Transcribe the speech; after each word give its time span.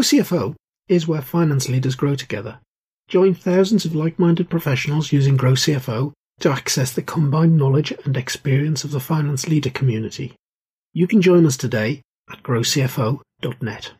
Grow 0.00 0.06
CFO 0.06 0.54
is 0.88 1.06
where 1.06 1.20
finance 1.20 1.68
leaders 1.68 1.94
grow 1.94 2.14
together. 2.14 2.58
Join 3.08 3.34
thousands 3.34 3.84
of 3.84 3.94
like-minded 3.94 4.48
professionals 4.48 5.12
using 5.12 5.36
Grow 5.36 5.52
CFO 5.52 6.14
to 6.38 6.50
access 6.50 6.90
the 6.90 7.02
combined 7.02 7.58
knowledge 7.58 7.92
and 8.06 8.16
experience 8.16 8.82
of 8.82 8.92
the 8.92 8.98
finance 8.98 9.46
leader 9.46 9.68
community. 9.68 10.34
You 10.94 11.06
can 11.06 11.20
join 11.20 11.44
us 11.44 11.58
today 11.58 12.00
at 12.32 12.42
growcfo.net. 12.42 13.92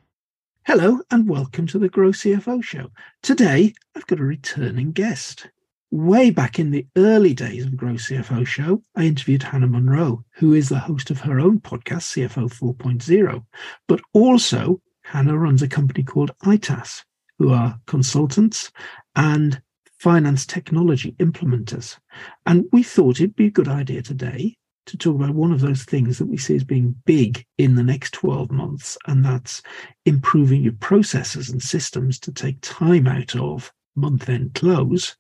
Hello 0.65 1.01
and 1.11 1.29
welcome 1.29 1.67
to 1.67 1.79
the 1.79 1.91
Grow 1.91 2.13
CFO 2.13 2.65
show. 2.65 2.91
Today 3.23 3.75
I've 3.95 4.07
got 4.07 4.21
a 4.21 4.25
returning 4.25 4.93
guest. 4.93 5.49
Way 5.91 6.31
back 6.31 6.59
in 6.59 6.71
the 6.71 6.87
early 6.97 7.35
days 7.35 7.67
of 7.67 7.77
Grow 7.77 7.97
CFO 7.97 8.47
show, 8.47 8.83
I 8.97 9.05
interviewed 9.05 9.43
Hannah 9.43 9.67
Munro, 9.67 10.25
who 10.37 10.55
is 10.55 10.71
the 10.71 10.79
host 10.79 11.11
of 11.11 11.21
her 11.21 11.39
own 11.39 11.61
podcast, 11.61 12.17
CFO 12.17 12.49
4.0, 12.49 13.45
but 13.87 14.01
also 14.15 14.81
Hannah 15.11 15.37
runs 15.37 15.61
a 15.61 15.67
company 15.67 16.05
called 16.05 16.31
ITAS, 16.47 17.05
who 17.37 17.53
are 17.53 17.81
consultants 17.87 18.71
and 19.17 19.61
finance 19.99 20.47
technology 20.47 21.17
implementers. 21.19 21.99
And 22.47 22.67
we 22.71 22.85
thought 22.85 23.17
it'd 23.17 23.35
be 23.35 23.47
a 23.47 23.51
good 23.51 23.67
idea 23.67 24.03
today 24.03 24.57
to 24.87 24.97
talk 24.97 25.17
about 25.17 25.35
one 25.35 25.51
of 25.51 25.61
those 25.61 25.83
things 25.83 26.19
that 26.19 26.27
we 26.27 26.37
see 26.37 26.55
as 26.55 26.63
being 26.63 26.95
big 27.07 27.45
in 27.59 27.75
the 27.75 27.83
next 27.83 28.13
12 28.13 28.53
months, 28.53 28.97
and 29.09 29.25
that's 29.25 29.63
improving 30.07 30.63
your 30.63 30.75
processes 30.75 31.51
and 31.51 31.61
systems 31.61 32.21
to 32.21 32.33
take 32.33 32.61
time 32.61 33.09
out 33.09 33.35
of 33.35 33.73
month 33.97 34.29
end 34.29 34.55
close 34.55 35.17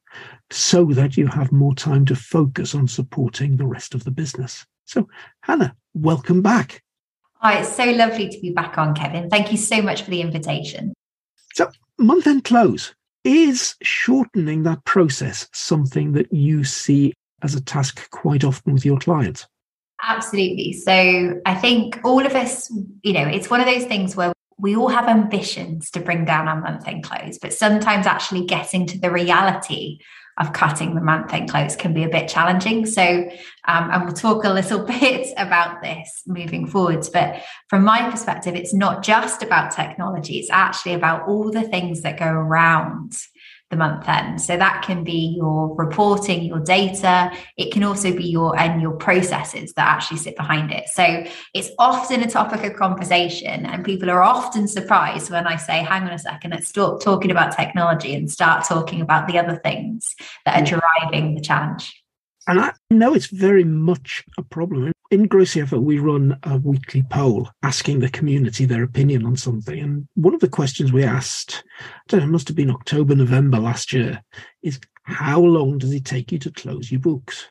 so 0.50 0.84
that 0.84 1.16
you 1.16 1.26
have 1.26 1.50
more 1.50 1.74
time 1.74 2.04
to 2.04 2.14
focus 2.14 2.76
on 2.76 2.86
supporting 2.86 3.56
the 3.56 3.66
rest 3.66 3.92
of 3.96 4.04
the 4.04 4.12
business. 4.12 4.64
So, 4.84 5.08
Hannah, 5.42 5.74
welcome 5.94 6.42
back. 6.42 6.84
Oh, 7.42 7.48
it's 7.48 7.74
so 7.74 7.84
lovely 7.84 8.28
to 8.28 8.40
be 8.40 8.50
back 8.50 8.76
on, 8.76 8.94
Kevin. 8.94 9.30
Thank 9.30 9.50
you 9.50 9.58
so 9.58 9.80
much 9.80 10.02
for 10.02 10.10
the 10.10 10.20
invitation. 10.20 10.92
So, 11.54 11.70
month 11.98 12.26
end 12.26 12.44
close 12.44 12.94
is 13.24 13.76
shortening 13.82 14.62
that 14.64 14.84
process 14.84 15.48
something 15.52 16.12
that 16.12 16.32
you 16.32 16.64
see 16.64 17.14
as 17.42 17.54
a 17.54 17.62
task 17.62 18.10
quite 18.10 18.44
often 18.44 18.74
with 18.74 18.84
your 18.84 18.98
clients? 18.98 19.46
Absolutely. 20.02 20.72
So, 20.74 21.40
I 21.46 21.54
think 21.54 22.00
all 22.04 22.24
of 22.24 22.34
us, 22.34 22.70
you 23.02 23.14
know, 23.14 23.26
it's 23.26 23.48
one 23.48 23.60
of 23.60 23.66
those 23.66 23.84
things 23.84 24.14
where 24.16 24.32
we 24.58 24.76
all 24.76 24.88
have 24.88 25.08
ambitions 25.08 25.90
to 25.92 26.00
bring 26.00 26.26
down 26.26 26.46
our 26.46 26.60
month 26.60 26.86
end 26.86 27.04
close, 27.04 27.38
but 27.38 27.54
sometimes 27.54 28.06
actually 28.06 28.44
getting 28.44 28.86
to 28.86 28.98
the 28.98 29.10
reality 29.10 29.98
of 30.40 30.54
cutting 30.54 30.94
the 30.94 31.00
month 31.02 31.32
end 31.32 31.50
close 31.50 31.76
can 31.76 31.92
be 31.92 32.02
a 32.02 32.08
bit 32.08 32.26
challenging. 32.26 32.86
So, 32.86 33.02
um, 33.68 33.90
and 33.90 34.04
we'll 34.04 34.14
talk 34.14 34.44
a 34.44 34.50
little 34.50 34.84
bit 35.00 35.28
about 35.36 35.82
this 35.82 36.22
moving 36.26 36.66
forwards. 36.66 37.10
But 37.10 37.42
from 37.68 37.84
my 37.84 38.10
perspective, 38.10 38.56
it's 38.56 38.74
not 38.74 39.04
just 39.04 39.42
about 39.42 39.70
technology, 39.70 40.38
it's 40.38 40.50
actually 40.50 40.94
about 40.94 41.28
all 41.28 41.50
the 41.50 41.62
things 41.62 42.00
that 42.02 42.18
go 42.18 42.26
around 42.26 43.16
the 43.70 43.76
month 43.76 44.08
end. 44.08 44.40
So 44.40 44.56
that 44.56 44.82
can 44.82 45.04
be 45.04 45.34
your 45.36 45.74
reporting, 45.76 46.42
your 46.42 46.58
data. 46.60 47.30
It 47.56 47.72
can 47.72 47.84
also 47.84 48.14
be 48.14 48.24
your 48.24 48.58
and 48.58 48.82
your 48.82 48.92
processes 48.92 49.72
that 49.74 49.86
actually 49.86 50.18
sit 50.18 50.36
behind 50.36 50.72
it. 50.72 50.88
So 50.88 51.24
it's 51.54 51.70
often 51.78 52.22
a 52.22 52.28
topic 52.28 52.64
of 52.64 52.76
conversation, 52.76 53.66
and 53.66 53.84
people 53.84 54.10
are 54.10 54.22
often 54.22 54.66
surprised 54.66 55.30
when 55.30 55.46
I 55.46 55.56
say, 55.56 55.78
"Hang 55.84 56.02
on 56.02 56.10
a 56.10 56.18
second, 56.18 56.50
let's 56.50 56.68
stop 56.68 57.00
talking 57.00 57.30
about 57.30 57.56
technology 57.56 58.14
and 58.14 58.30
start 58.30 58.64
talking 58.64 59.00
about 59.00 59.28
the 59.28 59.38
other 59.38 59.56
things 59.62 60.16
that 60.44 60.60
are 60.60 60.80
driving 60.80 61.34
the 61.34 61.40
challenge." 61.40 61.99
And 62.50 62.58
I 62.58 62.72
know 62.90 63.14
it's 63.14 63.28
very 63.28 63.62
much 63.62 64.24
a 64.36 64.42
problem. 64.42 64.90
In 65.12 65.28
Grow 65.28 65.42
CFO, 65.42 65.80
we 65.80 66.00
run 66.00 66.36
a 66.42 66.58
weekly 66.58 67.04
poll 67.08 67.48
asking 67.62 68.00
the 68.00 68.08
community 68.08 68.64
their 68.64 68.82
opinion 68.82 69.24
on 69.24 69.36
something. 69.36 69.78
And 69.78 70.08
one 70.14 70.34
of 70.34 70.40
the 70.40 70.48
questions 70.48 70.92
we 70.92 71.04
asked, 71.04 71.62
I 71.80 71.84
don't 72.08 72.20
know, 72.20 72.26
it 72.26 72.30
must 72.30 72.48
have 72.48 72.56
been 72.56 72.72
October, 72.72 73.14
November 73.14 73.60
last 73.60 73.92
year, 73.92 74.24
is 74.64 74.80
how 75.04 75.38
long 75.38 75.78
does 75.78 75.92
it 75.92 76.04
take 76.04 76.32
you 76.32 76.40
to 76.40 76.50
close 76.50 76.90
your 76.90 76.98
books? 76.98 77.46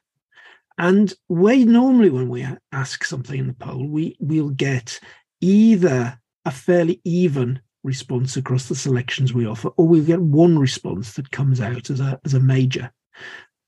And 0.78 1.14
way 1.30 1.64
normally 1.64 2.10
when 2.10 2.28
we 2.28 2.46
ask 2.74 3.06
something 3.06 3.40
in 3.40 3.48
the 3.48 3.54
poll, 3.54 3.88
we, 3.88 4.18
we'll 4.20 4.50
get 4.50 5.00
either 5.40 6.20
a 6.44 6.52
fairly 6.52 7.00
even 7.06 7.62
response 7.86 8.36
across 8.36 8.68
the 8.68 8.76
selections 8.76 9.34
we 9.34 9.48
offer, 9.48 9.70
or 9.78 9.88
we'll 9.88 10.04
get 10.04 10.20
one 10.20 10.60
response 10.60 11.14
that 11.14 11.32
comes 11.32 11.62
out 11.62 11.90
as 11.90 12.02
a, 12.02 12.20
as 12.26 12.34
a 12.34 12.42
major. 12.42 12.92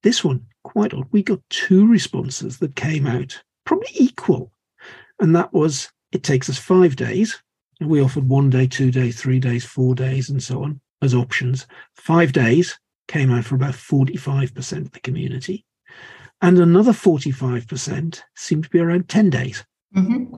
This 0.04 0.24
one, 0.24 0.46
quite 0.64 0.94
odd, 0.94 1.08
we 1.12 1.24
got 1.24 1.40
two 1.50 1.88
responses 1.88 2.58
that 2.60 2.76
came 2.76 3.08
out 3.08 3.42
probably 3.66 3.90
equal. 3.94 4.52
And 5.20 5.36
that 5.36 5.54
was 5.54 5.92
it 6.12 6.24
takes 6.24 6.50
us 6.50 6.58
five 6.58 6.96
days. 6.96 7.42
And 7.80 7.90
we 7.90 8.02
offered 8.02 8.28
one 8.28 8.50
day, 8.50 8.68
two 8.68 8.92
days, 8.92 9.20
three 9.20 9.40
days, 9.40 9.66
four 9.66 9.96
days, 9.96 10.30
and 10.30 10.42
so 10.42 10.64
on 10.64 10.80
as 11.02 11.16
options. 11.16 11.68
Five 11.96 12.32
days 12.32 12.80
came 13.08 13.32
out 13.32 13.46
for 13.46 13.56
about 13.56 13.74
45% 13.74 14.78
of 14.78 14.92
the 14.92 15.00
community. 15.00 15.66
And 16.42 16.58
another 16.58 16.92
45% 16.92 18.22
seemed 18.36 18.64
to 18.64 18.70
be 18.70 18.80
around 18.80 19.10
10 19.10 19.30
days. 19.30 19.64
Mm-hmm. 19.96 20.34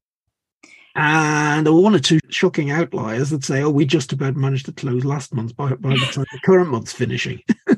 And 0.95 1.65
there 1.65 1.73
were 1.73 1.81
one 1.81 1.95
or 1.95 1.99
two 1.99 2.19
shocking 2.29 2.71
outliers 2.71 3.31
that 3.31 3.43
say, 3.43 3.63
oh, 3.63 3.69
we 3.69 3.85
just 3.85 4.13
about 4.13 4.35
managed 4.35 4.67
to 4.67 4.71
close 4.71 5.03
last 5.03 5.33
month 5.33 5.55
by, 5.55 5.73
by 5.75 5.89
the 5.89 6.09
time 6.11 6.25
the 6.31 6.39
current 6.43 6.69
month's 6.69 6.93
finishing. 6.93 7.41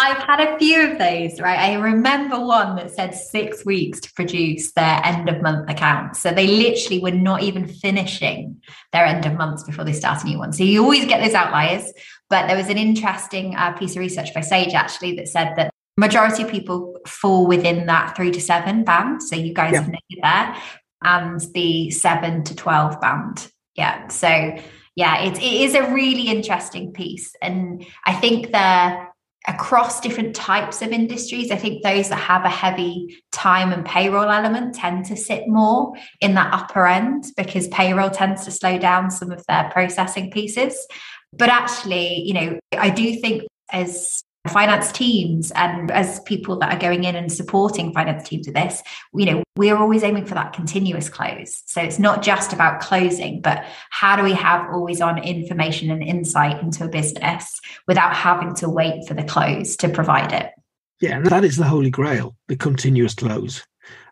I've 0.00 0.22
had 0.22 0.40
a 0.40 0.58
few 0.58 0.92
of 0.92 0.98
those, 0.98 1.40
right? 1.40 1.58
I 1.58 1.74
remember 1.74 2.38
one 2.38 2.76
that 2.76 2.92
said 2.92 3.16
six 3.16 3.64
weeks 3.64 3.98
to 4.00 4.12
produce 4.12 4.70
their 4.72 5.00
end 5.04 5.28
of 5.28 5.42
month 5.42 5.68
account. 5.68 6.16
So 6.16 6.30
they 6.30 6.46
literally 6.46 7.00
were 7.00 7.10
not 7.10 7.42
even 7.42 7.66
finishing 7.66 8.62
their 8.92 9.04
end 9.04 9.26
of 9.26 9.34
months 9.34 9.64
before 9.64 9.84
they 9.84 9.92
start 9.92 10.22
a 10.22 10.26
new 10.26 10.38
one. 10.38 10.52
So 10.52 10.62
you 10.62 10.84
always 10.84 11.04
get 11.06 11.20
those 11.20 11.34
outliers. 11.34 11.92
But 12.30 12.46
there 12.46 12.56
was 12.56 12.68
an 12.68 12.78
interesting 12.78 13.56
uh, 13.56 13.72
piece 13.72 13.96
of 13.96 13.98
research 13.98 14.32
by 14.32 14.40
Sage 14.40 14.72
actually 14.72 15.16
that 15.16 15.26
said 15.26 15.54
that 15.56 15.72
majority 15.96 16.44
of 16.44 16.50
people 16.50 16.96
fall 17.04 17.48
within 17.48 17.86
that 17.86 18.14
three 18.14 18.30
to 18.30 18.40
seven 18.40 18.84
band. 18.84 19.20
So 19.20 19.34
you 19.34 19.52
guys 19.52 19.72
yeah. 19.72 19.86
nailed 19.86 20.22
there. 20.22 20.56
And 21.02 21.40
the 21.54 21.90
seven 21.90 22.44
to 22.44 22.54
12 22.54 23.00
band. 23.00 23.50
Yeah. 23.74 24.06
So 24.08 24.58
yeah, 24.94 25.22
it, 25.22 25.38
it 25.38 25.60
is 25.62 25.74
a 25.74 25.92
really 25.92 26.28
interesting 26.28 26.92
piece. 26.92 27.34
And 27.40 27.86
I 28.04 28.14
think 28.14 28.50
the 28.50 29.07
across 29.48 30.00
different 30.00 30.36
types 30.36 30.82
of 30.82 30.92
industries. 30.92 31.50
I 31.50 31.56
think 31.56 31.82
those 31.82 32.10
that 32.10 32.16
have 32.16 32.44
a 32.44 32.50
heavy 32.50 33.22
time 33.32 33.72
and 33.72 33.84
payroll 33.84 34.30
element 34.30 34.74
tend 34.74 35.06
to 35.06 35.16
sit 35.16 35.48
more 35.48 35.94
in 36.20 36.34
that 36.34 36.52
upper 36.52 36.86
end 36.86 37.24
because 37.36 37.66
payroll 37.68 38.10
tends 38.10 38.44
to 38.44 38.50
slow 38.50 38.78
down 38.78 39.10
some 39.10 39.32
of 39.32 39.44
their 39.46 39.70
processing 39.72 40.30
pieces. 40.30 40.86
But 41.32 41.48
actually, 41.48 42.22
you 42.22 42.34
know, 42.34 42.58
I 42.72 42.90
do 42.90 43.16
think 43.16 43.44
as 43.72 44.22
finance 44.48 44.90
teams 44.92 45.50
and 45.52 45.90
as 45.90 46.20
people 46.20 46.58
that 46.58 46.72
are 46.72 46.78
going 46.78 47.04
in 47.04 47.14
and 47.14 47.32
supporting 47.32 47.92
finance 47.92 48.28
teams 48.28 48.46
with 48.46 48.54
this 48.54 48.82
you 49.14 49.26
know 49.26 49.42
we're 49.56 49.76
always 49.76 50.02
aiming 50.02 50.24
for 50.24 50.34
that 50.34 50.52
continuous 50.52 51.08
close 51.08 51.62
so 51.66 51.80
it's 51.80 51.98
not 51.98 52.22
just 52.22 52.52
about 52.52 52.80
closing 52.80 53.40
but 53.40 53.64
how 53.90 54.16
do 54.16 54.22
we 54.22 54.32
have 54.32 54.68
always 54.70 55.00
on 55.00 55.18
information 55.18 55.90
and 55.90 56.02
insight 56.02 56.60
into 56.62 56.84
a 56.84 56.88
business 56.88 57.60
without 57.86 58.14
having 58.14 58.54
to 58.54 58.68
wait 58.68 59.06
for 59.06 59.14
the 59.14 59.24
close 59.24 59.76
to 59.76 59.88
provide 59.88 60.32
it 60.32 60.52
yeah 61.00 61.20
that 61.20 61.44
is 61.44 61.56
the 61.56 61.64
holy 61.64 61.90
grail 61.90 62.36
the 62.48 62.56
continuous 62.56 63.14
close 63.14 63.64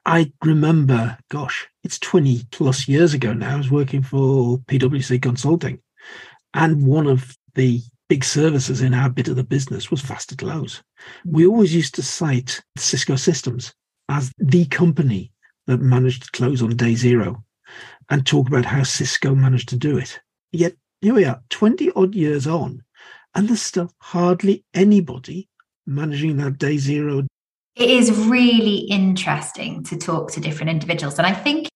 I 0.08 0.32
remember, 0.44 1.18
gosh, 1.30 1.66
it's 1.82 1.98
20 1.98 2.44
plus 2.52 2.86
years 2.86 3.12
ago 3.12 3.32
now. 3.32 3.54
I 3.54 3.56
was 3.56 3.72
working 3.72 4.04
for 4.04 4.58
PwC 4.58 5.20
Consulting. 5.20 5.80
And 6.54 6.86
one 6.86 7.08
of 7.08 7.36
the 7.56 7.82
big 8.08 8.24
services 8.24 8.80
in 8.80 8.94
our 8.94 9.10
bit 9.10 9.28
of 9.28 9.36
the 9.36 9.44
business 9.44 9.90
was 9.90 10.00
faster 10.00 10.36
to 10.36 10.44
close. 10.44 10.82
We 11.24 11.46
always 11.46 11.74
used 11.74 11.94
to 11.96 12.02
cite 12.02 12.62
Cisco 12.76 13.16
Systems 13.16 13.74
as 14.08 14.32
the 14.38 14.66
company 14.66 15.32
that 15.66 15.80
managed 15.80 16.24
to 16.24 16.30
close 16.32 16.62
on 16.62 16.76
day 16.76 16.94
zero 16.94 17.42
and 18.08 18.24
talk 18.24 18.48
about 18.48 18.64
how 18.64 18.84
Cisco 18.84 19.34
managed 19.34 19.68
to 19.70 19.76
do 19.76 19.98
it. 19.98 20.20
Yet 20.52 20.74
here 21.00 21.14
we 21.14 21.24
are, 21.24 21.42
20 21.50 21.90
odd 21.96 22.14
years 22.14 22.46
on, 22.46 22.82
and 23.34 23.48
there's 23.48 23.62
still 23.62 23.92
hardly 23.98 24.64
anybody 24.72 25.48
managing 25.86 26.36
that 26.36 26.58
day 26.58 26.78
zero. 26.78 27.26
It 27.74 27.90
is 27.90 28.10
really 28.26 28.76
interesting 28.90 29.82
to 29.84 29.96
talk 29.96 30.30
to 30.32 30.40
different 30.40 30.70
individuals. 30.70 31.18
And 31.18 31.26
I 31.26 31.34
think 31.34 31.68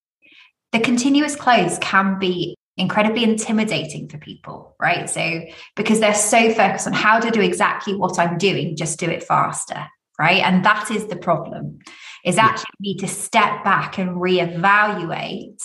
the 0.72 0.80
continuous 0.80 1.36
close 1.36 1.78
can 1.78 2.18
be 2.18 2.56
incredibly 2.76 3.24
intimidating 3.24 4.08
for 4.08 4.18
people, 4.18 4.74
right? 4.80 5.08
So, 5.08 5.42
because 5.76 6.00
they're 6.00 6.14
so 6.14 6.52
focused 6.52 6.86
on 6.86 6.92
how 6.92 7.20
to 7.20 7.30
do 7.30 7.40
exactly 7.40 7.94
what 7.94 8.18
I'm 8.18 8.38
doing, 8.38 8.76
just 8.76 8.98
do 8.98 9.06
it 9.06 9.22
faster, 9.22 9.86
right? 10.18 10.42
And 10.42 10.64
that 10.64 10.90
is 10.90 11.06
the 11.06 11.16
problem, 11.16 11.78
is 12.24 12.38
actually 12.38 12.70
need 12.80 12.98
to 12.98 13.08
step 13.08 13.64
back 13.64 13.98
and 13.98 14.16
reevaluate 14.16 15.62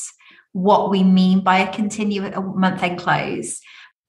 what 0.56 0.90
we 0.90 1.04
mean 1.04 1.42
by 1.42 1.58
a 1.58 1.74
continuous 1.74 2.34
month 2.38 2.82
end 2.82 2.98
close 2.98 3.60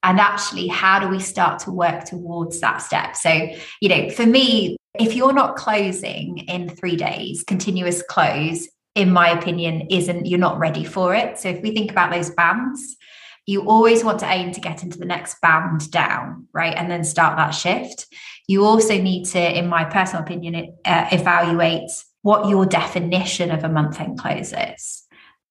and 0.04 0.20
actually 0.20 0.68
how 0.68 1.00
do 1.00 1.08
we 1.08 1.18
start 1.18 1.58
to 1.58 1.72
work 1.72 2.04
towards 2.04 2.60
that 2.60 2.78
step 2.78 3.16
so 3.16 3.48
you 3.80 3.88
know 3.88 4.08
for 4.10 4.24
me 4.24 4.76
if 4.98 5.16
you're 5.16 5.32
not 5.32 5.56
closing 5.56 6.38
in 6.46 6.68
3 6.68 6.94
days 6.94 7.42
continuous 7.48 8.00
close 8.08 8.68
in 8.96 9.12
my 9.12 9.28
opinion, 9.28 9.86
isn't 9.90 10.26
you're 10.26 10.38
not 10.38 10.58
ready 10.58 10.82
for 10.82 11.14
it. 11.14 11.38
So 11.38 11.50
if 11.50 11.62
we 11.62 11.72
think 11.72 11.92
about 11.92 12.10
those 12.10 12.30
bands, 12.30 12.96
you 13.44 13.68
always 13.68 14.02
want 14.02 14.18
to 14.20 14.26
aim 14.26 14.50
to 14.52 14.60
get 14.60 14.82
into 14.82 14.98
the 14.98 15.04
next 15.04 15.40
band 15.40 15.88
down, 15.92 16.48
right? 16.52 16.74
And 16.74 16.90
then 16.90 17.04
start 17.04 17.36
that 17.36 17.50
shift. 17.50 18.06
You 18.48 18.64
also 18.64 19.00
need 19.00 19.26
to, 19.26 19.58
in 19.58 19.68
my 19.68 19.84
personal 19.84 20.22
opinion, 20.22 20.74
uh, 20.84 21.08
evaluate 21.12 21.90
what 22.22 22.48
your 22.48 22.66
definition 22.66 23.52
of 23.52 23.62
a 23.62 23.68
month 23.68 24.00
end 24.00 24.18
close 24.18 24.52
is. 24.52 25.04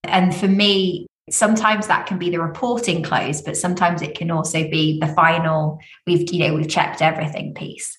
And 0.04 0.36
for 0.36 0.48
me, 0.48 1.08
sometimes 1.30 1.88
that 1.88 2.08
can 2.08 2.18
be 2.18 2.30
the 2.30 2.42
reporting 2.42 3.02
close, 3.02 3.42
but 3.42 3.56
sometimes 3.56 4.02
it 4.02 4.18
can 4.18 4.30
also 4.30 4.70
be 4.70 5.00
the 5.00 5.08
final, 5.08 5.80
we've, 6.06 6.30
you 6.34 6.40
know, 6.40 6.56
we've 6.56 6.68
checked 6.68 7.02
everything 7.02 7.54
piece. 7.54 7.98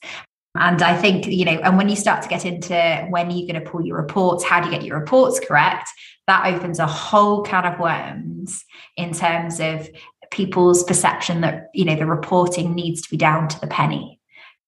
And 0.58 0.82
I 0.82 0.96
think, 0.96 1.26
you 1.26 1.44
know, 1.44 1.60
and 1.62 1.76
when 1.76 1.88
you 1.88 1.96
start 1.96 2.22
to 2.22 2.28
get 2.28 2.44
into 2.44 3.06
when 3.10 3.28
are 3.28 3.30
you 3.30 3.46
going 3.46 3.62
to 3.62 3.70
pull 3.70 3.84
your 3.84 3.96
reports, 3.96 4.44
how 4.44 4.60
do 4.60 4.66
you 4.66 4.74
get 4.74 4.84
your 4.84 4.98
reports 4.98 5.40
correct? 5.40 5.88
That 6.26 6.46
opens 6.46 6.78
a 6.78 6.86
whole 6.86 7.42
can 7.42 7.64
of 7.64 7.78
worms 7.78 8.64
in 8.96 9.12
terms 9.12 9.60
of 9.60 9.88
people's 10.30 10.82
perception 10.84 11.40
that, 11.42 11.70
you 11.72 11.84
know, 11.84 11.94
the 11.94 12.06
reporting 12.06 12.74
needs 12.74 13.02
to 13.02 13.10
be 13.10 13.16
down 13.16 13.48
to 13.48 13.60
the 13.60 13.66
penny. 13.66 14.20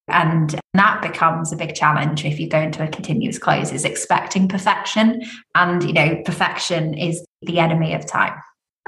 And 0.07 0.59
that 0.75 1.03
becomes 1.03 1.53
a 1.53 1.57
big 1.57 1.75
challenge 1.75 2.25
if 2.25 2.41
you 2.41 2.49
go 2.49 2.61
into 2.61 2.83
a 2.83 2.89
continuous 2.89 3.39
close, 3.39 3.73
is 3.73 3.85
expecting 3.85 4.49
perfection. 4.49 5.23
And, 5.55 5.83
you 5.83 5.93
know, 5.93 6.23
perfection 6.25 6.95
is 6.95 7.23
the 7.43 7.59
enemy 7.59 7.93
of 7.93 8.07
time. 8.07 8.35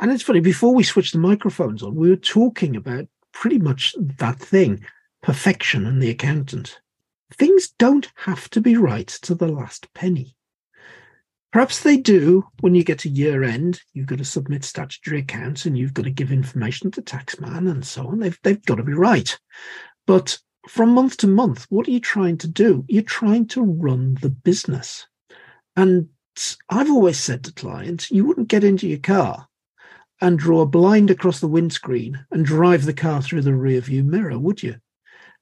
And 0.00 0.11
it's 0.11 0.23
funny, 0.23 0.41
before 0.41 0.75
we 0.75 0.82
switched 0.82 1.12
the 1.12 1.19
microphones 1.19 1.82
on, 1.82 1.94
we 1.94 2.08
were 2.08 2.17
talking 2.17 2.75
about 2.75 3.06
pretty 3.32 3.58
much 3.58 3.94
that 3.99 4.38
thing 4.38 4.85
perfection 5.23 5.87
and 5.87 6.03
the 6.03 6.08
accountant. 6.08 6.81
Things 7.32 7.69
don't 7.79 8.11
have 8.17 8.50
to 8.50 8.61
be 8.61 8.77
right 8.77 9.09
to 9.09 9.35
the 9.35 9.49
last 9.49 9.93
penny. 9.94 10.37
Perhaps 11.53 11.81
they 11.81 11.97
do 11.97 12.44
when 12.61 12.75
you 12.75 12.85
get 12.85 13.00
to 13.00 13.09
year 13.09 13.43
end. 13.43 13.81
You've 13.93 14.06
got 14.06 14.19
to 14.19 14.25
submit 14.25 14.65
statutory 14.65 15.21
accounts 15.21 15.67
and 15.67 15.77
you've 15.77 15.94
got 15.94 16.05
to 16.05 16.11
give 16.11 16.31
information 16.31 16.91
to 16.93 17.03
taxman 17.03 17.71
and 17.71 17.85
so 17.85 18.06
on. 18.06 18.21
They've, 18.21 18.38
they've 18.43 18.65
got 18.65 18.77
to 18.77 18.85
be 18.85 18.93
right. 18.93 19.37
But 20.06 20.38
from 20.69 20.91
month 20.91 21.17
to 21.19 21.27
month, 21.27 21.67
what 21.69 21.88
are 21.88 21.91
you 21.91 22.00
trying 22.00 22.38
to 22.38 22.49
do? 22.49 22.85
You're 22.88 23.03
trying 23.03 23.49
to 23.49 23.62
run 23.62 24.17
the 24.21 24.31
business. 24.31 25.06
And 25.77 26.09
I've 26.69 26.91
always 26.91 27.19
said 27.19 27.44
to 27.44 27.53
clients, 27.53 28.11
you 28.11 28.25
wouldn't 28.25 28.49
get 28.49 28.65
into 28.65 28.87
your 28.87 28.99
car 28.99 29.49
and 30.21 30.38
draw 30.38 30.61
a 30.61 30.67
blind 30.67 31.11
across 31.11 31.41
the 31.41 31.49
windscreen 31.49 32.25
and 32.31 32.44
drive 32.44 32.85
the 32.85 32.93
car 32.93 33.23
through 33.23 33.43
the 33.43 33.55
rear 33.55 33.81
view 33.81 34.05
mirror, 34.05 34.38
would 34.38 34.62
you? 34.62 34.77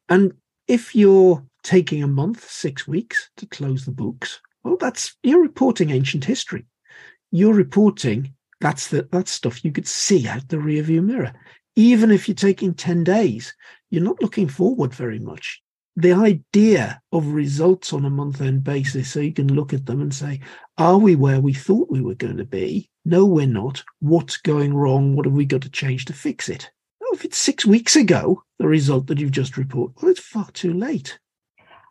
And 0.09 0.35
if 0.67 0.95
you're 0.95 1.45
taking 1.63 2.03
a 2.03 2.09
month, 2.09 2.49
six 2.49 2.87
weeks 2.87 3.31
to 3.37 3.47
close 3.47 3.85
the 3.85 3.93
books, 3.93 4.41
well, 4.63 4.77
that's 4.77 5.17
you're 5.23 5.43
reporting 5.43 5.91
ancient 5.91 6.25
history. 6.25 6.67
You're 7.31 7.55
reporting 7.55 8.35
that's 8.61 8.89
the 8.89 9.09
that's 9.13 9.31
stuff 9.31 9.65
you 9.65 9.73
could 9.73 9.87
see 9.87 10.27
out 10.27 10.49
the 10.49 10.59
rear 10.59 10.83
view 10.83 11.03
mirror. 11.03 11.33
Even 11.77 12.11
if 12.11 12.27
you're 12.27 12.35
taking 12.35 12.75
10 12.75 13.05
days, 13.05 13.55
you're 13.91 14.03
not 14.03 14.21
looking 14.21 14.49
forward 14.49 14.93
very 14.93 15.21
much. 15.21 15.63
The 15.95 16.13
idea 16.13 17.01
of 17.13 17.29
results 17.29 17.93
on 17.93 18.05
a 18.05 18.11
month 18.11 18.41
end 18.41 18.65
basis, 18.65 19.11
so 19.11 19.21
you 19.21 19.33
can 19.33 19.53
look 19.53 19.73
at 19.73 19.87
them 19.87 20.01
and 20.01 20.13
say, 20.13 20.41
are 20.77 20.99
we 20.99 21.17
where 21.17 21.41
we 21.41 21.53
thought 21.53 21.91
we 21.91 22.01
were 22.01 22.15
going 22.15 22.37
to 22.37 22.45
be? 22.45 22.91
No, 23.05 23.27
we're 23.27 23.47
not. 23.47 23.83
What's 24.01 24.37
going 24.37 24.75
wrong? 24.75 25.15
What 25.15 25.27
have 25.27 25.35
we 25.35 25.45
got 25.45 25.63
to 25.63 25.71
change 25.71 26.05
to 26.07 26.13
fix 26.13 26.49
it? 26.49 26.71
Well, 27.01 27.11
if 27.15 27.25
it's 27.25 27.39
six 27.39 27.65
weeks 27.65 27.97
ago, 27.97 28.43
the 28.59 28.69
result 28.69 29.07
that 29.07 29.19
you've 29.19 29.31
just 29.31 29.57
reported, 29.57 29.95
well, 30.03 30.11
it's 30.11 30.21
far 30.21 30.51
too 30.53 30.73
late. 30.73 31.19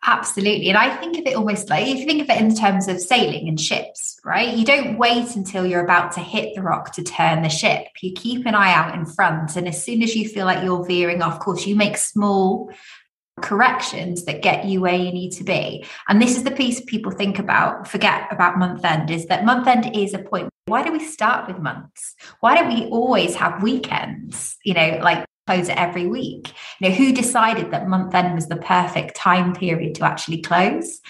Absolutely. 0.08 0.70
And 0.70 0.78
I 0.78 0.96
think 0.96 1.18
of 1.18 1.26
it 1.26 1.36
almost 1.36 1.70
like 1.70 1.86
if 1.86 1.98
you 1.98 2.06
think 2.06 2.22
of 2.22 2.30
it 2.30 2.42
in 2.42 2.56
terms 2.56 2.88
of 2.88 3.02
sailing 3.02 3.50
and 3.50 3.60
ships, 3.60 4.18
right? 4.24 4.56
You 4.56 4.64
don't 4.64 4.98
wait 4.98 5.36
until 5.36 5.66
you're 5.66 5.84
about 5.84 6.14
to 6.14 6.22
hit 6.22 6.56
the 6.56 6.62
rock 6.62 6.94
to 6.94 7.04
turn 7.04 7.42
the 7.44 7.50
ship. 7.50 7.88
You 8.02 8.14
keep 8.14 8.46
an 8.46 8.56
eye 8.56 8.72
out 8.72 8.96
in 8.96 9.06
front. 9.06 9.58
And 9.58 9.68
as 9.68 9.84
soon 9.84 10.02
as 10.02 10.16
you 10.16 10.30
feel 10.30 10.46
like 10.46 10.64
you're 10.64 10.86
veering 10.86 11.22
off 11.22 11.40
course, 11.40 11.68
you 11.68 11.76
make 11.76 11.98
small 11.98 12.72
corrections 13.42 14.24
that 14.24 14.42
get 14.42 14.64
you 14.64 14.80
where 14.80 14.96
you 14.96 15.12
need 15.12 15.32
to 15.32 15.44
be. 15.44 15.86
And 16.08 16.22
this 16.22 16.38
is 16.38 16.44
the 16.46 16.52
piece 16.52 16.82
people 16.88 17.12
think 17.12 17.38
about, 17.38 17.86
forget 17.88 18.30
about 18.32 18.58
month 18.58 18.86
end, 18.86 19.12
is 19.12 19.26
that 19.26 19.44
month 19.44 19.68
end 19.68 19.94
is 19.94 20.14
a 20.14 20.20
point. 20.20 20.50
Why 20.68 20.84
do 20.84 20.92
we 20.94 21.04
start 21.04 21.48
with 21.48 21.60
months? 21.60 22.16
Why 22.40 22.56
don't 22.56 22.74
we 22.74 22.86
always 22.86 23.36
have 23.36 23.62
weekends? 23.62 24.56
You 24.64 24.74
know, 24.74 25.00
like 25.04 25.26
close 25.48 25.70
it 25.70 25.78
every 25.78 26.06
week. 26.06 26.54
You 26.80 26.90
know, 26.90 26.96
who 26.96 27.12
decided 27.12 27.72
that 27.72 27.88
month 27.88 28.14
end 28.14 28.36
was 28.36 28.48
the 28.48 28.58
perfect 28.58 29.16
time 29.16 29.56
period 29.56 29.96
to 29.96 30.06
actually 30.06 30.42
close? 30.42 31.02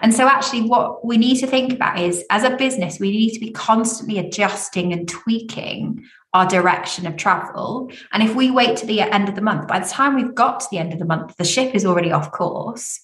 And 0.00 0.12
so, 0.12 0.28
actually, 0.28 0.62
what 0.62 1.04
we 1.04 1.16
need 1.16 1.38
to 1.40 1.46
think 1.46 1.72
about 1.72 1.98
is 1.98 2.24
as 2.28 2.44
a 2.44 2.56
business, 2.56 3.00
we 3.00 3.10
need 3.10 3.32
to 3.32 3.40
be 3.40 3.52
constantly 3.52 4.18
adjusting 4.18 4.92
and 4.92 5.08
tweaking 5.08 6.04
our 6.34 6.46
direction 6.46 7.06
of 7.06 7.16
travel. 7.16 7.90
And 8.12 8.22
if 8.22 8.34
we 8.34 8.50
wait 8.50 8.76
to 8.78 8.86
the 8.86 9.00
end 9.00 9.28
of 9.28 9.36
the 9.36 9.40
month, 9.40 9.68
by 9.68 9.78
the 9.78 9.88
time 9.88 10.16
we've 10.16 10.34
got 10.34 10.60
to 10.60 10.66
the 10.70 10.78
end 10.78 10.92
of 10.92 10.98
the 10.98 11.04
month, 11.04 11.36
the 11.36 11.44
ship 11.44 11.74
is 11.74 11.86
already 11.86 12.10
off 12.10 12.32
course. 12.32 13.00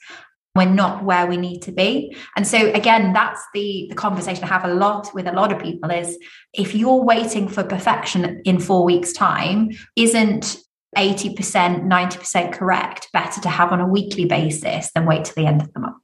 We're 0.57 0.65
not 0.65 1.05
where 1.05 1.29
we 1.29 1.37
need 1.37 1.61
to 1.63 1.73
be. 1.73 2.17
And 2.35 2.45
so 2.45 2.73
again, 2.73 3.13
that's 3.13 3.41
the, 3.55 3.87
the 3.89 3.95
conversation 3.95 4.43
I 4.43 4.49
have 4.49 4.65
a 4.65 4.75
lot 4.75 5.15
with 5.15 5.29
a 5.29 5.33
lot 5.33 5.53
of 5.53 5.63
people 5.63 5.93
is 5.93 6.19
if 6.53 6.75
you're 6.75 7.05
waiting 7.05 7.47
for 7.47 7.63
perfection 7.63 8.43
in 8.45 8.59
four 8.59 8.85
weeks' 8.85 9.13
time, 9.13 9.71
isn't 9.95 10.57
80%, 10.97 11.85
90% 11.85 12.53
correct 12.53 13.09
better 13.13 13.41
to 13.41 13.49
have 13.49 13.73
on 13.73 13.81
a 13.81 13.87
weekly 13.87 14.25
basis 14.25 14.91
than 14.93 15.07
wait 15.07 15.25
to 15.27 15.35
the 15.35 15.47
end 15.47 15.63
of 15.63 15.73
the 15.73 15.81
month? 15.81 15.97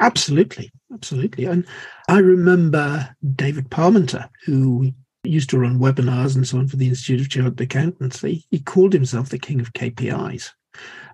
Absolutely. 0.00 0.70
Absolutely. 0.92 1.44
And 1.44 1.66
I 2.08 2.18
remember 2.18 3.14
David 3.34 3.70
Parmenter, 3.70 4.28
who 4.44 4.92
used 5.24 5.50
to 5.50 5.58
run 5.58 5.78
webinars 5.78 6.36
and 6.36 6.46
so 6.46 6.58
on 6.58 6.68
for 6.68 6.76
the 6.76 6.88
Institute 6.88 7.20
of 7.20 7.28
Chartered 7.28 7.60
Accountancy. 7.60 8.46
He 8.50 8.60
called 8.60 8.92
himself 8.92 9.28
the 9.28 9.38
king 9.38 9.60
of 9.60 9.72
KPIs. 9.72 10.50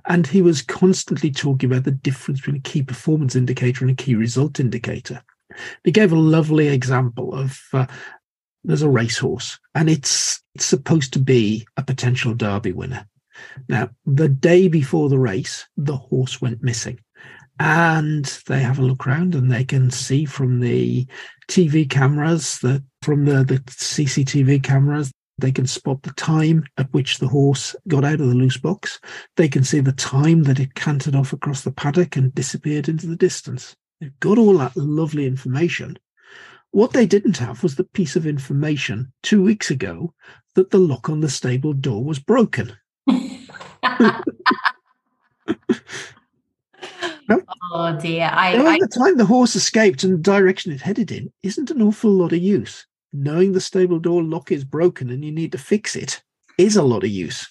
And 0.07 0.27
he 0.27 0.43
was 0.43 0.63
constantly 0.63 1.31
talking 1.31 1.71
about 1.71 1.85
the 1.85 1.91
difference 1.91 2.41
between 2.41 2.57
a 2.57 2.61
key 2.61 2.83
performance 2.83 3.35
indicator 3.35 3.85
and 3.85 3.99
a 3.99 4.03
key 4.03 4.15
result 4.15 4.61
indicator. 4.61 5.23
He 5.83 5.91
gave 5.91 6.13
a 6.13 6.19
lovely 6.19 6.69
example 6.69 7.35
of 7.35 7.61
uh, 7.73 7.87
there's 8.65 8.83
a 8.83 8.89
racehorse 8.89 9.59
and 9.75 9.89
it's, 9.89 10.43
it's 10.55 10.65
supposed 10.65 11.13
to 11.13 11.19
be 11.19 11.67
a 11.77 11.83
potential 11.83 12.35
Derby 12.35 12.73
winner. 12.73 13.07
Now, 13.69 13.91
the 14.07 14.29
day 14.29 14.69
before 14.69 15.09
the 15.09 15.19
race, 15.19 15.67
the 15.77 15.97
horse 15.97 16.41
went 16.41 16.63
missing 16.63 17.01
and 17.59 18.25
they 18.47 18.61
have 18.61 18.79
a 18.79 18.83
look 18.83 19.07
around 19.07 19.35
and 19.35 19.51
they 19.51 19.65
can 19.65 19.91
see 19.91 20.25
from 20.25 20.61
the 20.61 21.07
TV 21.49 21.89
cameras 21.89 22.59
that 22.61 22.83
from 23.03 23.25
the, 23.25 23.45
the 23.45 23.59
CCTV 23.59 24.63
cameras 24.63 25.13
they 25.39 25.53
can 25.53 25.67
spot 25.67 26.03
the 26.03 26.13
time 26.13 26.65
at 26.79 26.93
which 26.93 27.19
the 27.19 27.29
horse 27.29 27.75
got 27.89 28.05
out 28.05 28.21
of 28.21 28.29
the 28.29 28.35
loose 28.35 28.57
box. 28.57 29.01
They 29.37 29.49
can 29.49 29.65
see 29.65 29.81
the 29.81 29.93
time 29.93 30.45
that 30.45 30.61
it 30.61 30.75
cantered 30.75 31.17
off 31.17 31.33
across 31.33 31.63
the 31.63 31.73
paddock 31.73 32.17
and 32.17 32.35
disappeared 32.35 32.89
into 32.89 33.07
the 33.07 33.17
distance. 33.17 33.75
They've 34.01 34.19
got 34.21 34.39
all 34.39 34.59
that 34.59 34.77
lovely 34.77 35.27
information. 35.27 35.99
What 36.75 36.93
they 36.93 37.07
didn't 37.07 37.37
have 37.37 37.63
was 37.63 37.77
the 37.77 37.85
piece 37.85 38.17
of 38.17 38.27
information 38.27 39.13
two 39.23 39.41
weeks 39.41 39.71
ago 39.71 40.13
that 40.57 40.73
the 40.73 40.79
lock 40.79 41.09
on 41.09 41.21
the 41.21 41.29
stable 41.29 41.73
door 41.73 42.03
was 42.03 42.19
broken. 42.19 42.77
No? 47.27 47.41
Oh 47.73 47.99
dear. 47.99 48.29
I, 48.31 48.55
now, 48.55 48.67
at 48.69 48.81
the 48.81 48.89
time 48.89 49.17
the 49.17 49.25
horse 49.25 49.57
escaped 49.57 50.05
and 50.05 50.13
the 50.13 50.19
direction 50.19 50.73
it 50.73 50.83
headed 50.83 51.11
in 51.11 51.33
isn't 51.43 51.71
an 51.71 51.81
awful 51.81 52.11
lot 52.11 52.35
of 52.35 52.39
use. 52.39 52.87
Knowing 53.15 53.53
the 53.53 53.63
stable 53.63 53.99
door 53.99 54.23
lock 54.23 54.53
is 54.53 54.63
broken 54.63 55.09
and 55.09 55.25
you 55.25 55.33
need 55.33 55.53
to 55.53 55.59
fix 55.59 55.97
it 55.97 56.23
is 56.59 56.77
a 56.77 56.83
lot 56.83 57.03
of 57.03 57.09
use. 57.09 57.49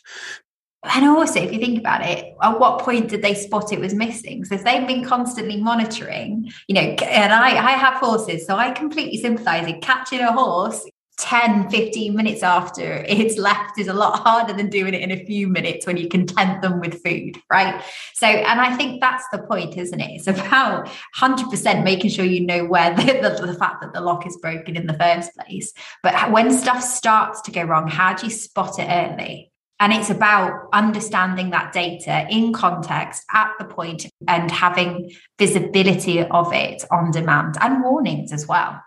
And 0.83 1.05
also, 1.05 1.39
if 1.39 1.53
you 1.53 1.59
think 1.59 1.79
about 1.79 2.05
it, 2.05 2.35
at 2.41 2.59
what 2.59 2.79
point 2.79 3.07
did 3.09 3.21
they 3.21 3.33
spot 3.33 3.71
it 3.71 3.79
was 3.79 3.93
missing? 3.93 4.43
So 4.43 4.55
if 4.55 4.63
they've 4.65 4.85
been 4.85 5.05
constantly 5.05 5.61
monitoring, 5.61 6.51
you 6.67 6.75
know, 6.75 6.81
and 6.81 7.31
I, 7.31 7.51
I 7.51 7.71
have 7.71 7.95
horses, 7.95 8.45
so 8.45 8.57
I 8.57 8.71
completely 8.71 9.17
sympathize 9.17 9.65
in 9.65 9.79
catching 9.79 10.19
a 10.19 10.33
horse 10.33 10.85
10, 11.19 11.69
15 11.69 12.15
minutes 12.15 12.43
after 12.43 13.05
it's 13.07 13.37
left 13.37 13.77
is 13.77 13.87
a 13.87 13.93
lot 13.93 14.19
harder 14.19 14.51
than 14.51 14.69
doing 14.69 14.93
it 14.93 15.01
in 15.01 15.11
a 15.11 15.25
few 15.25 15.47
minutes 15.47 15.85
when 15.85 15.95
you 15.95 16.09
content 16.09 16.61
them 16.61 16.79
with 16.79 17.01
food, 17.03 17.37
right? 17.49 17.81
So, 18.13 18.27
and 18.27 18.59
I 18.59 18.75
think 18.75 18.99
that's 18.99 19.23
the 19.31 19.39
point, 19.39 19.77
isn't 19.77 19.99
it? 19.99 20.11
It's 20.11 20.27
about 20.27 20.89
100% 21.17 21.83
making 21.83 22.09
sure 22.09 22.25
you 22.25 22.45
know 22.45 22.65
where 22.65 22.93
the, 22.95 23.03
the, 23.03 23.45
the 23.45 23.53
fact 23.53 23.81
that 23.81 23.93
the 23.93 24.01
lock 24.01 24.25
is 24.25 24.37
broken 24.37 24.75
in 24.75 24.87
the 24.87 24.95
first 24.95 25.31
place. 25.35 25.71
But 26.01 26.31
when 26.31 26.51
stuff 26.51 26.83
starts 26.83 27.41
to 27.43 27.51
go 27.51 27.63
wrong, 27.63 27.87
how 27.87 28.15
do 28.15 28.25
you 28.25 28.31
spot 28.31 28.79
it 28.79 28.87
early? 28.89 29.52
And 29.83 29.91
it's 29.91 30.09
about 30.09 30.69
understanding 30.71 31.49
that 31.49 31.73
data 31.73 32.25
in 32.29 32.53
context 32.53 33.23
at 33.33 33.51
the 33.59 33.65
point 33.65 34.05
and 34.29 34.49
having 34.49 35.11
visibility 35.37 36.23
of 36.23 36.53
it 36.53 36.85
on 36.89 37.11
demand 37.11 37.57
and 37.59 37.83
warnings 37.83 38.31
as 38.31 38.47
well. 38.47 38.81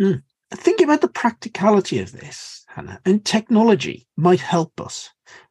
Mm 0.00 0.22
think 0.54 0.80
about 0.80 1.00
the 1.00 1.08
practicality 1.08 1.98
of 2.00 2.12
this, 2.12 2.64
Hannah, 2.68 3.00
and 3.04 3.24
technology 3.24 4.06
might 4.16 4.40
help 4.40 4.80
us. 4.80 5.10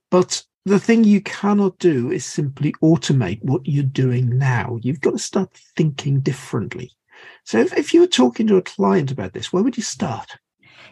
But 0.10 0.44
the 0.66 0.80
thing 0.80 1.04
you 1.04 1.22
cannot 1.22 1.78
do 1.80 2.12
is 2.12 2.26
simply 2.26 2.74
automate 2.84 3.44
what 3.44 3.62
you're 3.66 3.84
doing 3.84 4.38
now. 4.38 4.80
You've 4.82 5.02
got 5.02 5.12
to 5.12 5.20
start 5.20 5.54
thinking 5.76 6.22
differently. 6.22 6.92
So 7.46 7.60
if, 7.60 7.78
if 7.78 7.94
you 7.94 8.02
were 8.02 8.08
talking 8.08 8.48
to 8.48 8.58
a 8.58 8.62
client 8.62 9.12
about 9.12 9.34
this, 9.34 9.52
where 9.54 9.64
would 9.64 9.78
you 9.78 9.84
start? 9.84 10.38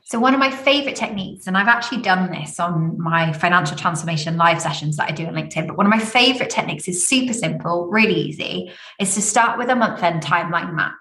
So, 0.08 0.20
one 0.20 0.36
of 0.36 0.40
my 0.40 0.52
favorite 0.52 0.96
techniques, 0.96 1.48
and 1.48 1.58
I've 1.58 1.68
actually 1.68 2.04
done 2.04 2.30
this 2.30 2.60
on 2.60 3.02
my 3.02 3.34
financial 3.34 3.76
transformation 3.76 4.38
live 4.38 4.62
sessions 4.62 4.98
that 4.98 5.10
I 5.10 5.12
do 5.12 5.26
on 5.26 5.34
LinkedIn, 5.34 5.66
but 5.66 5.78
one 5.78 5.88
of 5.88 5.90
my 5.90 6.00
favorite 6.00 6.52
techniques 6.52 6.88
is 6.88 7.08
super 7.08 7.34
simple, 7.34 7.88
really 7.88 8.14
easy, 8.14 8.72
is 9.00 9.16
to 9.16 9.22
start 9.22 9.58
with 9.58 9.68
a 9.68 9.76
month 9.76 10.04
end 10.04 10.22
timeline 10.22 10.76
map. 10.76 10.94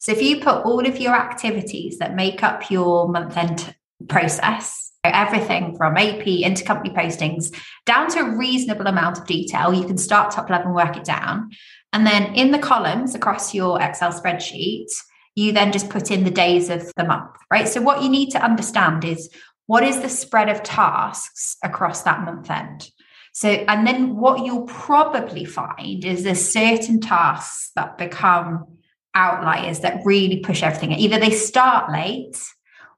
So, 0.00 0.12
if 0.12 0.20
you 0.20 0.40
put 0.40 0.66
all 0.66 0.86
of 0.86 1.00
your 1.00 1.14
activities 1.14 1.96
that 1.96 2.14
make 2.14 2.42
up 2.42 2.70
your 2.70 3.08
month 3.08 3.38
end 3.38 3.74
process, 4.06 4.92
everything 5.02 5.74
from 5.78 5.96
AP, 5.96 6.22
intercompany 6.22 6.94
postings, 6.94 7.56
down 7.86 8.10
to 8.10 8.20
a 8.20 8.36
reasonable 8.36 8.86
amount 8.86 9.16
of 9.16 9.26
detail, 9.26 9.72
you 9.72 9.86
can 9.86 9.96
start 9.96 10.30
top 10.30 10.50
level 10.50 10.66
and 10.66 10.74
work 10.74 10.98
it 10.98 11.04
down. 11.04 11.48
And 11.94 12.06
then 12.06 12.34
in 12.34 12.50
the 12.50 12.58
columns 12.58 13.14
across 13.14 13.54
your 13.54 13.80
Excel 13.80 14.12
spreadsheet, 14.12 14.92
you 15.34 15.52
then 15.52 15.72
just 15.72 15.90
put 15.90 16.10
in 16.10 16.24
the 16.24 16.30
days 16.30 16.68
of 16.68 16.92
the 16.96 17.04
month, 17.04 17.36
right? 17.50 17.68
So, 17.68 17.80
what 17.80 18.02
you 18.02 18.08
need 18.08 18.30
to 18.30 18.44
understand 18.44 19.04
is 19.04 19.30
what 19.66 19.84
is 19.84 20.00
the 20.00 20.08
spread 20.08 20.48
of 20.48 20.62
tasks 20.62 21.56
across 21.62 22.02
that 22.02 22.24
month 22.24 22.50
end? 22.50 22.88
So, 23.32 23.48
and 23.48 23.86
then 23.86 24.16
what 24.16 24.44
you'll 24.44 24.66
probably 24.66 25.44
find 25.44 26.04
is 26.04 26.22
there's 26.22 26.52
certain 26.52 27.00
tasks 27.00 27.70
that 27.76 27.96
become 27.96 28.66
outliers 29.14 29.80
that 29.80 30.02
really 30.04 30.40
push 30.40 30.62
everything. 30.62 30.92
Either 30.92 31.18
they 31.18 31.30
start 31.30 31.90
late 31.90 32.36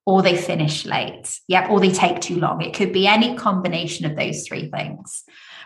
or 0.06 0.22
they 0.22 0.36
finish 0.36 0.84
late. 0.84 1.38
Yep. 1.48 1.70
Or 1.70 1.80
they 1.80 1.90
take 1.90 2.20
too 2.20 2.36
long. 2.36 2.60
It 2.60 2.74
could 2.74 2.92
be 2.92 3.06
any 3.06 3.36
combination 3.36 4.06
of 4.06 4.16
those 4.16 4.46
three 4.46 4.70
things 4.70 5.24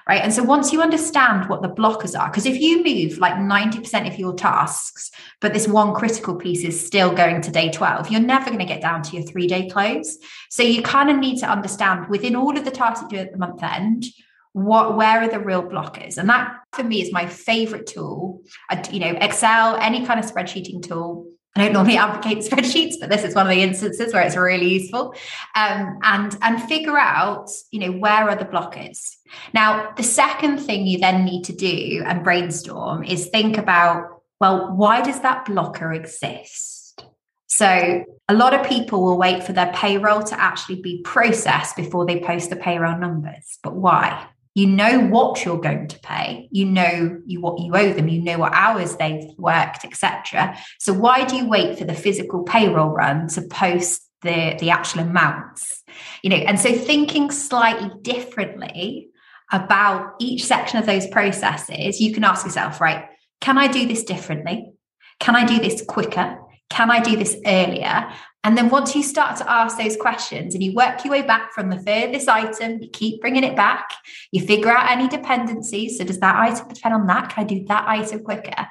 right? 0.08 0.22
And 0.22 0.32
so 0.32 0.42
once 0.42 0.72
you 0.72 0.80
understand 0.80 1.48
what 1.48 1.62
the 1.62 1.68
blockers 1.68 2.18
are, 2.18 2.28
because 2.30 2.46
if 2.46 2.60
you 2.60 2.82
move 2.82 3.18
like 3.18 3.34
90% 3.34 4.10
of 4.10 4.18
your 4.18 4.34
tasks, 4.34 5.10
but 5.40 5.52
this 5.52 5.68
one 5.68 5.94
critical 5.94 6.34
piece 6.34 6.64
is 6.64 6.84
still 6.84 7.12
going 7.12 7.42
to 7.42 7.50
day 7.50 7.70
12, 7.70 8.10
you're 8.10 8.20
never 8.20 8.46
going 8.46 8.58
to 8.58 8.64
get 8.64 8.80
down 8.80 9.02
to 9.02 9.16
your 9.16 9.24
three 9.24 9.46
day 9.46 9.68
close. 9.68 10.16
So 10.50 10.62
you 10.62 10.82
kind 10.82 11.10
of 11.10 11.18
need 11.18 11.38
to 11.40 11.46
understand 11.46 12.08
within 12.08 12.34
all 12.34 12.56
of 12.56 12.64
the 12.64 12.70
tasks 12.70 13.02
you 13.02 13.18
do 13.18 13.22
at 13.22 13.32
the 13.32 13.38
month 13.38 13.62
end, 13.62 14.06
what 14.52 14.96
where 14.96 15.20
are 15.22 15.28
the 15.28 15.38
real 15.38 15.62
blockers 15.62 16.16
and 16.16 16.28
that 16.28 16.50
for 16.72 16.82
me 16.82 17.02
is 17.02 17.12
my 17.12 17.26
favorite 17.26 17.86
tool 17.86 18.42
you 18.90 18.98
know 18.98 19.16
excel 19.20 19.76
any 19.76 20.04
kind 20.04 20.18
of 20.18 20.28
spreadsheeting 20.28 20.82
tool 20.82 21.28
I 21.56 21.64
don't 21.64 21.72
normally 21.72 21.96
advocate 21.96 22.38
spreadsheets, 22.44 22.94
but 23.00 23.10
this 23.10 23.24
is 23.24 23.34
one 23.34 23.46
of 23.46 23.50
the 23.50 23.62
instances 23.62 24.12
where 24.12 24.22
it's 24.22 24.36
really 24.36 24.68
useful. 24.68 25.14
Um, 25.56 25.98
and 26.02 26.36
and 26.40 26.62
figure 26.62 26.96
out, 26.96 27.50
you 27.72 27.80
know, 27.80 27.98
where 27.98 28.28
are 28.28 28.36
the 28.36 28.44
blockers. 28.44 29.16
Now, 29.52 29.92
the 29.96 30.02
second 30.02 30.58
thing 30.58 30.86
you 30.86 30.98
then 30.98 31.24
need 31.24 31.44
to 31.44 31.52
do 31.52 32.02
and 32.04 32.24
brainstorm 32.24 33.04
is 33.04 33.28
think 33.28 33.58
about, 33.58 34.22
well, 34.40 34.74
why 34.74 35.02
does 35.02 35.20
that 35.20 35.44
blocker 35.46 35.92
exist? 35.92 37.04
So 37.46 38.04
a 38.28 38.34
lot 38.34 38.54
of 38.54 38.66
people 38.66 39.02
will 39.02 39.18
wait 39.18 39.42
for 39.42 39.52
their 39.52 39.72
payroll 39.72 40.22
to 40.22 40.40
actually 40.40 40.82
be 40.82 41.02
processed 41.02 41.76
before 41.76 42.06
they 42.06 42.20
post 42.20 42.50
the 42.50 42.56
payroll 42.56 42.98
numbers. 42.98 43.58
But 43.62 43.74
why? 43.74 44.28
you 44.58 44.66
know 44.66 45.06
what 45.06 45.44
you're 45.44 45.60
going 45.60 45.86
to 45.86 45.98
pay 46.00 46.48
you 46.50 46.64
know 46.64 47.20
you 47.24 47.40
what 47.40 47.60
you 47.60 47.76
owe 47.76 47.92
them 47.92 48.08
you 48.08 48.20
know 48.20 48.38
what 48.38 48.52
hours 48.52 48.96
they've 48.96 49.30
worked 49.38 49.84
etc 49.84 50.58
so 50.80 50.92
why 50.92 51.24
do 51.24 51.36
you 51.36 51.48
wait 51.48 51.78
for 51.78 51.84
the 51.84 51.94
physical 51.94 52.42
payroll 52.42 52.90
run 52.90 53.28
to 53.28 53.40
post 53.42 54.10
the 54.22 54.56
the 54.58 54.68
actual 54.68 55.00
amounts 55.02 55.84
you 56.22 56.30
know 56.30 56.36
and 56.36 56.58
so 56.58 56.74
thinking 56.74 57.30
slightly 57.30 57.90
differently 58.02 59.10
about 59.52 60.14
each 60.18 60.44
section 60.44 60.78
of 60.78 60.86
those 60.86 61.06
processes 61.08 62.00
you 62.00 62.12
can 62.12 62.24
ask 62.24 62.44
yourself 62.44 62.80
right 62.80 63.06
can 63.40 63.58
i 63.58 63.66
do 63.66 63.86
this 63.86 64.04
differently 64.04 64.72
can 65.20 65.36
i 65.36 65.44
do 65.44 65.58
this 65.58 65.84
quicker 65.86 66.38
can 66.70 66.90
i 66.90 67.00
do 67.00 67.16
this 67.16 67.36
earlier 67.46 68.08
and 68.44 68.56
then 68.56 68.68
once 68.68 68.94
you 68.94 69.02
start 69.02 69.36
to 69.38 69.50
ask 69.50 69.76
those 69.76 69.96
questions 69.96 70.54
and 70.54 70.62
you 70.62 70.72
work 70.72 71.04
your 71.04 71.12
way 71.12 71.22
back 71.22 71.52
from 71.52 71.70
the 71.70 71.78
furthest 71.78 72.28
item, 72.28 72.80
you 72.80 72.88
keep 72.88 73.20
bringing 73.20 73.44
it 73.44 73.56
back, 73.56 73.90
you 74.30 74.40
figure 74.40 74.70
out 74.70 74.90
any 74.90 75.08
dependencies. 75.08 75.98
So, 75.98 76.04
does 76.04 76.20
that 76.20 76.36
item 76.36 76.68
depend 76.68 76.94
on 76.94 77.06
that? 77.08 77.30
Can 77.30 77.44
I 77.44 77.46
do 77.46 77.64
that 77.66 77.88
item 77.88 78.22
quicker? 78.22 78.66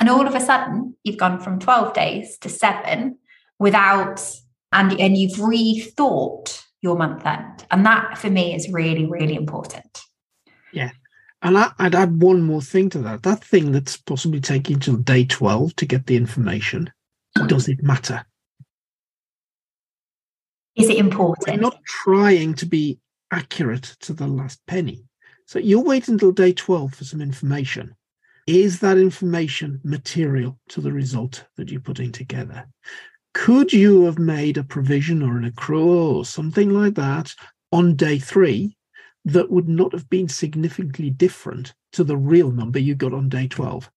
And 0.00 0.08
all 0.08 0.26
of 0.26 0.34
a 0.34 0.40
sudden, 0.40 0.96
you've 1.04 1.16
gone 1.16 1.38
from 1.38 1.60
12 1.60 1.94
days 1.94 2.36
to 2.38 2.48
seven 2.48 3.18
without, 3.58 4.20
and, 4.72 5.00
and 5.00 5.16
you've 5.16 5.38
rethought 5.38 6.60
your 6.80 6.96
month 6.96 7.24
end. 7.24 7.64
And 7.70 7.86
that 7.86 8.18
for 8.18 8.28
me 8.28 8.54
is 8.54 8.68
really, 8.68 9.06
really 9.06 9.36
important. 9.36 10.02
Yeah. 10.72 10.90
And 11.42 11.58
I, 11.58 11.72
would 11.80 11.94
add 11.94 12.22
one 12.22 12.42
more 12.42 12.62
thing 12.62 12.88
to 12.90 12.98
that. 13.00 13.24
That 13.24 13.42
thing 13.42 13.72
that's 13.72 13.96
possibly 13.96 14.40
taking 14.40 14.78
till 14.78 14.96
day 14.96 15.24
12 15.24 15.74
to 15.76 15.86
get 15.86 16.06
the 16.06 16.16
information, 16.16 16.90
does 17.46 17.68
it 17.68 17.82
matter? 17.82 18.24
Is 20.76 20.88
it 20.88 20.98
important? 20.98 21.48
We're 21.48 21.60
not 21.60 21.84
trying 21.84 22.54
to 22.54 22.66
be 22.66 22.98
accurate 23.30 23.96
to 24.00 24.12
the 24.12 24.26
last 24.26 24.60
penny. 24.66 25.04
So 25.46 25.58
you're 25.58 25.82
waiting 25.82 26.14
until 26.14 26.32
day 26.32 26.52
12 26.52 26.94
for 26.94 27.04
some 27.04 27.20
information. 27.20 27.94
Is 28.46 28.80
that 28.80 28.98
information 28.98 29.80
material 29.84 30.58
to 30.70 30.80
the 30.80 30.92
result 30.92 31.44
that 31.56 31.70
you're 31.70 31.80
putting 31.80 32.12
together? 32.12 32.66
Could 33.34 33.72
you 33.72 34.04
have 34.04 34.18
made 34.18 34.58
a 34.58 34.64
provision 34.64 35.22
or 35.22 35.36
an 35.38 35.50
accrual 35.50 36.14
or 36.14 36.24
something 36.24 36.70
like 36.70 36.94
that 36.94 37.34
on 37.70 37.96
day 37.96 38.18
three 38.18 38.76
that 39.24 39.50
would 39.50 39.68
not 39.68 39.92
have 39.92 40.08
been 40.10 40.28
significantly 40.28 41.10
different 41.10 41.74
to 41.92 42.04
the 42.04 42.16
real 42.16 42.50
number 42.50 42.78
you 42.78 42.94
got 42.94 43.12
on 43.12 43.28
day 43.28 43.46
12? 43.46 43.90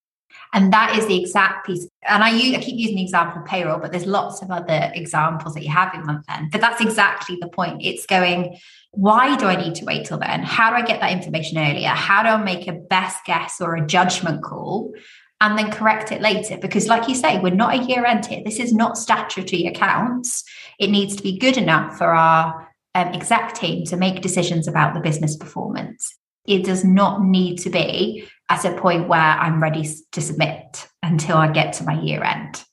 And 0.53 0.71
that 0.71 0.97
is 0.97 1.07
the 1.07 1.19
exact 1.19 1.65
piece. 1.65 1.87
And 2.03 2.23
I, 2.23 2.31
use, 2.31 2.55
I 2.55 2.61
keep 2.61 2.77
using 2.77 2.97
the 2.97 3.03
example 3.03 3.41
of 3.41 3.47
payroll, 3.47 3.79
but 3.79 3.91
there's 3.91 4.05
lots 4.05 4.41
of 4.41 4.51
other 4.51 4.91
examples 4.93 5.53
that 5.53 5.63
you 5.63 5.69
have 5.69 5.93
in 5.93 6.05
month 6.05 6.25
end. 6.29 6.51
But 6.51 6.61
that's 6.61 6.81
exactly 6.81 7.37
the 7.39 7.47
point. 7.47 7.81
It's 7.83 8.05
going, 8.05 8.57
why 8.91 9.35
do 9.35 9.45
I 9.45 9.55
need 9.55 9.75
to 9.75 9.85
wait 9.85 10.05
till 10.05 10.17
then? 10.17 10.43
How 10.43 10.69
do 10.69 10.75
I 10.77 10.81
get 10.81 11.01
that 11.01 11.11
information 11.11 11.57
earlier? 11.57 11.89
How 11.89 12.23
do 12.23 12.29
I 12.29 12.37
make 12.43 12.67
a 12.67 12.73
best 12.73 13.25
guess 13.25 13.59
or 13.59 13.75
a 13.75 13.85
judgment 13.85 14.43
call 14.43 14.93
and 15.41 15.57
then 15.57 15.71
correct 15.71 16.11
it 16.11 16.21
later? 16.21 16.57
Because, 16.57 16.87
like 16.87 17.09
you 17.09 17.15
say, 17.15 17.39
we're 17.39 17.53
not 17.53 17.73
a 17.73 17.83
year 17.83 18.05
end 18.05 18.25
here. 18.25 18.41
This 18.43 18.59
is 18.59 18.73
not 18.73 18.97
statutory 18.97 19.65
accounts. 19.65 20.43
It 20.79 20.89
needs 20.89 21.15
to 21.17 21.23
be 21.23 21.37
good 21.37 21.57
enough 21.57 21.97
for 21.97 22.13
our 22.13 22.64
um, 22.95 23.09
exec 23.09 23.53
team 23.53 23.85
to 23.85 23.97
make 23.97 24.21
decisions 24.21 24.67
about 24.67 24.93
the 24.93 25.01
business 25.01 25.35
performance. 25.35 26.15
It 26.47 26.63
does 26.63 26.83
not 26.83 27.23
need 27.23 27.57
to 27.59 27.69
be 27.69 28.27
at 28.49 28.65
a 28.65 28.79
point 28.79 29.07
where 29.07 29.19
I'm 29.19 29.61
ready 29.61 29.87
to 30.13 30.21
submit 30.21 30.87
until 31.03 31.37
I 31.37 31.51
get 31.51 31.73
to 31.73 31.83
my 31.83 31.99
year 32.01 32.23
end. 32.23 32.63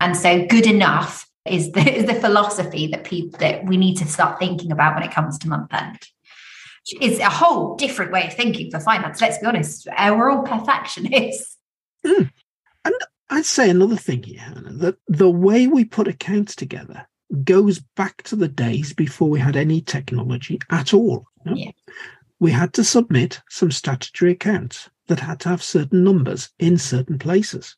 And 0.00 0.16
so 0.16 0.46
good 0.46 0.66
enough 0.66 1.26
is 1.46 1.72
the, 1.72 1.80
is 1.80 2.06
the 2.06 2.14
philosophy 2.14 2.88
that 2.88 3.04
people 3.04 3.38
that 3.38 3.64
we 3.64 3.76
need 3.76 3.96
to 3.96 4.06
start 4.06 4.38
thinking 4.38 4.70
about 4.70 4.94
when 4.94 5.02
it 5.02 5.12
comes 5.12 5.38
to 5.38 5.48
month 5.48 5.72
end. 5.72 5.98
It's 7.00 7.20
a 7.20 7.30
whole 7.30 7.76
different 7.76 8.12
way 8.12 8.26
of 8.26 8.34
thinking 8.34 8.70
for 8.70 8.80
finance. 8.80 9.20
Let's 9.20 9.38
be 9.38 9.46
honest, 9.46 9.86
uh, 9.96 10.14
we're 10.16 10.30
all 10.30 10.42
perfectionists. 10.42 11.56
Mm. 12.04 12.30
And 12.84 12.94
I'd 13.28 13.44
say 13.44 13.70
another 13.70 13.96
thing 13.96 14.22
here, 14.22 14.40
Hannah, 14.40 14.72
that 14.72 14.96
the 15.06 15.30
way 15.30 15.66
we 15.66 15.84
put 15.84 16.08
accounts 16.08 16.56
together 16.56 17.06
goes 17.44 17.80
back 17.96 18.22
to 18.24 18.36
the 18.36 18.48
days 18.48 18.92
before 18.92 19.28
we 19.28 19.40
had 19.40 19.56
any 19.56 19.80
technology 19.80 20.58
at 20.70 20.92
all. 20.94 21.26
You 21.44 21.50
know? 21.50 21.56
yeah. 21.56 21.70
We 22.38 22.50
had 22.50 22.72
to 22.74 22.84
submit 22.84 23.40
some 23.50 23.70
statutory 23.70 24.32
accounts 24.32 24.88
that 25.08 25.20
had 25.20 25.40
to 25.40 25.50
have 25.50 25.62
certain 25.62 26.02
numbers 26.02 26.50
in 26.58 26.78
certain 26.78 27.18
places. 27.18 27.76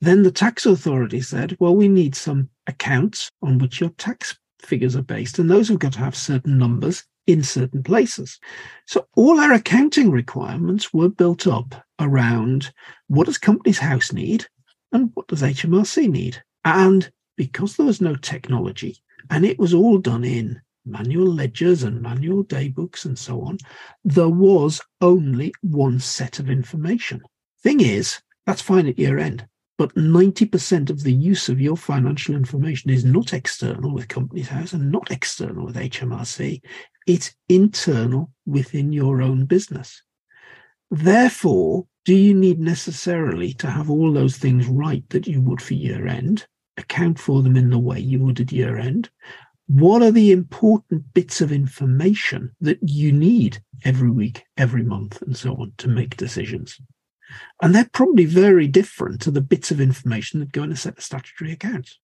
Then 0.00 0.22
the 0.22 0.32
tax 0.32 0.66
authority 0.66 1.20
said, 1.20 1.56
well, 1.60 1.74
we 1.74 1.88
need 1.88 2.14
some 2.14 2.50
accounts 2.66 3.30
on 3.42 3.58
which 3.58 3.80
your 3.80 3.90
tax 3.90 4.36
figures 4.60 4.96
are 4.96 5.02
based, 5.02 5.38
and 5.38 5.50
those 5.50 5.68
have 5.68 5.78
got 5.78 5.92
to 5.94 5.98
have 6.00 6.16
certain 6.16 6.58
numbers 6.58 7.04
in 7.26 7.42
certain 7.42 7.82
places. 7.82 8.38
So 8.86 9.06
all 9.14 9.38
our 9.38 9.52
accounting 9.52 10.10
requirements 10.10 10.92
were 10.92 11.08
built 11.08 11.46
up 11.46 11.74
around 12.00 12.72
what 13.08 13.26
does 13.26 13.38
Companies 13.38 13.78
House 13.78 14.12
need 14.12 14.46
and 14.92 15.10
what 15.14 15.28
does 15.28 15.42
HMRC 15.42 16.08
need? 16.08 16.42
And 16.64 17.10
because 17.38 17.76
there 17.76 17.86
was 17.86 18.02
no 18.02 18.14
technology 18.16 18.98
and 19.30 19.46
it 19.46 19.58
was 19.58 19.72
all 19.72 19.96
done 19.96 20.24
in 20.24 20.60
manual 20.84 21.26
ledgers 21.26 21.84
and 21.84 22.02
manual 22.02 22.44
daybooks 22.44 23.04
and 23.04 23.18
so 23.18 23.40
on, 23.42 23.56
there 24.04 24.28
was 24.28 24.80
only 25.00 25.54
one 25.62 26.00
set 26.00 26.38
of 26.38 26.50
information. 26.50 27.22
Thing 27.62 27.80
is, 27.80 28.20
that's 28.44 28.60
fine 28.60 28.88
at 28.88 28.98
year 28.98 29.18
end, 29.18 29.46
but 29.76 29.94
90% 29.94 30.90
of 30.90 31.02
the 31.02 31.12
use 31.12 31.48
of 31.48 31.60
your 31.60 31.76
financial 31.76 32.34
information 32.34 32.90
is 32.90 33.04
not 33.04 33.32
external 33.32 33.94
with 33.94 34.08
Companies 34.08 34.48
House 34.48 34.72
and 34.72 34.90
not 34.90 35.10
external 35.10 35.66
with 35.66 35.76
HMRC. 35.76 36.60
It's 37.06 37.34
internal 37.48 38.30
within 38.46 38.92
your 38.92 39.22
own 39.22 39.44
business. 39.44 40.02
Therefore, 40.90 41.86
do 42.04 42.14
you 42.14 42.34
need 42.34 42.58
necessarily 42.58 43.52
to 43.54 43.70
have 43.70 43.90
all 43.90 44.12
those 44.12 44.38
things 44.38 44.66
right 44.66 45.04
that 45.10 45.26
you 45.26 45.42
would 45.42 45.60
for 45.60 45.74
year 45.74 46.06
end? 46.06 46.46
Account 46.78 47.18
for 47.18 47.42
them 47.42 47.56
in 47.56 47.70
the 47.70 47.78
way 47.78 47.98
you 48.00 48.20
would 48.20 48.40
at 48.40 48.52
year 48.52 48.78
end? 48.78 49.10
what 49.68 50.02
are 50.02 50.10
the 50.10 50.32
important 50.32 51.12
bits 51.12 51.40
of 51.42 51.52
information 51.52 52.50
that 52.60 52.78
you 52.82 53.12
need 53.12 53.62
every 53.84 54.10
week, 54.10 54.44
every 54.56 54.82
month, 54.82 55.20
and 55.22 55.36
so 55.36 55.52
on 55.56 55.72
to 55.76 55.88
make 55.88 56.16
decisions? 56.16 56.80
And 57.60 57.74
they're 57.74 57.90
probably 57.92 58.24
very 58.24 58.66
different 58.66 59.20
to 59.22 59.30
the 59.30 59.42
bits 59.42 59.70
of 59.70 59.78
information 59.78 60.40
that 60.40 60.52
go 60.52 60.62
in 60.62 60.72
a 60.72 60.76
set 60.76 60.96
of 60.96 61.04
statutory 61.04 61.52
accounts. 61.52 61.98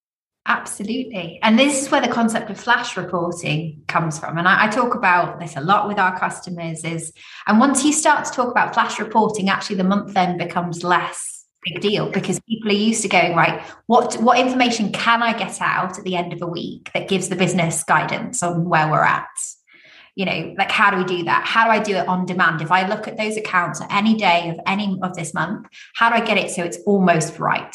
Absolutely. 0.47 1.41
And 1.43 1.59
this 1.59 1.81
is 1.81 1.91
where 1.91 2.03
the 2.03 2.09
concept 2.09 2.51
of 2.51 2.61
flash 2.61 2.99
reporting 2.99 3.81
comes 3.89 4.19
from. 4.19 4.37
And 4.37 4.47
I, 4.47 4.67
I, 4.67 4.69
talk 4.69 4.95
about 4.95 5.41
this 5.41 5.57
a 5.57 5.63
lot 5.63 5.89
with 5.89 5.99
our 5.99 6.19
customers 6.19 6.85
is, 6.85 7.15
and 7.47 7.59
once 7.59 7.83
you 7.83 7.95
start 7.95 8.27
to 8.27 8.31
talk 8.31 8.51
about 8.51 8.75
flash 8.75 9.01
reporting, 9.01 9.49
actually 9.49 9.77
the 9.77 9.85
month 9.85 10.13
then 10.13 10.37
becomes 10.37 10.85
less 10.85 11.34
big 11.65 11.81
deal 11.81 12.11
because 12.11 12.41
people 12.49 12.71
are 12.71 12.75
used 12.75 13.03
to 13.03 13.09
going, 13.09 13.35
right, 13.35 13.63
what, 13.87 14.15
what 14.17 14.39
information 14.39 14.93
can 14.93 15.23
I 15.23 15.37
get 15.37 15.61
out 15.61 15.99
at 15.99 16.05
the 16.05 16.17
end 16.17 16.33
of 16.33 16.43
a 16.43 16.47
week 16.47 16.91
that 16.95 17.09
gives 17.09 17.29
the 17.29 17.37
business 17.37 17.83
guidance 17.85 18.43
on 18.43 18.69
where 18.69 18.91
we're 18.91 19.03
at? 19.03 19.29
You 20.15 20.27
know, 20.27 20.55
like 20.57 20.71
how 20.71 20.91
do 20.91 20.99
we 20.99 21.05
do 21.05 21.25
that? 21.25 21.45
How 21.45 21.65
do 21.65 21.71
I 21.71 21.83
do 21.83 21.97
it 21.97 22.07
on 22.07 22.27
demand? 22.27 22.63
If 22.63 22.71
I 22.71 22.87
look 22.87 23.09
at 23.09 23.17
those 23.17 23.37
accounts 23.37 23.81
at 23.81 23.93
any 23.93 24.15
day 24.15 24.49
of 24.51 24.61
any 24.67 24.99
of 25.03 25.17
this 25.17 25.35
month, 25.35 25.67
how 25.97 26.09
do 26.09 26.15
I 26.15 26.25
get 26.25 26.39
it 26.39 26.51
so 26.51 26.63
it's 26.63 26.79
almost 26.87 27.39
right? 27.39 27.75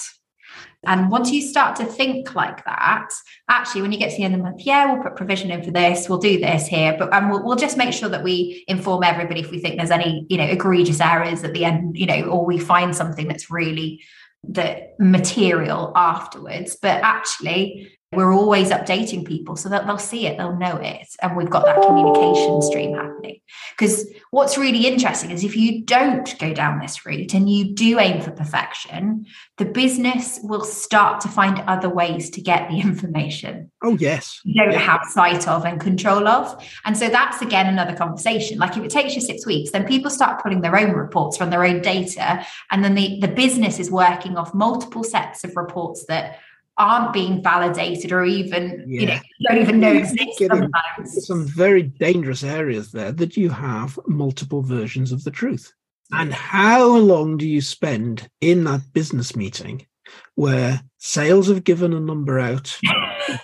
And 0.85 1.11
once 1.11 1.29
you 1.31 1.41
start 1.41 1.75
to 1.77 1.85
think 1.85 2.35
like 2.35 2.63
that, 2.63 3.09
actually, 3.49 3.81
when 3.81 3.91
you 3.91 3.99
get 3.99 4.11
to 4.11 4.17
the 4.17 4.23
end 4.23 4.33
of 4.33 4.39
the 4.39 4.43
month, 4.45 4.61
yeah, 4.65 4.91
we'll 4.91 5.03
put 5.03 5.17
provision 5.17 5.51
in 5.51 5.61
for 5.61 5.71
this, 5.71 6.07
we'll 6.07 6.19
do 6.19 6.39
this 6.39 6.67
here, 6.67 6.95
but 6.97 7.13
and 7.13 7.29
we'll, 7.29 7.43
we'll 7.43 7.57
just 7.57 7.77
make 7.77 7.93
sure 7.93 8.07
that 8.09 8.23
we 8.23 8.63
inform 8.67 9.03
everybody 9.03 9.41
if 9.41 9.51
we 9.51 9.59
think 9.59 9.77
there's 9.77 9.91
any, 9.91 10.25
you 10.29 10.37
know, 10.37 10.45
egregious 10.45 11.01
errors 11.01 11.43
at 11.43 11.53
the 11.53 11.65
end, 11.65 11.97
you 11.97 12.05
know, 12.05 12.23
or 12.23 12.45
we 12.45 12.57
find 12.57 12.95
something 12.95 13.27
that's 13.27 13.51
really 13.51 14.01
the 14.47 14.87
material 14.99 15.91
afterwards. 15.95 16.77
But 16.81 17.03
actually, 17.03 17.91
we're 18.13 18.33
always 18.33 18.69
updating 18.71 19.27
people 19.27 19.55
so 19.55 19.69
that 19.69 19.85
they'll 19.85 19.97
see 19.97 20.27
it, 20.27 20.37
they'll 20.37 20.57
know 20.57 20.77
it, 20.77 21.07
and 21.21 21.35
we've 21.35 21.49
got 21.49 21.65
that 21.65 21.81
communication 21.85 22.61
stream 22.61 22.95
happening. 22.95 23.39
Because 23.77 24.09
what's 24.31 24.57
really 24.57 24.85
interesting 24.85 25.31
is 25.31 25.43
if 25.43 25.55
you 25.55 25.83
don't 25.83 26.37
go 26.39 26.53
down 26.53 26.79
this 26.79 27.05
route 27.05 27.33
and 27.33 27.49
you 27.49 27.73
do 27.73 27.99
aim 27.99 28.21
for 28.21 28.31
perfection, 28.31 29.25
the 29.57 29.65
business 29.65 30.39
will 30.43 30.63
start 30.63 31.19
to 31.21 31.27
find 31.27 31.59
other 31.61 31.89
ways 31.89 32.29
to 32.31 32.41
get 32.41 32.69
the 32.69 32.79
information. 32.81 33.71
Oh, 33.83 33.97
yes. 33.97 34.39
You 34.43 34.63
don't 34.63 34.73
yeah. 34.73 34.79
have 34.79 35.01
sight 35.09 35.47
of 35.47 35.65
and 35.65 35.79
control 35.79 36.27
of. 36.27 36.63
And 36.85 36.97
so 36.97 37.09
that's 37.09 37.41
again 37.41 37.67
another 37.67 37.95
conversation. 37.95 38.59
Like 38.59 38.77
if 38.77 38.83
it 38.83 38.91
takes 38.91 39.15
you 39.15 39.21
six 39.21 39.45
weeks, 39.45 39.71
then 39.71 39.85
people 39.85 40.11
start 40.11 40.43
pulling 40.43 40.61
their 40.61 40.77
own 40.77 40.91
reports 40.91 41.37
from 41.37 41.49
their 41.49 41.63
own 41.63 41.81
data. 41.81 42.45
And 42.71 42.83
then 42.83 42.95
the, 42.95 43.19
the 43.19 43.27
business 43.27 43.79
is 43.79 43.89
working 43.89 44.37
off 44.37 44.53
multiple 44.53 45.03
sets 45.03 45.43
of 45.43 45.55
reports 45.55 46.05
that 46.07 46.39
aren't 46.79 47.13
being 47.13 47.43
validated 47.43 48.11
or 48.11 48.23
even 48.23 48.85
yeah. 48.87 49.01
you 49.01 49.07
know 49.07 49.19
don't 49.47 49.61
even 49.61 49.79
know 49.79 49.93
exist 49.93 50.39
sometimes. 50.39 51.27
Some 51.27 51.45
very 51.45 51.83
dangerous 51.83 52.43
areas 52.43 52.91
there 52.91 53.11
that 53.11 53.37
you 53.37 53.49
have 53.49 53.99
multiple 54.07 54.63
versions 54.63 55.11
of 55.11 55.23
the 55.23 55.31
truth. 55.31 55.73
And 56.11 56.33
how 56.33 56.87
long 56.87 57.37
do 57.37 57.47
you 57.47 57.61
spend 57.61 58.27
in 58.41 58.63
that 58.63 58.81
business 58.93 59.35
meeting 59.35 59.85
where 60.33 60.81
sales 60.97 61.49
have 61.49 61.63
given 61.63 61.93
a 61.93 61.99
number 61.99 62.39
out? 62.39 62.75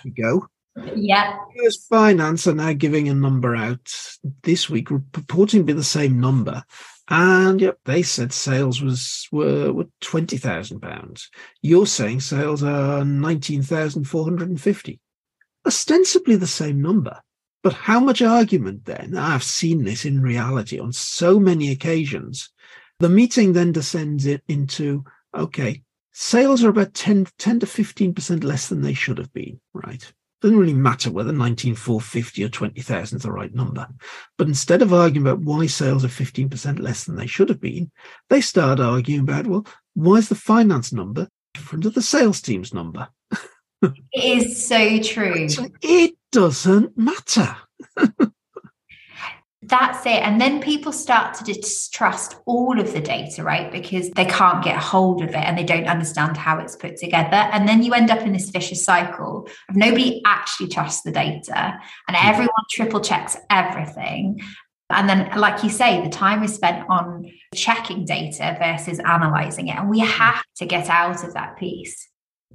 you 0.04 0.10
go. 0.10 0.48
Yeah. 0.94 1.38
As 1.64 1.86
finance 1.88 2.46
are 2.46 2.54
now 2.54 2.72
giving 2.72 3.08
a 3.08 3.14
number 3.14 3.54
out 3.54 3.94
this 4.42 4.68
week, 4.68 4.88
purporting 5.12 5.60
to 5.60 5.64
be 5.64 5.72
the 5.72 5.84
same 5.84 6.20
number, 6.20 6.64
and 7.08 7.60
yep, 7.60 7.78
they 7.84 8.02
said 8.02 8.32
sales 8.32 8.82
was 8.82 9.28
were, 9.30 9.72
were 9.72 9.86
twenty 10.00 10.36
thousand 10.36 10.80
pounds. 10.80 11.30
You're 11.62 11.86
saying 11.86 12.20
sales 12.20 12.62
are 12.62 13.04
nineteen 13.04 13.62
thousand 13.62 14.04
four 14.04 14.24
hundred 14.24 14.48
and 14.48 14.60
fifty. 14.60 15.00
Ostensibly 15.66 16.36
the 16.36 16.46
same 16.46 16.80
number. 16.80 17.20
But 17.62 17.72
how 17.72 18.00
much 18.00 18.22
argument 18.22 18.84
then? 18.84 19.16
I've 19.16 19.42
seen 19.42 19.84
this 19.84 20.04
in 20.04 20.22
reality 20.22 20.78
on 20.78 20.92
so 20.92 21.40
many 21.40 21.70
occasions. 21.70 22.50
The 23.00 23.08
meeting 23.08 23.52
then 23.52 23.72
descends 23.72 24.26
it 24.26 24.42
into 24.48 25.04
okay, 25.36 25.82
sales 26.12 26.64
are 26.64 26.70
about 26.70 26.94
10, 26.94 27.26
10 27.38 27.60
to 27.60 27.66
15% 27.66 28.42
less 28.42 28.68
than 28.68 28.80
they 28.80 28.94
should 28.94 29.18
have 29.18 29.32
been, 29.32 29.60
right? 29.74 30.12
Doesn't 30.42 30.58
really 30.58 30.74
matter 30.74 31.10
whether 31.10 31.32
19450 31.32 32.44
or 32.44 32.48
20,000 32.48 33.16
is 33.16 33.22
the 33.22 33.32
right 33.32 33.54
number. 33.54 33.88
But 34.36 34.48
instead 34.48 34.82
of 34.82 34.92
arguing 34.92 35.26
about 35.26 35.40
why 35.40 35.66
sales 35.66 36.04
are 36.04 36.08
15% 36.08 36.78
less 36.78 37.04
than 37.04 37.16
they 37.16 37.26
should 37.26 37.48
have 37.48 37.60
been, 37.60 37.90
they 38.28 38.40
start 38.40 38.80
arguing 38.80 39.20
about, 39.20 39.46
well, 39.46 39.66
why 39.94 40.16
is 40.16 40.28
the 40.28 40.34
finance 40.34 40.92
number 40.92 41.28
different 41.54 41.84
to 41.84 41.90
the 41.90 42.02
sales 42.02 42.40
team's 42.40 42.74
number? 42.74 43.08
it 43.82 43.94
is 44.12 44.66
so 44.66 44.98
true. 45.02 45.48
it 45.82 46.14
doesn't 46.32 46.96
matter. 46.98 47.56
That's 49.68 50.06
it. 50.06 50.22
And 50.22 50.40
then 50.40 50.60
people 50.60 50.92
start 50.92 51.34
to 51.34 51.44
distrust 51.44 52.36
all 52.46 52.78
of 52.78 52.92
the 52.92 53.00
data, 53.00 53.42
right? 53.42 53.70
Because 53.72 54.10
they 54.10 54.24
can't 54.24 54.62
get 54.62 54.76
hold 54.76 55.22
of 55.22 55.30
it 55.30 55.34
and 55.34 55.58
they 55.58 55.64
don't 55.64 55.88
understand 55.88 56.36
how 56.36 56.58
it's 56.58 56.76
put 56.76 56.96
together. 56.96 57.36
And 57.36 57.68
then 57.68 57.82
you 57.82 57.92
end 57.92 58.10
up 58.10 58.20
in 58.20 58.32
this 58.32 58.50
vicious 58.50 58.84
cycle 58.84 59.48
of 59.68 59.74
nobody 59.74 60.22
actually 60.24 60.68
trusts 60.68 61.02
the 61.02 61.10
data 61.10 61.78
and 62.06 62.16
hmm. 62.16 62.28
everyone 62.28 62.64
triple 62.70 63.00
checks 63.00 63.36
everything. 63.50 64.40
And 64.88 65.08
then, 65.08 65.36
like 65.36 65.64
you 65.64 65.70
say, 65.70 66.00
the 66.00 66.10
time 66.10 66.44
is 66.44 66.54
spent 66.54 66.88
on 66.88 67.28
checking 67.52 68.04
data 68.04 68.56
versus 68.60 69.00
analyzing 69.00 69.66
it. 69.66 69.76
And 69.76 69.90
we 69.90 69.98
hmm. 69.98 70.06
have 70.06 70.44
to 70.58 70.66
get 70.66 70.88
out 70.88 71.24
of 71.24 71.34
that 71.34 71.56
piece. 71.56 72.08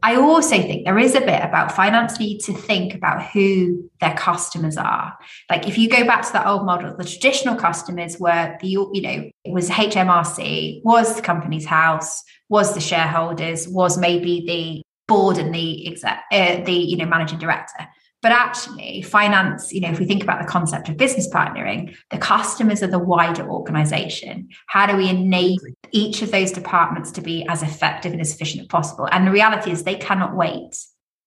I 0.03 0.15
also 0.15 0.57
think 0.57 0.85
there 0.85 0.97
is 0.97 1.13
a 1.13 1.21
bit 1.21 1.43
about 1.43 1.75
finance 1.75 2.19
need 2.19 2.39
to 2.39 2.53
think 2.53 2.95
about 2.95 3.23
who 3.27 3.89
their 3.99 4.15
customers 4.15 4.75
are. 4.75 5.15
Like 5.49 5.67
if 5.67 5.77
you 5.77 5.89
go 5.89 6.05
back 6.05 6.25
to 6.25 6.33
that 6.33 6.47
old 6.47 6.65
model, 6.65 6.95
the 6.97 7.03
traditional 7.03 7.55
customers 7.55 8.19
were 8.19 8.57
the, 8.59 8.67
you 8.67 9.01
know, 9.01 9.29
it 9.43 9.53
was 9.53 9.69
HMRC, 9.69 10.83
was 10.83 11.15
the 11.15 11.21
company's 11.21 11.65
house, 11.65 12.23
was 12.49 12.73
the 12.73 12.81
shareholders, 12.81 13.67
was 13.67 13.97
maybe 13.97 14.43
the 14.47 14.83
board 15.07 15.37
and 15.37 15.53
the 15.53 15.87
exec, 15.87 16.23
uh, 16.31 16.63
the, 16.63 16.73
you 16.73 16.97
know, 16.97 17.05
managing 17.05 17.37
director. 17.37 17.87
But 18.21 18.31
actually, 18.33 19.01
finance, 19.01 19.73
you 19.73 19.81
know, 19.81 19.89
if 19.89 19.99
we 19.99 20.05
think 20.05 20.21
about 20.21 20.39
the 20.39 20.47
concept 20.47 20.89
of 20.89 20.97
business 20.97 21.27
partnering, 21.27 21.95
the 22.11 22.19
customers 22.19 22.83
are 22.83 22.87
the 22.87 22.99
wider 22.99 23.49
organization. 23.49 24.49
How 24.67 24.85
do 24.85 24.95
we 24.95 25.09
enable 25.09 25.65
each 25.91 26.21
of 26.21 26.31
those 26.31 26.51
departments 26.51 27.11
to 27.13 27.21
be 27.21 27.47
as 27.47 27.63
effective 27.63 28.11
and 28.11 28.21
as 28.21 28.33
efficient 28.33 28.61
as 28.61 28.67
possible? 28.67 29.07
And 29.11 29.25
the 29.25 29.31
reality 29.31 29.71
is 29.71 29.83
they 29.83 29.95
cannot 29.95 30.35
wait. 30.35 30.77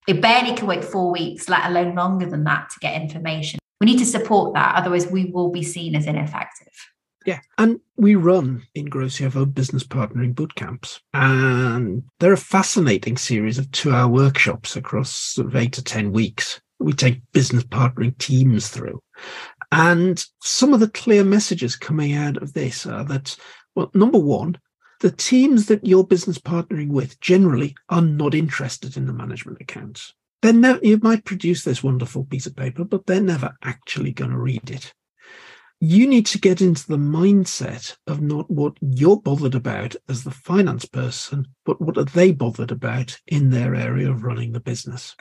They 0.07 0.13
barely 0.13 0.55
can 0.55 0.69
wait 0.69 0.85
four 0.85 1.11
weeks, 1.11 1.49
let 1.49 1.67
alone 1.67 1.97
longer 1.97 2.27
than 2.27 2.45
that 2.45 2.71
to 2.71 2.79
get 2.79 3.01
information. 3.01 3.59
We 3.81 3.87
need 3.87 3.99
to 3.99 4.07
support 4.07 4.55
that. 4.55 4.77
Otherwise, 4.77 5.09
we 5.09 5.27
will 5.27 5.51
be 5.51 5.65
seen 5.65 5.97
as 5.97 6.07
ineffective. 6.07 6.69
Yeah. 7.27 7.41
And 7.59 7.81
we 7.97 8.15
run 8.15 8.63
in 8.75 8.85
Grow 8.85 9.07
CFO 9.07 9.53
business 9.53 9.83
partnering 9.83 10.35
boot 10.35 10.55
camps. 10.55 11.01
And 11.13 12.05
they're 12.21 12.35
a 12.35 12.39
fascinating 12.39 13.17
series 13.17 13.59
of 13.59 13.71
two 13.73 13.93
hour 13.93 14.09
workshops 14.09 14.77
across 14.77 15.11
sort 15.11 15.49
of 15.49 15.57
eight 15.57 15.73
to 15.73 15.83
10 15.83 16.13
weeks 16.13 16.61
we 16.79 16.93
take 16.93 17.23
business 17.33 17.65
partnering 17.65 18.17
teams 18.19 18.69
through. 18.69 19.03
And 19.73 20.25
some 20.43 20.75
of 20.75 20.81
the 20.81 20.89
clear 20.89 21.25
messages 21.25 21.77
coming 21.77 22.15
out 22.15 22.37
of 22.37 22.53
this 22.53 22.87
are 22.87 23.05
that, 23.05 23.37
well, 23.75 23.91
number 23.95 24.19
one, 24.19 24.59
the 25.01 25.11
teams 25.11 25.67
that 25.67 25.87
you're 25.87 26.07
business 26.07 26.39
partnering 26.39 26.89
with 26.89 27.21
generally 27.21 27.75
are 27.89 28.01
not 28.01 28.35
interested 28.35 28.97
in 28.97 29.07
the 29.07 29.13
management 29.13 29.61
accounts. 29.61 30.15
They're 30.43 30.53
never, 30.53 30.79
you 30.83 30.99
might 31.03 31.25
produce 31.25 31.65
this 31.65 31.83
wonderful 31.83 32.25
piece 32.25 32.47
of 32.47 32.57
paper, 32.57 32.85
but 32.85 33.07
they're 33.07 33.21
never 33.21 33.57
actually 33.63 34.13
going 34.13 34.31
to 34.31 34.39
read 34.39 34.71
it. 34.71 34.93
You 35.81 36.07
need 36.07 36.27
to 36.27 36.39
get 36.39 36.61
into 36.61 36.87
the 36.87 36.97
mindset 36.97 37.97
of 38.07 38.23
not 38.23 38.51
what 38.51 38.75
you're 38.81 39.21
bothered 39.21 39.55
about 39.55 39.97
as 40.09 40.25
the 40.25 40.31
finance 40.31 40.87
person, 40.87 41.49
but 41.67 41.81
what 41.81 41.99
are 41.99 42.05
they 42.05 42.33
bothered 42.33 42.71
about 42.71 43.19
in 43.27 43.51
their 43.51 43.75
area 43.75 44.11
of 44.11 44.23
running 44.23 44.53
the 44.53 44.61
business. 44.61 45.17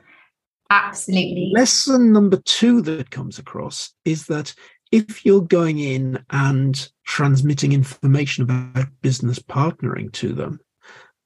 Absolutely. 0.74 1.52
Lesson 1.54 2.12
number 2.12 2.38
two 2.38 2.82
that 2.82 3.12
comes 3.12 3.38
across 3.38 3.94
is 4.06 4.26
that 4.26 4.56
if 4.92 5.24
you're 5.24 5.42
going 5.42 5.78
in 5.78 6.24
and 6.32 6.90
transmitting 7.06 7.74
information 7.74 8.44
about 8.44 8.88
business 9.04 9.38
partnering 9.38 10.12
to 10.14 10.34
them, 10.34 10.60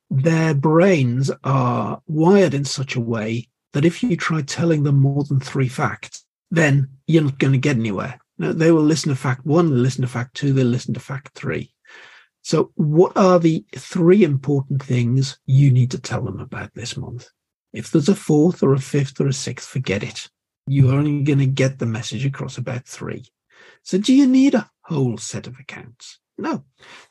their 0.09 0.53
brains 0.53 1.31
are 1.45 2.01
wired 2.07 2.53
in 2.53 2.65
such 2.65 2.95
a 2.95 3.01
way 3.01 3.47
that 3.71 3.85
if 3.85 4.03
you 4.03 4.17
try 4.17 4.41
telling 4.41 4.83
them 4.83 4.99
more 4.99 5.23
than 5.23 5.39
three 5.39 5.69
facts, 5.69 6.25
then 6.51 6.89
you're 7.07 7.23
not 7.23 7.39
going 7.39 7.53
to 7.53 7.59
get 7.59 7.77
anywhere. 7.77 8.19
No, 8.37 8.51
they 8.51 8.71
will 8.71 8.83
listen 8.83 9.09
to 9.09 9.15
fact 9.15 9.45
one, 9.45 9.81
listen 9.81 10.01
to 10.01 10.07
fact 10.09 10.35
two, 10.35 10.51
they'll 10.51 10.67
listen 10.67 10.93
to 10.93 10.99
fact 10.99 11.29
three. 11.35 11.73
So, 12.41 12.71
what 12.75 13.15
are 13.15 13.39
the 13.39 13.65
three 13.75 14.23
important 14.23 14.83
things 14.83 15.39
you 15.45 15.71
need 15.71 15.91
to 15.91 15.99
tell 15.99 16.21
them 16.21 16.41
about 16.41 16.73
this 16.73 16.97
month? 16.97 17.29
If 17.77 17.91
there's 17.91 18.09
a 18.09 18.15
fourth 18.15 18.63
or 18.63 18.73
a 18.73 18.79
fifth 18.79 19.21
or 19.21 19.27
a 19.27 19.33
sixth, 19.33 19.69
forget 19.69 20.01
it. 20.01 20.29
You're 20.65 20.95
only 20.95 21.23
going 21.23 21.39
to 21.39 21.45
get 21.45 21.77
the 21.77 21.85
message 21.85 22.25
across 22.25 22.57
about 22.57 22.85
three. 22.85 23.25
So 23.83 23.99
do 23.99 24.15
you 24.15 24.25
need 24.25 24.55
a 24.55 24.69
whole 24.81 25.17
set 25.17 25.45
of 25.45 25.59
accounts? 25.59 26.19
No. 26.39 26.63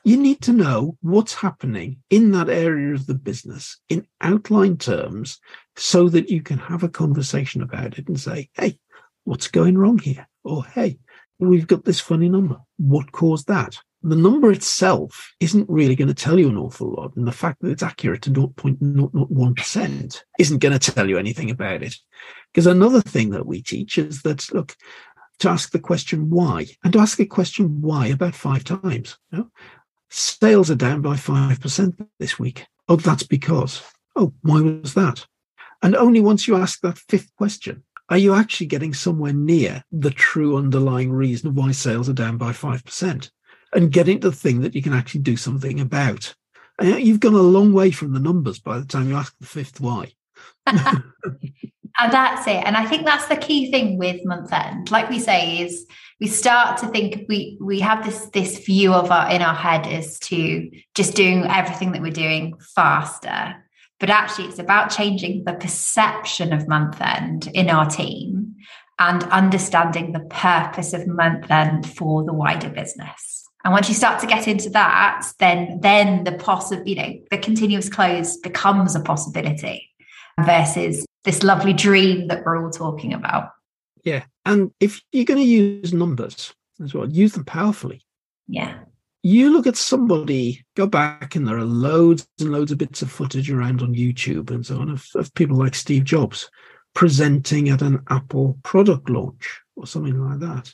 You 0.05 0.17
need 0.17 0.41
to 0.43 0.53
know 0.53 0.99
what's 1.03 1.35
happening 1.35 1.99
in 2.11 2.33
that 2.33 2.49
area 2.49 2.95
of 2.95 3.07
the 3.07 3.15
business 3.15 3.79
in 3.89 4.09
outline 4.21 4.77
terms 4.77 5.39
so 5.77 6.09
that 6.09 6.31
you 6.31 6.43
can 6.43 6.59
have 6.59 6.83
a 6.83 6.89
conversation 6.89 7.63
about 7.63 7.99
it 7.99 8.09
and 8.09 8.19
say, 8.19 8.51
hey, 8.55 8.79
what's 9.23 9.47
going 9.47 9.79
wrong 9.79 9.99
here? 9.99 10.27
Or 10.43 10.65
hey, 10.65 10.99
we've 11.39 11.67
got 11.67 11.85
this 11.85 12.01
funny 12.01 12.29
number. 12.29 12.59
What 12.77 13.13
caused 13.13 13.47
that? 13.47 13.79
The 14.03 14.17
number 14.17 14.53
itself 14.53 15.33
isn't 15.41 15.69
really 15.69 15.97
going 15.97 16.09
to 16.09 16.15
tell 16.15 16.39
you 16.39 16.49
an 16.49 16.57
awful 16.57 16.95
lot. 16.95 17.17
And 17.17 17.27
the 17.27 17.33
fact 17.33 17.61
that 17.61 17.71
it's 17.71 17.83
accurate 17.83 18.23
to 18.23 18.31
0.001% 18.31 20.23
isn't 20.39 20.59
going 20.59 20.79
to 20.79 20.93
tell 20.93 21.09
you 21.09 21.19
anything 21.19 21.51
about 21.51 21.83
it. 21.83 21.97
Because 22.53 22.67
another 22.67 23.01
thing 23.01 23.31
that 23.31 23.47
we 23.47 23.63
teach 23.63 23.99
is 23.99 24.23
that, 24.23 24.53
look, 24.53 24.77
to 25.41 25.49
ask 25.49 25.71
the 25.71 25.79
question 25.79 26.31
why, 26.31 26.67
and 26.85 26.93
to 26.93 26.99
ask 26.99 27.19
a 27.21 27.27
question 27.27 27.83
why 27.83 28.07
about 28.07 28.35
five 28.35 28.65
times. 28.65 29.19
You 29.33 29.39
know? 29.39 29.51
Sales 30.09 30.71
are 30.71 30.77
down 30.77 31.03
by 31.03 31.15
5% 31.15 32.07
this 32.19 32.39
week. 32.39 32.67
Oh, 32.89 32.97
that's 32.97 33.25
because. 33.25 33.83
Oh, 34.15 34.33
why 34.43 34.61
was 34.61 34.95
that? 34.95 35.27
And 35.83 35.95
only 35.97 36.21
once 36.21 36.49
you 36.49 36.57
ask 36.57 36.81
that 36.81 36.99
fifth 36.99 37.35
question 37.37 37.83
are 38.09 38.19
you 38.19 38.35
actually 38.35 38.67
getting 38.67 38.95
somewhere 38.95 39.33
near 39.33 39.83
the 39.91 40.13
true 40.13 40.57
underlying 40.57 41.11
reason 41.11 41.55
why 41.55 41.73
sales 41.73 42.09
are 42.09 42.13
down 42.13 42.37
by 42.37 42.53
5% 42.53 43.31
and 43.73 43.93
getting 43.93 44.21
to 44.21 44.31
the 44.31 44.37
thing 44.37 44.61
that 44.61 44.75
you 44.75 44.83
can 44.83 44.93
actually 44.93 45.21
do 45.21 45.37
something 45.37 45.81
about? 45.81 46.35
You've 46.81 47.21
gone 47.21 47.35
a 47.35 47.39
long 47.39 47.73
way 47.73 47.91
from 47.91 48.13
the 48.13 48.21
numbers 48.21 48.59
by 48.59 48.79
the 48.79 48.85
time 48.85 49.09
you 49.09 49.17
ask 49.17 49.35
the 49.39 49.47
fifth 49.47 49.81
why. 49.81 50.13
and 50.67 50.83
that's 52.11 52.47
it. 52.47 52.63
And 52.65 52.77
I 52.77 52.85
think 52.85 53.07
that's 53.07 53.27
the 53.27 53.37
key 53.37 53.71
thing 53.71 53.99
with 53.99 54.25
month 54.25 54.53
end. 54.53 54.91
Like 54.91 55.09
we 55.09 55.19
say, 55.19 55.61
is 55.61 55.87
we 56.21 56.27
start 56.27 56.79
to 56.79 56.89
think 56.89 57.27
we 57.29 57.59
we 57.61 57.81
have 57.81 58.05
this 58.05 58.27
this 58.31 58.65
view 58.65 58.93
of 58.93 59.11
our 59.11 59.31
in 59.31 59.43
our 59.43 59.55
head 59.55 59.87
as 59.87 60.19
to 60.21 60.71
just 60.95 61.15
doing 61.15 61.45
everything 61.45 61.93
that 61.93 62.03
we're 62.03 62.11
doing 62.11 62.55
faster 62.75 63.63
but 63.99 64.11
actually 64.11 64.47
it's 64.47 64.59
about 64.59 64.91
changing 64.91 65.45
the 65.45 65.55
perception 65.55 66.53
of 66.53 66.69
month 66.69 67.01
end 67.01 67.49
in 67.55 67.69
our 67.69 67.89
team 67.89 68.55
and 68.99 69.25
understanding 69.25 70.13
the 70.13 70.21
purpose 70.21 70.93
of 70.93 71.07
month 71.07 71.51
end 71.51 71.87
for 71.89 72.25
the 72.25 72.33
wider 72.33 72.71
business 72.71 73.46
and 73.67 73.73
once 73.73 73.89
you 73.89 73.95
start 73.95 74.21
to 74.21 74.27
get 74.27 74.47
into 74.47 74.71
that 74.71 75.27
then 75.41 75.81
then 75.81 76.25
the 76.25 76.33
possible 76.33 76.87
you 76.87 76.95
know 76.95 77.21
the 77.31 77.39
continuous 77.39 77.89
close 77.89 78.37
becomes 78.39 78.95
a 78.95 79.01
possibility 79.01 79.91
versus 80.41 81.05
this 81.25 81.43
lovely 81.43 81.73
dream 81.73 82.29
that 82.29 82.45
we're 82.45 82.63
all 82.63 82.71
talking 82.71 83.13
about. 83.13 83.51
Yeah. 84.05 84.25
And 84.45 84.71
if 84.81 85.03
you're 85.13 85.25
going 85.25 85.41
to 85.41 85.47
use 85.47 85.93
numbers 85.93 86.55
as 86.83 86.95
well 86.95 87.11
use 87.11 87.33
them 87.33 87.45
powerfully. 87.45 88.03
Yeah. 88.49 88.79
You 89.23 89.51
look 89.51 89.67
at 89.67 89.77
somebody, 89.77 90.65
go 90.77 90.87
back, 90.87 91.35
and 91.35 91.49
there 91.49 91.59
are 91.59 91.65
loads 91.65 92.29
and 92.39 92.53
loads 92.53 92.71
of 92.71 92.79
bits 92.79 93.03
of 93.03 93.11
footage 93.11 93.51
around 93.51 93.83
on 93.83 93.95
YouTube 93.95 94.51
and 94.51 94.65
so 94.65 94.79
on 94.79 94.89
of, 94.89 95.05
of 95.17 95.35
people 95.35 95.57
like 95.57 95.75
Steve 95.75 96.05
Jobs 96.05 96.49
presenting 96.95 97.69
at 97.69 97.83
an 97.83 98.03
Apple 98.09 98.57
product 98.63 99.11
launch 99.11 99.61
or 99.75 99.87
something 99.87 100.17
like 100.21 100.39
that. 100.39 100.73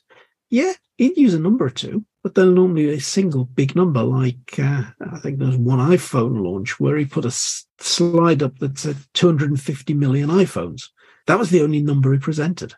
Yeah, 0.50 0.74
he'd 0.98 1.16
use 1.16 1.33
a 1.33 1.38
number 1.38 1.64
or 1.64 1.70
two, 1.70 2.05
but 2.22 2.35
then 2.35 2.54
normally 2.54 2.90
a 2.90 3.00
single 3.00 3.44
big 3.44 3.74
number, 3.74 4.02
like 4.02 4.58
uh, 4.58 4.85
I 5.12 5.18
think 5.20 5.38
there's 5.38 5.56
one 5.56 5.78
iPhone 5.78 6.42
launch 6.42 6.78
where 6.78 6.96
he 6.96 7.04
put 7.04 7.24
a 7.24 7.28
s- 7.28 7.66
slide 7.78 8.42
up 8.42 8.58
that 8.58 8.78
said 8.78 8.96
250 9.14 9.94
million 9.94 10.28
iPhones. 10.28 10.85
That 11.26 11.38
was 11.38 11.50
the 11.50 11.62
only 11.62 11.82
number 11.82 12.12
he 12.12 12.18
presented. 12.18 12.74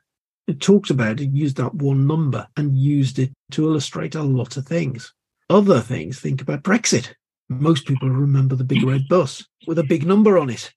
It 0.46 0.60
talked 0.60 0.90
about 0.90 1.20
it, 1.20 1.30
used 1.30 1.56
that 1.56 1.74
one 1.74 2.06
number 2.06 2.46
and 2.56 2.76
used 2.76 3.18
it 3.18 3.32
to 3.52 3.66
illustrate 3.66 4.14
a 4.14 4.22
lot 4.22 4.56
of 4.56 4.66
things 4.66 5.12
other 5.50 5.80
things, 5.80 6.20
think 6.20 6.42
about 6.42 6.62
Brexit. 6.62 7.14
Most 7.48 7.86
people 7.86 8.08
remember 8.08 8.56
the 8.56 8.64
big 8.64 8.82
red 8.82 9.06
bus 9.08 9.44
with 9.66 9.78
a 9.78 9.84
big 9.84 10.06
number 10.06 10.38
on 10.38 10.50
it. 10.50 10.72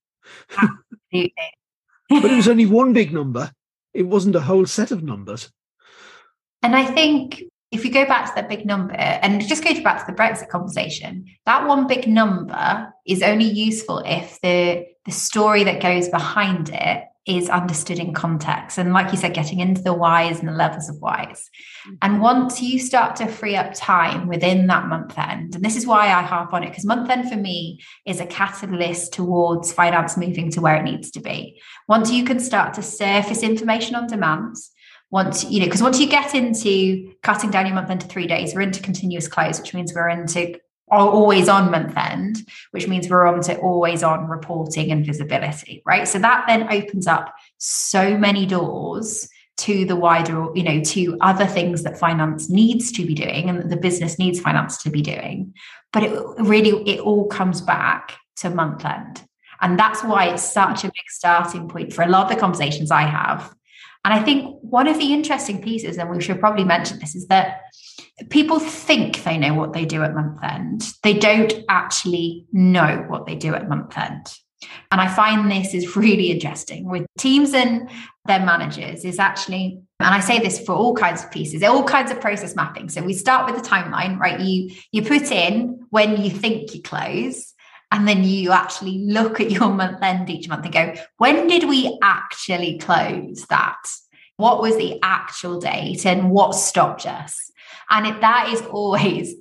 but 0.55 0.71
it 1.11 2.35
was 2.35 2.47
only 2.47 2.65
one 2.79 2.93
big 2.93 3.13
number. 3.13 3.51
It 3.93 4.03
wasn't 4.03 4.35
a 4.35 4.41
whole 4.41 4.65
set 4.65 4.91
of 4.91 5.03
numbers. 5.03 5.51
And 6.61 6.75
I 6.75 6.85
think 6.85 7.43
if 7.71 7.83
you 7.83 7.91
go 7.91 8.05
back 8.05 8.27
to 8.27 8.31
that 8.35 8.49
big 8.49 8.65
number 8.65 8.93
and 8.95 9.45
just 9.45 9.63
go 9.63 9.81
back 9.83 10.05
to 10.05 10.11
the 10.11 10.17
Brexit 10.17 10.49
conversation, 10.49 11.25
that 11.45 11.67
one 11.67 11.87
big 11.87 12.07
number 12.07 12.93
is 13.05 13.21
only 13.21 13.45
useful 13.45 13.99
if 14.05 14.39
the 14.41 14.85
the 15.05 15.11
story 15.11 15.63
that 15.63 15.81
goes 15.81 16.09
behind 16.09 16.69
it 16.73 17.03
is 17.27 17.49
understood 17.49 17.99
in 17.99 18.13
context. 18.13 18.77
And 18.77 18.93
like 18.93 19.11
you 19.11 19.17
said, 19.17 19.33
getting 19.33 19.59
into 19.59 19.81
the 19.81 19.93
whys 19.93 20.39
and 20.39 20.47
the 20.47 20.53
levels 20.53 20.87
of 20.89 20.97
whys. 20.99 21.49
Mm-hmm. 21.85 21.95
And 22.01 22.21
once 22.21 22.61
you 22.61 22.79
start 22.79 23.17
to 23.17 23.27
free 23.27 23.55
up 23.55 23.73
time 23.73 24.27
within 24.27 24.67
that 24.67 24.87
month 24.87 25.17
end, 25.17 25.55
and 25.55 25.63
this 25.63 25.75
is 25.75 25.85
why 25.85 26.07
I 26.07 26.21
harp 26.21 26.53
on 26.53 26.63
it, 26.63 26.69
because 26.69 26.85
month 26.85 27.09
end 27.09 27.29
for 27.29 27.35
me 27.35 27.81
is 28.05 28.21
a 28.21 28.25
catalyst 28.25 29.13
towards 29.13 29.73
finance 29.73 30.15
moving 30.15 30.49
to 30.51 30.61
where 30.61 30.77
it 30.77 30.83
needs 30.83 31.11
to 31.11 31.19
be. 31.19 31.61
Once 31.87 32.11
you 32.11 32.23
can 32.23 32.39
start 32.39 32.73
to 32.75 32.81
surface 32.81 33.43
information 33.43 33.95
on 33.95 34.07
demand, 34.07 34.55
once 35.09 35.43
you 35.45 35.59
know 35.59 35.65
because 35.65 35.81
once 35.81 35.99
you 35.99 36.07
get 36.07 36.35
into 36.35 37.13
cutting 37.23 37.49
down 37.49 37.65
your 37.65 37.75
month 37.75 37.89
into 37.89 38.07
three 38.07 38.27
days 38.27 38.53
we're 38.53 38.61
into 38.61 38.81
continuous 38.81 39.27
close 39.27 39.59
which 39.59 39.73
means 39.73 39.93
we're 39.93 40.09
into 40.09 40.59
always 40.89 41.49
on 41.49 41.69
month 41.69 41.97
end, 41.97 42.47
which 42.71 42.87
means 42.87 43.09
we're 43.09 43.27
on 43.27 43.41
to 43.41 43.57
always 43.57 44.03
on 44.03 44.27
reporting 44.27 44.91
and 44.91 45.05
visibility, 45.05 45.81
right? 45.85 46.07
So 46.07 46.19
that 46.19 46.45
then 46.47 46.71
opens 46.71 47.07
up 47.07 47.33
so 47.57 48.17
many 48.17 48.45
doors 48.45 49.27
to 49.57 49.85
the 49.85 49.95
wider, 49.95 50.47
you 50.53 50.63
know, 50.63 50.81
to 50.81 51.17
other 51.19 51.45
things 51.45 51.83
that 51.83 51.99
finance 51.99 52.49
needs 52.49 52.91
to 52.93 53.05
be 53.05 53.15
doing 53.15 53.49
and 53.49 53.59
that 53.59 53.69
the 53.69 53.77
business 53.77 54.19
needs 54.19 54.39
finance 54.39 54.77
to 54.83 54.89
be 54.89 55.01
doing. 55.01 55.53
But 55.91 56.03
it 56.03 56.19
really, 56.39 56.87
it 56.87 56.99
all 56.99 57.27
comes 57.27 57.61
back 57.61 58.13
to 58.37 58.49
month 58.49 58.85
end. 58.85 59.23
And 59.59 59.79
that's 59.79 60.03
why 60.03 60.27
it's 60.27 60.43
such 60.43 60.83
a 60.83 60.87
big 60.87 61.09
starting 61.09 61.67
point 61.67 61.91
for 61.91 62.03
a 62.03 62.07
lot 62.07 62.25
of 62.25 62.29
the 62.29 62.39
conversations 62.39 62.91
I 62.91 63.01
have. 63.01 63.53
And 64.07 64.13
I 64.13 64.23
think 64.23 64.57
one 64.61 64.87
of 64.87 64.97
the 64.99 65.11
interesting 65.11 65.61
pieces, 65.61 65.97
and 65.97 66.09
we 66.09 66.21
should 66.21 66.39
probably 66.39 66.63
mention 66.63 66.97
this, 66.99 67.13
is 67.13 67.27
that 67.27 67.63
people 68.29 68.57
think 68.57 69.25
they 69.25 69.37
know 69.37 69.53
what 69.53 69.73
they 69.73 69.83
do 69.83 70.01
at 70.01 70.15
month 70.15 70.41
end. 70.41 70.81
They 71.03 71.13
don't 71.13 71.53
actually 71.67 72.45
know 72.53 73.03
what 73.09 73.25
they 73.25 73.35
do 73.35 73.53
at 73.53 73.67
month 73.67 73.97
end. 73.97 74.33
And 74.91 75.01
I 75.01 75.13
find 75.13 75.51
this 75.51 75.73
is 75.73 75.97
really 75.97 76.31
interesting 76.31 76.87
with 76.87 77.05
teams 77.17 77.53
and 77.53 77.89
their 78.27 78.39
managers 78.39 79.03
is 79.03 79.19
actually, 79.19 79.81
and 79.99 80.15
I 80.15 80.21
say 80.21 80.39
this 80.39 80.57
for 80.57 80.71
all 80.71 80.95
kinds 80.95 81.25
of 81.25 81.29
pieces, 81.29 81.61
all 81.63 81.83
kinds 81.83 82.09
of 82.09 82.21
process 82.21 82.55
mapping. 82.55 82.87
So 82.87 83.03
we 83.03 83.13
start 83.13 83.51
with 83.51 83.61
the 83.61 83.69
timeline, 83.69 84.17
right? 84.17 84.39
You 84.39 84.71
you 84.93 85.01
put 85.01 85.33
in 85.33 85.85
when 85.89 86.23
you 86.23 86.29
think 86.29 86.73
you 86.73 86.81
close, 86.81 87.53
and 87.91 88.07
then 88.07 88.23
you 88.23 88.51
actually 88.51 88.99
look 88.99 89.39
at 89.39 89.51
your 89.51 89.69
month 89.69 90.01
end 90.01 90.29
each 90.29 90.49
month 90.49 90.65
and 90.65 90.73
go, 90.73 90.93
when 91.17 91.47
did 91.47 91.67
we 91.67 91.97
actually 92.01 92.77
close 92.79 93.45
that? 93.49 93.77
What 94.35 94.61
was 94.61 94.77
the 94.77 94.99
actual 95.01 95.59
date 95.59 96.05
and 96.05 96.29
what 96.29 96.53
stopped 96.53 97.05
us? 97.05 97.51
And 97.89 98.05
it, 98.05 98.21
that 98.21 98.49
is 98.51 98.61
always 98.63 99.33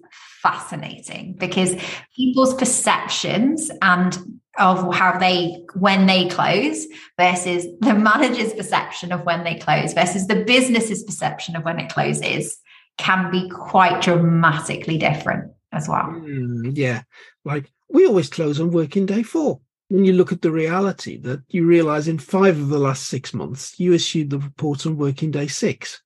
fascinating 0.43 1.35
because 1.39 1.75
people's 2.15 2.55
perceptions 2.55 3.71
and 3.83 4.41
of 4.59 4.95
how 4.95 5.19
they 5.19 5.65
when 5.75 6.07
they 6.07 6.29
close 6.29 6.87
versus 7.19 7.67
the 7.81 7.95
manager's 7.95 8.55
perception 8.55 9.13
of 9.13 9.25
when 9.27 9.45
they 9.45 9.57
close 9.57 9.93
versus 9.93 10.29
the 10.29 10.45
business's 10.45 11.03
perception 11.03 11.57
of 11.57 11.65
when 11.65 11.79
it 11.79 11.91
closes 11.91 12.57
can 12.97 13.31
be 13.31 13.51
quite 13.51 14.01
dramatically 14.01 14.97
different 14.97 15.53
as 15.73 15.89
well. 15.89 16.05
Mm, 16.05 16.73
yeah. 16.75 17.03
Like 17.45 17.71
we 17.89 18.07
always 18.07 18.29
close 18.29 18.61
on 18.61 18.71
working 18.71 19.07
day 19.07 19.23
four. 19.23 19.61
When 19.89 20.05
you 20.05 20.15
look 20.15 20.33
at 20.33 20.43
the 20.43 20.51
reality 20.51 21.17
that 21.19 21.43
you 21.49 21.65
realize 21.65 22.09
in 22.09 22.19
five 22.19 22.59
of 22.59 22.69
the 22.69 22.79
last 22.79 23.09
six 23.09 23.33
months, 23.33 23.79
you 23.79 23.93
issued 23.93 24.31
the 24.31 24.39
report 24.39 24.85
on 24.85 24.97
working 24.97 25.31
day 25.31 25.47
six. 25.47 26.03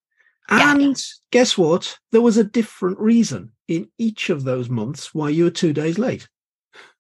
And 0.51 0.83
yeah. 0.83 0.95
guess 1.31 1.57
what? 1.57 1.99
There 2.12 2.21
was 2.21 2.37
a 2.37 2.45
different 2.45 2.99
reason 2.99 3.53
in 3.69 3.88
each 3.99 4.29
of 4.31 4.45
those 4.45 4.69
months 4.69 5.14
why 5.14 5.31
you 5.31 5.45
were 5.45 5.51
two 5.51 5.73
days 5.73 5.99
late. 5.99 6.29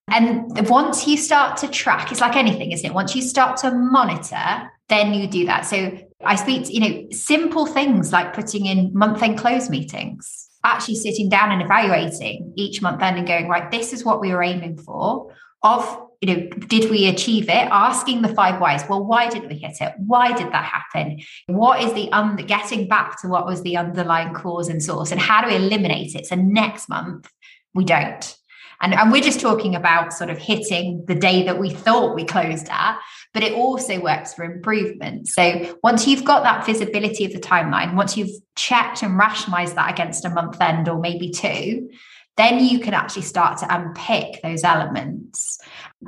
And 0.08 0.68
once 0.68 1.06
you 1.06 1.16
start 1.16 1.56
to 1.58 1.68
track, 1.68 2.10
it's 2.10 2.20
like 2.20 2.34
anything, 2.34 2.72
isn't 2.72 2.84
it? 2.86 2.94
Once 2.94 3.14
you 3.14 3.22
start 3.22 3.58
to 3.58 3.70
monitor, 3.70 4.70
then 4.88 5.14
you 5.14 5.28
do 5.28 5.46
that. 5.46 5.66
So 5.66 5.98
I 6.24 6.34
speak 6.34 6.66
to, 6.66 6.72
you 6.72 6.80
know, 6.80 7.06
simple 7.10 7.66
things 7.66 8.12
like 8.12 8.32
putting 8.34 8.66
in 8.66 8.92
month 8.92 9.22
end 9.22 9.38
close 9.38 9.70
meetings, 9.70 10.48
actually 10.64 10.96
sitting 10.96 11.28
down 11.28 11.52
and 11.52 11.62
evaluating 11.62 12.52
each 12.56 12.82
month 12.82 13.02
end 13.02 13.18
and 13.18 13.26
going, 13.26 13.48
right, 13.48 13.70
this 13.70 13.92
is 13.92 14.04
what 14.04 14.20
we 14.20 14.32
were 14.32 14.42
aiming 14.42 14.76
for. 14.76 15.34
Of 15.62 16.06
you 16.20 16.34
know, 16.34 16.48
did 16.68 16.90
we 16.90 17.06
achieve 17.08 17.44
it? 17.44 17.68
Asking 17.70 18.20
the 18.20 18.28
five 18.28 18.60
whys. 18.60 18.86
Well, 18.88 19.04
why 19.04 19.28
didn't 19.28 19.48
we 19.48 19.56
hit 19.56 19.80
it? 19.80 19.94
Why 19.98 20.36
did 20.36 20.52
that 20.52 20.64
happen? 20.64 21.20
What 21.46 21.82
is 21.82 21.94
the 21.94 22.12
um 22.12 22.36
getting 22.36 22.88
back 22.88 23.20
to 23.22 23.28
what 23.28 23.46
was 23.46 23.62
the 23.62 23.76
underlying 23.76 24.34
cause 24.34 24.68
and 24.68 24.82
source, 24.82 25.12
and 25.12 25.20
how 25.20 25.42
do 25.42 25.48
we 25.48 25.56
eliminate 25.56 26.14
it? 26.14 26.26
So 26.26 26.36
next 26.36 26.88
month 26.88 27.28
we 27.74 27.84
don't. 27.84 28.36
And, 28.80 28.94
and 28.94 29.12
we're 29.12 29.22
just 29.22 29.40
talking 29.40 29.74
about 29.74 30.12
sort 30.12 30.30
of 30.30 30.38
hitting 30.38 31.04
the 31.06 31.14
day 31.14 31.42
that 31.44 31.58
we 31.58 31.70
thought 31.70 32.14
we 32.14 32.24
closed 32.24 32.68
at, 32.70 32.98
but 33.34 33.42
it 33.42 33.52
also 33.52 34.00
works 34.00 34.32
for 34.32 34.44
improvement. 34.44 35.28
So 35.28 35.76
once 35.82 36.06
you've 36.06 36.24
got 36.24 36.42
that 36.44 36.64
visibility 36.64 37.24
of 37.24 37.32
the 37.32 37.40
timeline, 37.40 37.94
once 37.94 38.16
you've 38.16 38.30
checked 38.56 39.02
and 39.02 39.18
rationalized 39.18 39.76
that 39.76 39.90
against 39.90 40.24
a 40.24 40.30
month 40.30 40.60
end 40.60 40.88
or 40.88 40.98
maybe 40.98 41.30
two, 41.30 41.90
then 42.36 42.64
you 42.64 42.80
can 42.80 42.94
actually 42.94 43.22
start 43.22 43.58
to 43.58 43.74
unpick 43.74 44.40
those 44.42 44.64
elements 44.64 45.58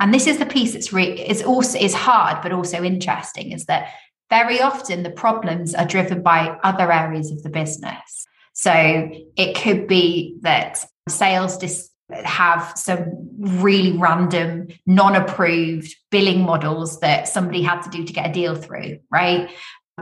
and 0.01 0.11
this 0.11 0.25
is 0.25 0.39
the 0.39 0.45
piece 0.45 0.73
that's 0.73 0.91
re- 0.91 1.19
is 1.19 1.43
also 1.43 1.77
is 1.77 1.93
hard 1.93 2.41
but 2.41 2.51
also 2.51 2.81
interesting 2.81 3.51
is 3.51 3.65
that 3.65 3.89
very 4.31 4.59
often 4.59 5.03
the 5.03 5.11
problems 5.11 5.75
are 5.75 5.85
driven 5.85 6.23
by 6.23 6.57
other 6.63 6.91
areas 6.91 7.29
of 7.29 7.43
the 7.43 7.49
business 7.49 8.25
So 8.53 9.09
it 9.35 9.55
could 9.55 9.87
be 9.87 10.37
that 10.41 10.85
sales 11.09 11.57
dis- 11.57 11.89
have 12.11 12.73
some 12.75 13.29
really 13.39 13.97
random, 13.97 14.67
non 14.85 15.15
approved 15.15 15.95
billing 16.11 16.41
models 16.41 16.99
that 16.99 17.27
somebody 17.27 17.61
had 17.61 17.81
to 17.81 17.89
do 17.89 18.03
to 18.03 18.13
get 18.13 18.29
a 18.29 18.33
deal 18.33 18.55
through, 18.55 18.99
right? 19.11 19.49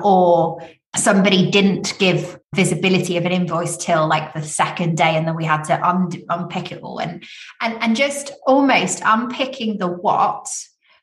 Or 0.02 0.62
somebody 0.96 1.50
didn't 1.50 1.98
give 2.00 2.40
visibility 2.54 3.18
of 3.18 3.26
an 3.26 3.32
invoice 3.32 3.78
till 3.78 4.08
like 4.08 4.34
the 4.34 4.44
second 4.44 4.98
day 4.98 5.16
and 5.16 5.26
then 5.26 5.36
we 5.36 5.46
had 5.46 5.64
to 5.64 5.88
un- 5.88 6.12
unpick 6.30 6.72
it 6.72 6.84
all 6.84 7.00
and 7.00 7.24
and 7.62 7.82
and 7.82 7.96
just 7.96 8.32
almost 8.46 9.02
unpicking 9.06 9.78
the 9.78 9.88
what 9.88 10.50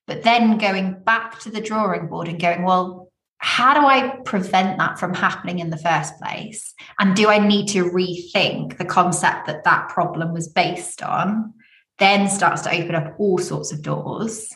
but 0.06 0.22
then 0.24 0.58
going 0.58 1.02
back 1.04 1.38
to 1.40 1.50
the 1.50 1.60
drawing 1.60 2.06
board 2.06 2.28
and 2.28 2.38
going 2.38 2.64
well 2.64 3.07
how 3.38 3.72
do 3.72 3.86
i 3.86 4.16
prevent 4.24 4.78
that 4.78 4.98
from 4.98 5.14
happening 5.14 5.58
in 5.60 5.70
the 5.70 5.78
first 5.78 6.18
place? 6.20 6.74
And 6.98 7.16
do 7.16 7.28
i 7.28 7.38
need 7.38 7.68
to 7.68 7.84
rethink 7.84 8.78
the 8.78 8.84
concept 8.84 9.46
that 9.46 9.64
that 9.64 9.88
problem 9.88 10.32
was 10.32 10.48
based 10.48 11.02
on? 11.02 11.54
Then 11.98 12.28
starts 12.28 12.62
to 12.62 12.72
open 12.72 12.94
up 12.94 13.14
all 13.18 13.38
sorts 13.38 13.72
of 13.72 13.82
doors 13.82 14.48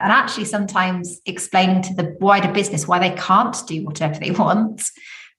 and 0.00 0.12
actually 0.12 0.44
sometimes 0.44 1.20
explaining 1.24 1.82
to 1.82 1.94
the 1.94 2.16
wider 2.20 2.52
business 2.52 2.86
why 2.86 2.98
they 2.98 3.14
can't 3.16 3.56
do 3.66 3.84
whatever 3.84 4.18
they 4.18 4.30
want 4.30 4.90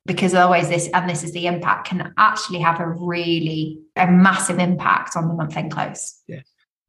because 0.06 0.34
otherwise 0.34 0.70
this 0.70 0.90
and 0.94 1.10
this 1.10 1.24
is 1.24 1.34
the 1.34 1.48
impact 1.48 1.90
can 1.90 2.14
actually 2.18 2.60
have 2.60 2.80
a 2.80 2.88
really 2.88 3.80
a 3.96 4.08
massive 4.10 4.58
impact 4.58 5.16
on 5.16 5.28
the 5.28 5.34
month 5.34 5.56
end 5.56 5.72
close. 5.72 6.22
Yeah. 6.28 6.42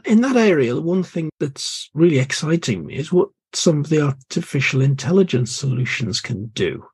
In 0.04 0.20
that 0.22 0.36
area 0.36 0.74
the 0.74 0.80
one 0.80 1.02
thing 1.02 1.28
that's 1.38 1.90
really 1.94 2.18
exciting 2.18 2.86
me 2.86 2.94
is 2.94 3.12
what 3.12 3.28
some 3.52 3.80
of 3.80 3.88
the 3.88 4.00
artificial 4.00 4.80
intelligence 4.80 5.54
solutions 5.54 6.20
can 6.20 6.46
do. 6.48 6.84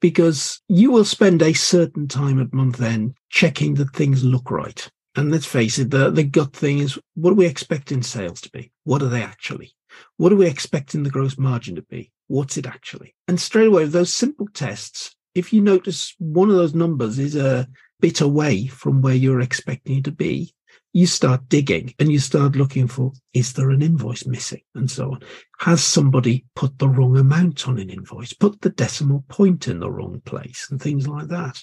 Because 0.00 0.60
you 0.68 0.90
will 0.90 1.04
spend 1.04 1.40
a 1.40 1.54
certain 1.54 2.08
time 2.08 2.40
at 2.40 2.52
month 2.52 2.80
end 2.82 3.14
checking 3.30 3.74
that 3.74 3.94
things 3.94 4.22
look 4.22 4.50
right. 4.50 4.90
And 5.16 5.30
let's 5.30 5.46
face 5.46 5.78
it 5.78 5.90
the, 5.90 6.10
the 6.10 6.24
gut 6.24 6.54
thing 6.54 6.78
is 6.78 6.98
what 7.14 7.30
are 7.30 7.36
we 7.36 7.46
expecting 7.46 8.02
sales 8.02 8.40
to 8.42 8.50
be? 8.50 8.72
What 8.82 9.02
are 9.02 9.08
they 9.08 9.22
actually? 9.22 9.72
What 10.16 10.32
are 10.32 10.36
we 10.36 10.46
expecting 10.46 11.02
the 11.02 11.10
gross 11.10 11.38
margin 11.38 11.76
to 11.76 11.82
be? 11.82 12.12
What's 12.26 12.56
it 12.56 12.66
actually? 12.66 13.14
And 13.28 13.40
straight 13.40 13.68
away, 13.68 13.84
those 13.84 14.12
simple 14.12 14.48
tests, 14.52 15.14
if 15.34 15.52
you 15.52 15.60
notice 15.60 16.14
one 16.18 16.50
of 16.50 16.56
those 16.56 16.74
numbers 16.74 17.18
is 17.18 17.36
a 17.36 17.68
bit 18.00 18.20
away 18.20 18.66
from 18.66 19.02
where 19.02 19.14
you're 19.14 19.40
expecting 19.40 19.98
it 19.98 20.04
to 20.04 20.12
be, 20.12 20.52
you 20.94 21.06
start 21.06 21.46
digging 21.48 21.92
and 21.98 22.10
you 22.10 22.18
start 22.18 22.56
looking 22.56 22.86
for 22.86 23.12
is 23.34 23.52
there 23.52 23.70
an 23.70 23.82
invoice 23.82 24.24
missing 24.24 24.62
and 24.74 24.90
so 24.90 25.12
on 25.12 25.20
has 25.58 25.84
somebody 25.84 26.46
put 26.54 26.78
the 26.78 26.88
wrong 26.88 27.18
amount 27.18 27.68
on 27.68 27.78
an 27.78 27.90
invoice 27.90 28.32
put 28.32 28.58
the 28.62 28.70
decimal 28.70 29.22
point 29.28 29.68
in 29.68 29.80
the 29.80 29.90
wrong 29.90 30.22
place 30.24 30.68
and 30.70 30.80
things 30.80 31.06
like 31.06 31.28
that 31.28 31.62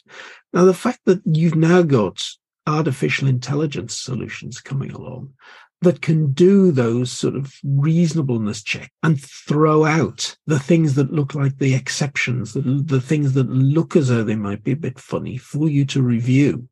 now 0.54 0.66
the 0.66 0.74
fact 0.74 1.00
that 1.06 1.22
you've 1.26 1.56
now 1.56 1.82
got 1.82 2.24
artificial 2.68 3.28
intelligence 3.28 3.96
solutions 3.96 4.62
coming 4.62 4.92
along 4.92 5.34
that 5.82 6.02
can 6.02 6.32
do 6.32 6.72
those 6.72 7.12
sort 7.12 7.36
of 7.36 7.56
reasonableness 7.64 8.62
check 8.62 8.92
and 9.02 9.20
throw 9.20 9.84
out 9.84 10.36
the 10.46 10.60
things 10.60 10.94
that 10.94 11.12
look 11.12 11.34
like 11.34 11.58
the 11.58 11.74
exceptions, 11.74 12.54
the, 12.54 12.62
the 12.62 13.02
things 13.02 13.34
that 13.34 13.50
look 13.50 13.96
as 13.96 14.10
though 14.10 14.24
they 14.24 14.36
might 14.36 14.64
be 14.64 14.74
a 14.74 14.76
bit 14.76 15.00
funny 15.00 15.38
for 15.38 15.68
you 15.68 15.84
to 15.86 16.04
review. 16.04 16.68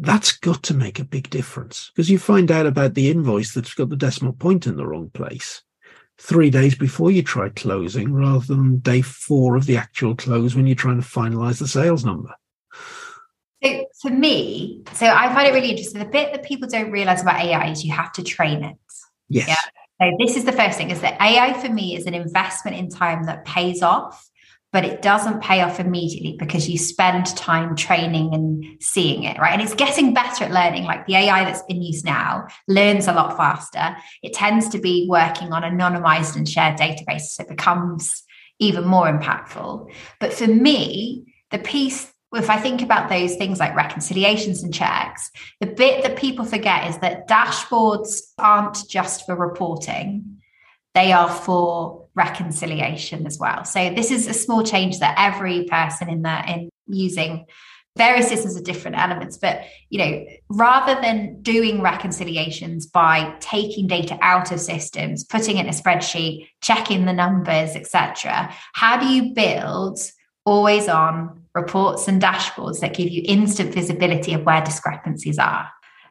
That's 0.00 0.32
got 0.32 0.62
to 0.64 0.74
make 0.74 1.00
a 1.00 1.04
big 1.04 1.28
difference 1.28 1.90
because 1.92 2.08
you 2.08 2.18
find 2.18 2.52
out 2.52 2.66
about 2.66 2.94
the 2.94 3.10
invoice 3.10 3.52
that's 3.52 3.74
got 3.74 3.88
the 3.88 3.96
decimal 3.96 4.32
point 4.32 4.66
in 4.66 4.76
the 4.76 4.86
wrong 4.86 5.10
place 5.10 5.62
three 6.18 6.50
days 6.50 6.74
before 6.74 7.10
you 7.10 7.22
try 7.22 7.48
closing 7.48 8.12
rather 8.12 8.44
than 8.46 8.78
day 8.78 9.02
four 9.02 9.56
of 9.56 9.66
the 9.66 9.76
actual 9.76 10.14
close 10.14 10.54
when 10.54 10.66
you're 10.66 10.76
trying 10.76 11.00
to 11.00 11.06
finalize 11.06 11.58
the 11.58 11.66
sales 11.66 12.04
number. 12.04 12.32
So 13.62 13.86
for 14.02 14.10
me, 14.10 14.84
so 14.92 15.06
I 15.06 15.32
find 15.34 15.48
it 15.48 15.52
really 15.52 15.70
interesting. 15.70 15.98
The 15.98 16.06
bit 16.06 16.32
that 16.32 16.44
people 16.44 16.68
don't 16.68 16.92
realize 16.92 17.22
about 17.22 17.40
AI 17.40 17.70
is 17.70 17.84
you 17.84 17.92
have 17.92 18.12
to 18.12 18.22
train 18.22 18.62
it. 18.62 18.76
Yes. 19.28 19.48
Yeah. 19.48 19.56
So 20.00 20.16
this 20.24 20.36
is 20.36 20.44
the 20.44 20.52
first 20.52 20.78
thing 20.78 20.90
is 20.90 21.00
that 21.00 21.20
AI 21.20 21.54
for 21.54 21.68
me 21.68 21.96
is 21.96 22.06
an 22.06 22.14
investment 22.14 22.76
in 22.76 22.88
time 22.88 23.24
that 23.24 23.44
pays 23.44 23.82
off, 23.82 24.27
but 24.72 24.84
it 24.84 25.00
doesn't 25.00 25.42
pay 25.42 25.62
off 25.62 25.80
immediately 25.80 26.36
because 26.38 26.68
you 26.68 26.78
spend 26.78 27.26
time 27.36 27.74
training 27.74 28.34
and 28.34 28.64
seeing 28.82 29.24
it, 29.24 29.38
right? 29.38 29.52
And 29.52 29.62
it's 29.62 29.74
getting 29.74 30.12
better 30.12 30.44
at 30.44 30.50
learning. 30.50 30.84
Like 30.84 31.06
the 31.06 31.16
AI 31.16 31.44
that's 31.44 31.62
in 31.68 31.82
use 31.82 32.04
now 32.04 32.46
learns 32.66 33.08
a 33.08 33.12
lot 33.12 33.36
faster. 33.36 33.96
It 34.22 34.34
tends 34.34 34.68
to 34.70 34.78
be 34.78 35.06
working 35.08 35.52
on 35.52 35.62
anonymized 35.62 36.36
and 36.36 36.48
shared 36.48 36.78
databases. 36.78 37.30
So 37.32 37.44
it 37.44 37.48
becomes 37.48 38.22
even 38.58 38.84
more 38.84 39.06
impactful. 39.06 39.90
But 40.20 40.32
for 40.34 40.46
me, 40.46 41.34
the 41.50 41.58
piece 41.58 42.12
if 42.34 42.50
I 42.50 42.58
think 42.58 42.82
about 42.82 43.08
those 43.08 43.36
things 43.36 43.58
like 43.58 43.74
reconciliations 43.74 44.62
and 44.62 44.72
checks, 44.72 45.30
the 45.60 45.66
bit 45.66 46.02
that 46.02 46.16
people 46.16 46.44
forget 46.44 46.88
is 46.88 46.98
that 46.98 47.26
dashboards 47.26 48.20
aren't 48.36 48.86
just 48.86 49.24
for 49.24 49.34
reporting, 49.34 50.37
they 50.98 51.12
are 51.12 51.30
for 51.30 52.08
reconciliation 52.16 53.24
as 53.24 53.38
well. 53.38 53.64
So 53.64 53.90
this 53.94 54.10
is 54.10 54.26
a 54.26 54.34
small 54.34 54.64
change 54.64 54.98
that 54.98 55.14
every 55.16 55.64
person 55.66 56.08
in 56.08 56.22
that 56.22 56.48
in 56.48 56.70
using 56.88 57.46
various 57.96 58.28
systems 58.28 58.54
of 58.54 58.62
different 58.62 58.96
elements 58.96 59.38
but 59.38 59.62
you 59.90 59.98
know 59.98 60.24
rather 60.50 61.00
than 61.00 61.42
doing 61.42 61.82
reconciliations 61.82 62.86
by 62.86 63.34
taking 63.40 63.88
data 63.88 64.16
out 64.22 64.52
of 64.52 64.60
systems 64.60 65.24
putting 65.24 65.56
it 65.56 65.62
in 65.62 65.68
a 65.68 65.72
spreadsheet 65.72 66.46
checking 66.60 67.06
the 67.06 67.12
numbers 67.12 67.74
etc 67.74 68.54
how 68.72 68.96
do 69.00 69.06
you 69.06 69.34
build 69.34 69.98
always 70.44 70.88
on 70.88 71.42
reports 71.56 72.06
and 72.06 72.22
dashboards 72.22 72.78
that 72.78 72.94
give 72.94 73.10
you 73.10 73.20
instant 73.26 73.74
visibility 73.74 74.32
of 74.32 74.44
where 74.44 74.62
discrepancies 74.62 75.38
are 75.38 75.68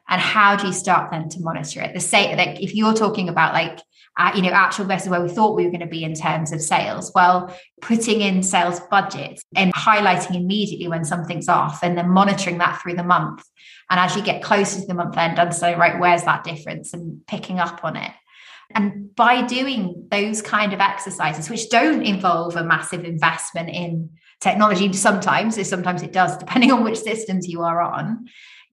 and 0.10 0.20
how 0.20 0.58
do 0.58 0.68
you 0.68 0.74
start 0.74 1.10
then 1.10 1.30
to 1.30 1.40
monitor 1.40 1.80
it 1.80 1.94
the 1.94 2.02
say 2.02 2.36
like 2.36 2.62
if 2.62 2.76
you're 2.76 2.94
talking 2.94 3.30
about 3.30 3.54
like 3.54 3.80
you 4.36 4.42
know 4.42 4.50
actual 4.50 4.86
versus 4.86 5.10
where 5.10 5.22
we 5.22 5.30
thought 5.30 5.56
we 5.56 5.64
were 5.64 5.72
going 5.72 5.82
to 5.82 5.88
be 5.88 6.04
in 6.04 6.14
terms 6.14 6.52
of 6.52 6.62
sales. 6.62 7.12
Well 7.14 7.56
putting 7.82 8.22
in 8.22 8.44
sales 8.44 8.80
budgets 8.92 9.44
and 9.56 9.74
highlighting 9.74 10.36
immediately 10.36 10.88
when 10.88 11.06
something's 11.06 11.48
off 11.48 11.84
and 11.84 11.98
then 11.98 12.10
monitoring 12.10 12.58
that 12.58 12.82
through 12.82 12.96
the 12.96 13.04
month. 13.04 13.44
And 13.90 14.00
as 14.00 14.16
you 14.16 14.22
get 14.22 14.44
closer 14.44 14.82
to 14.82 14.88
the 14.88 14.94
month 14.94 15.18
end 15.18 15.32
and 15.32 15.40
understanding 15.40 15.80
right 15.80 16.00
where's 16.00 16.24
that 16.24 16.44
difference 16.44 16.94
and 16.94 17.26
picking 17.28 17.60
up 17.60 17.84
on 17.84 17.96
it. 17.96 18.12
And 18.74 19.16
by 19.16 19.44
doing 19.44 20.08
those 20.12 20.42
kind 20.42 20.74
of 20.74 20.80
exercises 20.80 21.50
which 21.50 21.70
don't 21.70 22.04
involve 22.04 22.56
a 22.56 22.64
massive 22.64 23.06
investment 23.06 23.70
in 23.70 24.10
technology 24.40 24.92
sometimes 24.94 25.68
sometimes 25.68 26.04
it 26.04 26.14
does 26.14 26.38
depending 26.38 26.72
on 26.72 26.84
which 26.84 26.98
systems 26.98 27.48
you 27.48 27.64
are 27.64 27.82
on 27.82 28.28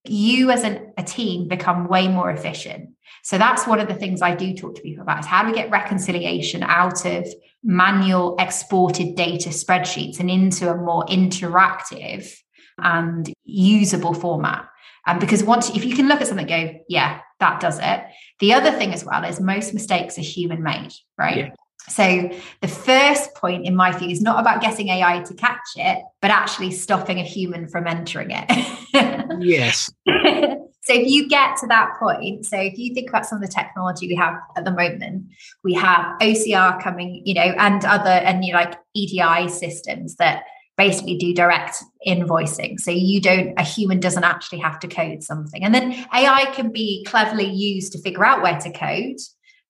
you 0.05 0.51
as 0.51 0.63
an, 0.63 0.93
a 0.99 1.03
team 1.03 1.49
become 1.49 1.89
way 1.89 2.07
more 2.07 2.31
efficient 2.31 2.91
so 3.23 3.39
that's 3.39 3.67
one 3.67 3.81
of 3.81 3.89
the 3.89 3.95
things 3.95 4.23
i 4.23 4.35
do 4.35 4.55
talk 4.55 4.75
to 4.75 4.83
people 4.83 5.03
about 5.03 5.21
is 5.21 5.27
how 5.27 5.43
do 5.43 5.49
we 5.49 5.55
get 5.55 5.71
reconciliation 5.71 6.63
out 6.63 7.05
of 7.05 7.27
manual 7.63 8.37
exported 8.39 9.15
data 9.15 9.51
spreadsheets 9.51 10.21
and 10.21 10.31
into 10.31 10.71
a 10.71 10.77
more 10.77 11.05
interactive 11.07 12.33
and 12.79 13.33
usable 13.45 14.15
format 14.15 14.69
and 15.07 15.21
because 15.21 15.43
once 15.45 15.71
if 15.71 15.85
you 15.85 15.95
can 15.95 16.09
look 16.09 16.21
at 16.21 16.27
something 16.27 16.47
go 16.47 16.75
yeah 16.89 17.21
that 17.41 17.61
does 17.61 17.79
it 17.81 18.05
the 18.41 18.53
other 18.53 18.71
thing 18.71 18.93
as 18.93 19.05
well 19.05 19.25
is 19.25 19.41
most 19.41 19.75
mistakes 19.75 20.19
are 20.19 20.23
human 20.23 20.63
made 20.63 20.93
right 21.17 21.37
yeah. 21.37 21.51
So, 21.89 22.31
the 22.63 22.69
first 22.69 23.35
point 23.35 23.67
in 23.67 23.77
my 23.77 23.93
view 23.93 24.09
is 24.09 24.23
not 24.23 24.41
about 24.41 24.63
getting 24.63 24.89
AI 24.89 25.21
to 25.21 25.35
catch 25.35 25.59
it, 25.77 26.03
but 26.23 26.31
actually 26.31 26.71
stopping 26.71 27.19
a 27.19 27.23
human 27.23 27.69
from 27.69 27.87
entering 27.87 28.31
it. 28.31 29.37
yes. 29.41 29.93
so, 30.85 30.93
if 30.93 31.09
you 31.09 31.29
get 31.29 31.57
to 31.59 31.67
that 31.69 31.95
point, 31.99 32.45
so 32.45 32.59
if 32.59 32.79
you 32.79 32.93
think 32.93 33.09
about 33.09 33.25
some 33.25 33.43
of 33.43 33.43
the 33.43 33.53
technology 33.53 34.07
we 34.07 34.17
have 34.17 34.35
at 34.57 34.65
the 34.65 34.71
moment, 34.71 35.27
we 35.63 35.73
have 35.75 36.19
OCR 36.21 36.83
coming, 36.83 37.23
you 37.25 37.35
know, 37.35 37.41
and 37.41 37.85
other, 37.85 38.11
and 38.11 38.45
you 38.45 38.53
know, 38.53 38.59
like 38.59 38.75
EDI 38.95 39.49
systems 39.49 40.17
that 40.17 40.45
basically 40.77 41.17
do 41.17 41.33
direct 41.33 41.83
invoicing. 42.07 42.79
So 42.79 42.91
you 42.91 43.21
don't, 43.21 43.55
a 43.59 43.63
human 43.63 43.99
doesn't 43.99 44.25
actually 44.25 44.59
have 44.59 44.79
to 44.81 44.89
code 44.89 45.23
something. 45.23 45.65
And 45.65 45.75
then 45.75 45.93
AI 46.13 46.47
can 46.53 46.71
be 46.71 47.05
cleverly 47.09 47.49
used 47.49 47.93
to 47.93 48.03
figure 48.03 48.25
out 48.25 48.43
where 48.43 48.59
to 48.61 48.71
code 48.71 49.17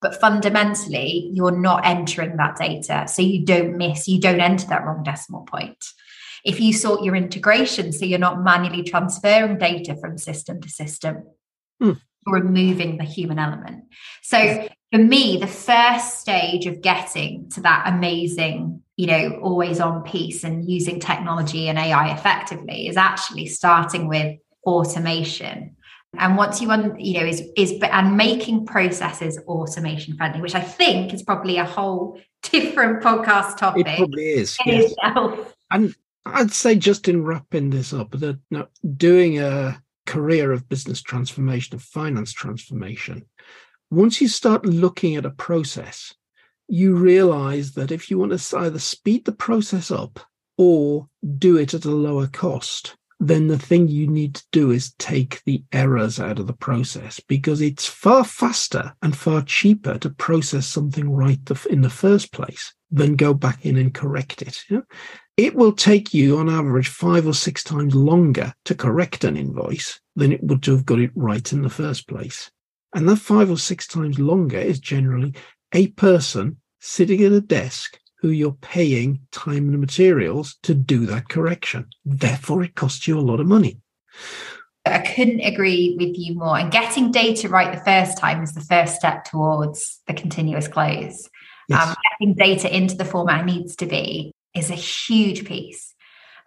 but 0.05 0.20
fundamentally 0.20 1.31
you're 1.33 1.57
not 1.57 1.81
entering 1.87 2.37
that 2.37 2.57
data 2.57 3.09
so 3.09 3.22
you 3.22 3.42
don't 3.42 3.77
miss 3.79 4.07
you 4.07 4.20
don't 4.20 4.40
enter 4.40 4.66
that 4.66 4.85
wrong 4.85 5.03
decimal 5.03 5.42
point 5.42 5.83
if 6.44 6.61
you 6.61 6.72
sort 6.72 7.02
your 7.02 7.16
integration 7.16 7.92
so 7.92 8.04
you're 8.04 8.18
not 8.18 8.42
manually 8.42 8.83
transferring 8.83 9.59
data 9.59 9.96
from 9.96 10.18
system 10.18 10.61
to 10.61 10.68
system 10.68 11.24
mm. 11.83 11.98
removing 12.26 12.98
the 12.98 13.04
human 13.04 13.38
element 13.38 13.85
so 14.22 14.68
for 14.92 14.98
me 14.98 15.38
the 15.38 15.46
first 15.46 16.20
stage 16.20 16.66
of 16.66 16.80
getting 16.83 17.48
to 17.50 17.61
that 17.61 17.85
amazing 17.87 18.83
you 18.96 19.07
know 19.07 19.40
always 19.42 19.80
on 19.80 20.02
piece 20.02 20.44
and 20.44 20.68
using 20.70 21.00
technology 21.00 21.68
and 21.68 21.78
ai 21.78 22.14
effectively 22.14 22.87
is 22.87 22.96
actually 22.96 23.46
starting 23.46 24.09
with 24.09 24.38
automation 24.66 25.76
and 26.18 26.37
once 26.37 26.61
you 26.61 26.70
un, 26.70 26.98
you 26.98 27.18
know 27.18 27.26
is 27.26 27.42
is 27.57 27.72
and 27.83 28.16
making 28.16 28.64
processes 28.66 29.38
automation 29.46 30.16
friendly 30.16 30.40
which 30.40 30.54
i 30.54 30.61
think 30.61 31.12
is 31.12 31.22
probably 31.22 31.59
a 31.59 31.64
whole 31.64 32.20
different 32.42 33.02
podcast 33.02 33.57
topic 33.57 33.87
it 33.87 33.96
probably 33.96 34.24
is 34.24 34.57
yes. 34.66 34.94
and 35.70 35.94
I'd 36.27 36.53
say 36.53 36.75
just 36.77 37.09
in 37.09 37.25
wrapping 37.25 37.71
this 37.71 37.93
up, 37.93 38.13
that 38.13 38.39
you 38.51 38.59
know, 38.59 38.67
doing 38.97 39.39
a 39.39 39.83
career 40.07 40.53
of 40.53 40.69
business 40.69 41.03
transformation, 41.03 41.75
of 41.75 41.83
finance 41.83 42.33
transformation, 42.33 43.27
once 43.91 44.21
you 44.21 44.29
start 44.29 44.67
looking 44.67 45.17
at 45.17 45.27
a 45.27 45.31
process, 45.31 46.15
you 46.69 46.95
realize 46.95 47.73
that 47.73 47.93
if 47.93 48.11
you 48.11 48.19
want 48.19 48.39
to 48.39 48.59
either 48.59 48.79
speed 48.79 49.25
the 49.25 49.33
process 49.33 49.91
up 49.91 50.19
or 50.57 51.09
do 51.39 51.57
it 51.57 51.75
at 51.75 51.85
a 51.85 51.91
lower 51.91 52.27
cost, 52.27 52.97
then 53.21 53.47
the 53.47 53.59
thing 53.59 53.89
you 53.89 54.07
need 54.07 54.35
to 54.35 54.45
do 54.51 54.71
is 54.71 54.95
take 54.99 55.43
the 55.45 55.63
errors 55.73 56.19
out 56.19 56.39
of 56.39 56.47
the 56.47 56.53
process 56.53 57.21
because 57.21 57.61
it's 57.61 57.87
far 57.87 58.25
faster 58.25 58.95
and 59.03 59.17
far 59.17 59.43
cheaper 59.43 59.99
to 59.99 60.11
process 60.11 60.67
something 60.67 61.11
right 61.11 61.39
in 61.71 61.83
the 61.83 61.91
first 61.91 62.33
place 62.33 62.75
than 62.91 63.17
go 63.17 63.33
back 63.35 63.65
in 63.65 63.77
and 63.77 63.95
correct 63.95 64.43
it. 64.43 64.63
You 64.69 64.79
know? 64.79 64.83
It 65.37 65.57
will 65.57 65.73
take 65.73 66.14
you 66.14 66.38
on 66.38 66.49
average 66.49 66.88
five 66.88 67.27
or 67.27 67.35
six 67.35 67.64
times 67.64 67.94
longer 67.94 68.55
to 68.66 68.75
correct 68.75 69.25
an 69.25 69.37
invoice 69.37 69.99
than 70.14 70.33
it 70.33 70.42
would 70.44 70.62
to 70.62 70.73
have 70.73 70.87
got 70.87 71.01
it 71.01 71.11
right 71.16 71.53
in 71.53 71.62
the 71.62 71.70
first 71.70 72.07
place. 72.07 72.53
And 72.94 73.09
that 73.09 73.16
five 73.16 73.51
or 73.51 73.59
six 73.59 73.88
times 73.88 74.20
longer 74.20 74.59
is 74.59 74.79
generally 74.79 75.35
a 75.73 75.88
person 75.88 76.59
sitting 76.79 77.25
at 77.25 77.33
a 77.33 77.40
desk 77.40 77.99
who 78.20 78.29
you're 78.29 78.53
paying 78.53 79.20
time 79.33 79.68
and 79.68 79.81
materials 79.81 80.57
to 80.62 80.73
do 80.73 81.05
that 81.07 81.29
correction. 81.29 81.87
Therefore, 82.05 82.62
it 82.62 82.77
costs 82.77 83.09
you 83.09 83.18
a 83.18 83.20
lot 83.20 83.40
of 83.40 83.47
money. 83.47 83.81
I 84.87 84.99
couldn't 84.99 85.40
agree 85.40 85.97
with 85.99 86.16
you 86.16 86.37
more. 86.37 86.59
And 86.59 86.70
getting 86.70 87.11
data 87.11 87.49
right 87.49 87.75
the 87.75 87.85
first 87.85 88.18
time 88.18 88.42
is 88.42 88.53
the 88.53 88.61
first 88.61 88.94
step 88.94 89.25
towards 89.25 90.01
the 90.07 90.14
continuous 90.14 90.68
close. 90.68 91.29
Yes. 91.68 91.88
Um, 91.88 91.94
getting 92.20 92.35
data 92.35 92.75
into 92.75 92.94
the 92.94 93.05
format 93.05 93.40
it 93.40 93.47
needs 93.47 93.75
to 93.77 93.87
be 93.87 94.34
is 94.55 94.71
a 94.71 94.75
huge 94.75 95.45
piece. 95.45 95.95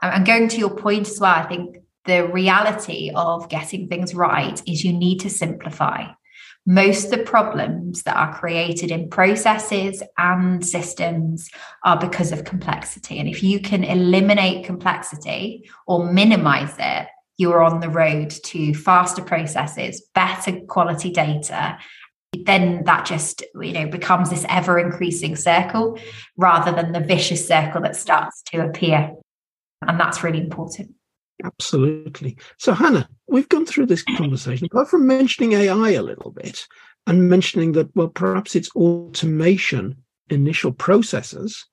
And 0.01 0.25
going 0.25 0.47
to 0.49 0.57
your 0.57 0.75
point 0.75 1.07
as 1.07 1.19
well, 1.19 1.33
I 1.33 1.43
think 1.43 1.77
the 2.05 2.27
reality 2.27 3.11
of 3.13 3.49
getting 3.49 3.87
things 3.87 4.15
right 4.15 4.61
is 4.65 4.83
you 4.83 4.93
need 4.93 5.19
to 5.21 5.29
simplify. 5.29 6.05
Most 6.65 7.05
of 7.05 7.11
the 7.11 7.23
problems 7.23 8.03
that 8.03 8.17
are 8.17 8.37
created 8.37 8.91
in 8.91 9.09
processes 9.09 10.03
and 10.17 10.65
systems 10.65 11.49
are 11.83 11.97
because 11.97 12.31
of 12.31 12.43
complexity. 12.43 13.19
And 13.19 13.29
if 13.29 13.41
you 13.41 13.59
can 13.59 13.83
eliminate 13.83 14.65
complexity 14.65 15.69
or 15.85 16.11
minimize 16.11 16.75
it, 16.77 17.07
you 17.37 17.53
are 17.53 17.61
on 17.61 17.79
the 17.79 17.89
road 17.89 18.31
to 18.31 18.73
faster 18.73 19.21
processes, 19.21 20.01
better 20.13 20.59
quality 20.67 21.11
data, 21.11 21.77
then 22.45 22.83
that 22.85 23.05
just 23.05 23.43
you 23.61 23.73
know 23.73 23.87
becomes 23.87 24.29
this 24.29 24.45
ever 24.49 24.79
increasing 24.79 25.35
circle 25.35 25.99
rather 26.37 26.71
than 26.71 26.91
the 26.91 26.99
vicious 26.99 27.47
circle 27.47 27.81
that 27.81 27.95
starts 27.95 28.41
to 28.43 28.65
appear. 28.65 29.13
And 29.87 29.99
that's 29.99 30.23
really 30.23 30.41
important. 30.41 30.93
Absolutely. 31.43 32.37
So 32.57 32.73
hannah 32.73 33.09
we've 33.27 33.49
gone 33.49 33.65
through 33.65 33.85
this 33.87 34.03
conversation. 34.17 34.65
Apart 34.65 34.89
from 34.89 35.07
mentioning 35.07 35.53
ai 35.53 35.91
a 35.91 36.01
little 36.01 36.31
bit 36.31 36.67
and 37.05 37.29
mentioning 37.29 37.73
that 37.73 37.95
well 37.95 38.09
perhaps 38.09 38.55
it's 38.55 38.75
automation 38.75 39.95
initial 40.29 40.73
processes 40.73 41.65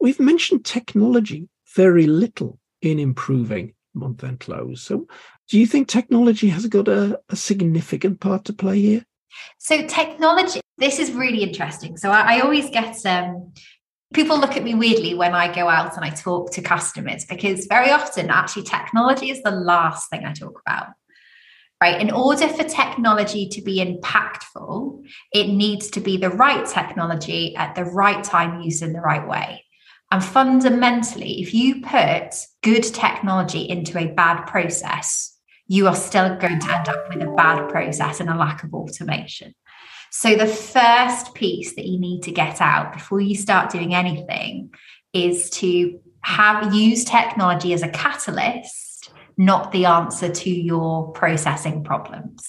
we've 0.00 0.20
mentioned 0.20 0.64
technology 0.64 1.48
very 1.74 2.06
little 2.06 2.58
in 2.82 2.98
improving 2.98 3.74
month 3.94 4.22
end 4.22 4.40
close. 4.40 4.82
So 4.82 5.06
do 5.48 5.58
you 5.58 5.66
think 5.66 5.88
technology 5.88 6.48
has 6.48 6.66
got 6.66 6.88
a, 6.88 7.18
a 7.30 7.36
significant 7.36 8.20
part 8.20 8.44
to 8.44 8.52
play 8.52 8.80
here 8.80 9.04
so 9.58 9.86
technology, 9.86 10.60
this 10.78 10.98
is 10.98 11.12
really 11.12 11.42
interesting. 11.42 11.96
So 11.96 12.10
I, 12.10 12.36
I 12.36 12.40
always 12.40 12.70
get 12.70 12.96
um, 13.06 13.52
people 14.14 14.38
look 14.38 14.56
at 14.56 14.64
me 14.64 14.74
weirdly 14.74 15.14
when 15.14 15.34
I 15.34 15.52
go 15.52 15.68
out 15.68 15.96
and 15.96 16.04
I 16.04 16.10
talk 16.10 16.52
to 16.52 16.62
customers 16.62 17.24
because 17.24 17.66
very 17.66 17.90
often 17.90 18.30
actually 18.30 18.64
technology 18.64 19.30
is 19.30 19.42
the 19.42 19.50
last 19.50 20.10
thing 20.10 20.24
I 20.24 20.32
talk 20.32 20.60
about. 20.66 20.88
Right. 21.78 22.00
In 22.00 22.10
order 22.10 22.48
for 22.48 22.64
technology 22.64 23.48
to 23.50 23.60
be 23.60 23.84
impactful, 23.84 25.04
it 25.34 25.48
needs 25.48 25.90
to 25.90 26.00
be 26.00 26.16
the 26.16 26.30
right 26.30 26.64
technology 26.66 27.54
at 27.54 27.74
the 27.74 27.84
right 27.84 28.24
time, 28.24 28.62
used 28.62 28.82
in 28.82 28.94
the 28.94 29.00
right 29.00 29.28
way. 29.28 29.62
And 30.10 30.24
fundamentally, 30.24 31.42
if 31.42 31.52
you 31.52 31.82
put 31.82 32.34
good 32.62 32.82
technology 32.82 33.68
into 33.68 33.98
a 33.98 34.06
bad 34.06 34.46
process, 34.46 35.35
you 35.68 35.88
are 35.88 35.94
still 35.94 36.28
going 36.36 36.60
to 36.60 36.76
end 36.76 36.88
up 36.88 37.08
with 37.08 37.22
a 37.22 37.32
bad 37.32 37.68
process 37.68 38.20
and 38.20 38.28
a 38.28 38.36
lack 38.36 38.62
of 38.62 38.72
automation. 38.74 39.54
So, 40.10 40.36
the 40.36 40.46
first 40.46 41.34
piece 41.34 41.74
that 41.74 41.86
you 41.86 41.98
need 41.98 42.22
to 42.22 42.30
get 42.30 42.60
out 42.60 42.92
before 42.92 43.20
you 43.20 43.34
start 43.34 43.70
doing 43.70 43.94
anything 43.94 44.72
is 45.12 45.50
to 45.50 46.00
have 46.22 46.74
use 46.74 47.04
technology 47.04 47.72
as 47.72 47.82
a 47.82 47.88
catalyst, 47.88 49.10
not 49.36 49.72
the 49.72 49.84
answer 49.84 50.28
to 50.28 50.50
your 50.50 51.12
processing 51.12 51.84
problems. 51.84 52.46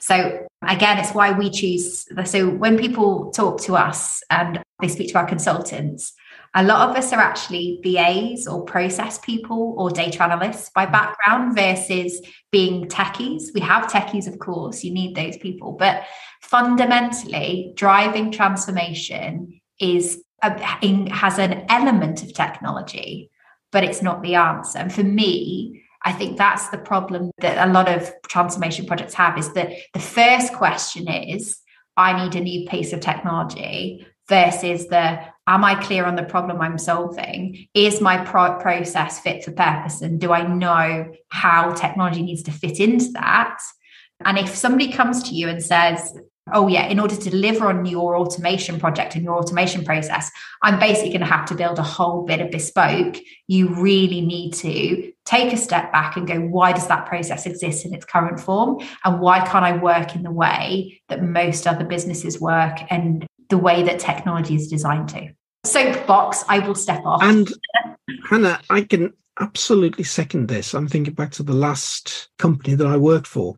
So, 0.00 0.46
again, 0.66 0.98
it's 0.98 1.12
why 1.12 1.32
we 1.32 1.50
choose. 1.50 2.06
So, 2.24 2.48
when 2.48 2.78
people 2.78 3.30
talk 3.32 3.60
to 3.62 3.76
us 3.76 4.22
and 4.30 4.62
they 4.80 4.88
speak 4.88 5.12
to 5.12 5.18
our 5.18 5.26
consultants, 5.26 6.14
a 6.54 6.64
lot 6.64 6.88
of 6.88 6.96
us 6.96 7.12
are 7.12 7.20
actually 7.20 7.80
VAs 7.82 8.46
or 8.46 8.64
process 8.64 9.18
people 9.18 9.74
or 9.76 9.90
data 9.90 10.22
analysts 10.22 10.70
by 10.74 10.86
background 10.86 11.54
versus 11.54 12.20
being 12.50 12.86
techies. 12.86 13.54
We 13.54 13.60
have 13.60 13.90
techies, 13.90 14.26
of 14.26 14.38
course, 14.38 14.82
you 14.82 14.92
need 14.92 15.14
those 15.14 15.36
people, 15.36 15.72
but 15.72 16.04
fundamentally, 16.42 17.72
driving 17.76 18.32
transformation 18.32 19.60
is 19.78 20.22
a, 20.42 20.58
has 21.10 21.38
an 21.38 21.66
element 21.68 22.22
of 22.22 22.32
technology, 22.32 23.30
but 23.70 23.84
it's 23.84 24.02
not 24.02 24.22
the 24.22 24.36
answer. 24.36 24.78
And 24.78 24.92
for 24.92 25.02
me, 25.02 25.84
I 26.04 26.12
think 26.12 26.38
that's 26.38 26.68
the 26.68 26.78
problem 26.78 27.30
that 27.38 27.68
a 27.68 27.72
lot 27.72 27.88
of 27.88 28.10
transformation 28.28 28.86
projects 28.86 29.14
have 29.14 29.36
is 29.36 29.52
that 29.52 29.72
the 29.92 30.00
first 30.00 30.54
question 30.54 31.08
is, 31.08 31.58
I 31.96 32.24
need 32.24 32.34
a 32.36 32.40
new 32.40 32.68
piece 32.68 32.92
of 32.92 33.00
technology 33.00 34.06
versus 34.28 34.86
the 34.86 35.20
am 35.48 35.64
I 35.64 35.74
clear 35.74 36.04
on 36.04 36.14
the 36.14 36.22
problem 36.22 36.60
I'm 36.60 36.78
solving? 36.78 37.66
Is 37.74 38.00
my 38.00 38.22
pro- 38.24 38.58
process 38.58 39.18
fit 39.18 39.42
for 39.42 39.50
purpose? 39.50 40.02
And 40.02 40.20
do 40.20 40.32
I 40.32 40.46
know 40.46 41.10
how 41.30 41.72
technology 41.72 42.22
needs 42.22 42.42
to 42.44 42.52
fit 42.52 42.78
into 42.78 43.10
that? 43.12 43.58
And 44.24 44.38
if 44.38 44.54
somebody 44.54 44.92
comes 44.92 45.22
to 45.24 45.34
you 45.34 45.48
and 45.48 45.62
says, 45.62 46.16
oh, 46.52 46.66
yeah, 46.66 46.86
in 46.86 46.98
order 46.98 47.14
to 47.14 47.30
deliver 47.30 47.68
on 47.68 47.84
your 47.86 48.16
automation 48.16 48.80
project 48.80 49.14
and 49.14 49.24
your 49.24 49.36
automation 49.36 49.84
process, 49.84 50.30
I'm 50.62 50.78
basically 50.78 51.10
going 51.10 51.20
to 51.20 51.26
have 51.26 51.46
to 51.46 51.54
build 51.54 51.78
a 51.78 51.82
whole 51.82 52.24
bit 52.24 52.40
of 52.40 52.50
bespoke, 52.50 53.18
you 53.46 53.74
really 53.74 54.22
need 54.22 54.54
to 54.54 55.12
take 55.24 55.52
a 55.52 55.58
step 55.58 55.92
back 55.92 56.16
and 56.16 56.26
go, 56.26 56.40
why 56.40 56.72
does 56.72 56.88
that 56.88 57.06
process 57.06 57.44
exist 57.44 57.84
in 57.84 57.94
its 57.94 58.06
current 58.06 58.40
form? 58.40 58.82
And 59.04 59.20
why 59.20 59.46
can't 59.46 59.64
I 59.64 59.76
work 59.76 60.16
in 60.16 60.22
the 60.22 60.30
way 60.30 61.02
that 61.08 61.22
most 61.22 61.66
other 61.66 61.84
businesses 61.84 62.40
work 62.40 62.78
and 62.88 63.26
the 63.48 63.58
way 63.58 63.82
that 63.84 63.98
technology 63.98 64.54
is 64.54 64.68
designed 64.68 65.08
to. 65.10 65.30
Soapbox, 65.68 66.44
I 66.48 66.60
will 66.60 66.74
step 66.74 67.04
off. 67.04 67.22
And 67.22 67.52
Hannah, 68.28 68.60
I 68.70 68.82
can 68.82 69.12
absolutely 69.40 70.04
second 70.04 70.48
this. 70.48 70.74
I'm 70.74 70.88
thinking 70.88 71.14
back 71.14 71.30
to 71.32 71.42
the 71.42 71.52
last 71.52 72.28
company 72.38 72.74
that 72.74 72.86
I 72.86 72.96
worked 72.96 73.26
for, 73.26 73.54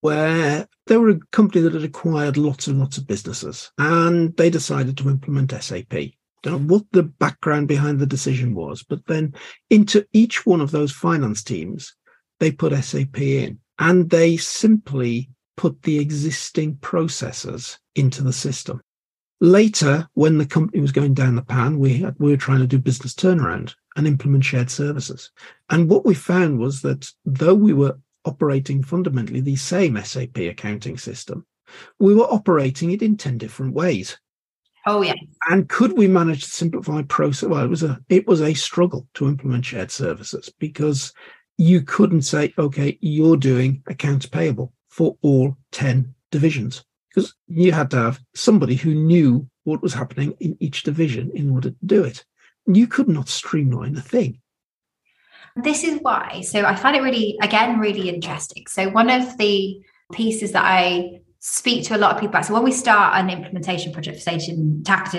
where 0.00 0.66
they 0.86 0.96
were 0.96 1.10
a 1.10 1.20
company 1.32 1.62
that 1.62 1.74
had 1.74 1.84
acquired 1.84 2.36
lots 2.36 2.66
and 2.66 2.78
lots 2.78 2.98
of 2.98 3.06
businesses, 3.06 3.72
and 3.78 4.36
they 4.36 4.50
decided 4.50 4.96
to 4.98 5.08
implement 5.08 5.52
SAP. 5.52 5.94
Don't 6.42 6.68
know 6.68 6.74
what 6.74 6.84
the 6.92 7.02
background 7.02 7.68
behind 7.68 7.98
the 7.98 8.06
decision 8.06 8.54
was, 8.54 8.82
but 8.82 9.06
then 9.06 9.34
into 9.70 10.06
each 10.12 10.44
one 10.44 10.60
of 10.60 10.70
those 10.70 10.92
finance 10.92 11.42
teams, 11.42 11.94
they 12.38 12.52
put 12.52 12.74
SAP 12.84 13.18
in, 13.20 13.58
and 13.78 14.10
they 14.10 14.36
simply 14.36 15.30
put 15.56 15.82
the 15.82 15.98
existing 15.98 16.76
processes 16.76 17.78
into 17.94 18.22
the 18.22 18.32
system. 18.32 18.80
Later, 19.40 20.08
when 20.14 20.38
the 20.38 20.46
company 20.46 20.80
was 20.80 20.92
going 20.92 21.14
down 21.14 21.34
the 21.34 21.42
pan, 21.42 21.78
we, 21.78 21.98
had, 21.98 22.14
we 22.18 22.30
were 22.30 22.36
trying 22.36 22.60
to 22.60 22.66
do 22.66 22.78
business 22.78 23.14
turnaround 23.14 23.74
and 23.96 24.06
implement 24.06 24.44
shared 24.44 24.70
services. 24.70 25.30
And 25.70 25.88
what 25.88 26.04
we 26.04 26.14
found 26.14 26.58
was 26.58 26.82
that 26.82 27.10
though 27.24 27.54
we 27.54 27.72
were 27.72 27.98
operating 28.24 28.82
fundamentally 28.82 29.40
the 29.40 29.56
same 29.56 30.02
SAP 30.02 30.38
accounting 30.38 30.96
system, 30.98 31.46
we 31.98 32.14
were 32.14 32.24
operating 32.24 32.92
it 32.92 33.02
in 33.02 33.16
10 33.16 33.38
different 33.38 33.74
ways. 33.74 34.18
Oh 34.86 35.02
yeah. 35.02 35.14
And 35.48 35.68
could 35.68 35.96
we 35.96 36.06
manage 36.06 36.44
to 36.44 36.50
simplify 36.50 37.02
process? 37.02 37.48
Well, 37.48 37.64
it 37.64 37.70
was 37.70 37.82
a 37.82 38.00
it 38.10 38.26
was 38.26 38.42
a 38.42 38.52
struggle 38.52 39.08
to 39.14 39.28
implement 39.28 39.64
shared 39.64 39.90
services 39.90 40.52
because 40.58 41.14
you 41.56 41.80
couldn't 41.80 42.22
say, 42.22 42.52
okay, 42.58 42.98
you're 43.00 43.38
doing 43.38 43.82
accounts 43.86 44.26
payable 44.26 44.74
for 44.88 45.16
all 45.22 45.56
10 45.72 46.14
divisions 46.30 46.84
because 47.14 47.34
you 47.46 47.72
had 47.72 47.90
to 47.90 47.96
have 47.96 48.20
somebody 48.34 48.74
who 48.74 48.94
knew 48.94 49.48
what 49.64 49.82
was 49.82 49.94
happening 49.94 50.34
in 50.40 50.56
each 50.60 50.82
division 50.82 51.30
in 51.34 51.50
order 51.50 51.70
to 51.70 51.76
do 51.86 52.02
it. 52.02 52.24
You 52.66 52.86
could 52.86 53.08
not 53.08 53.28
streamline 53.28 53.96
a 53.96 54.00
thing. 54.00 54.40
This 55.56 55.84
is 55.84 56.00
why. 56.02 56.40
So 56.40 56.64
I 56.64 56.74
find 56.74 56.96
it 56.96 57.02
really, 57.02 57.38
again, 57.40 57.78
really 57.78 58.08
interesting. 58.08 58.64
So 58.68 58.88
one 58.88 59.10
of 59.10 59.38
the 59.38 59.80
pieces 60.12 60.52
that 60.52 60.64
I 60.64 61.20
speak 61.38 61.84
to 61.86 61.96
a 61.96 61.98
lot 61.98 62.14
of 62.14 62.16
people 62.16 62.30
about. 62.30 62.46
So 62.46 62.54
when 62.54 62.64
we 62.64 62.72
start 62.72 63.16
an 63.16 63.30
implementation 63.30 63.92
project 63.92 64.16
for 64.16 64.22
Sage 64.22 64.48
Intacct 64.48 65.14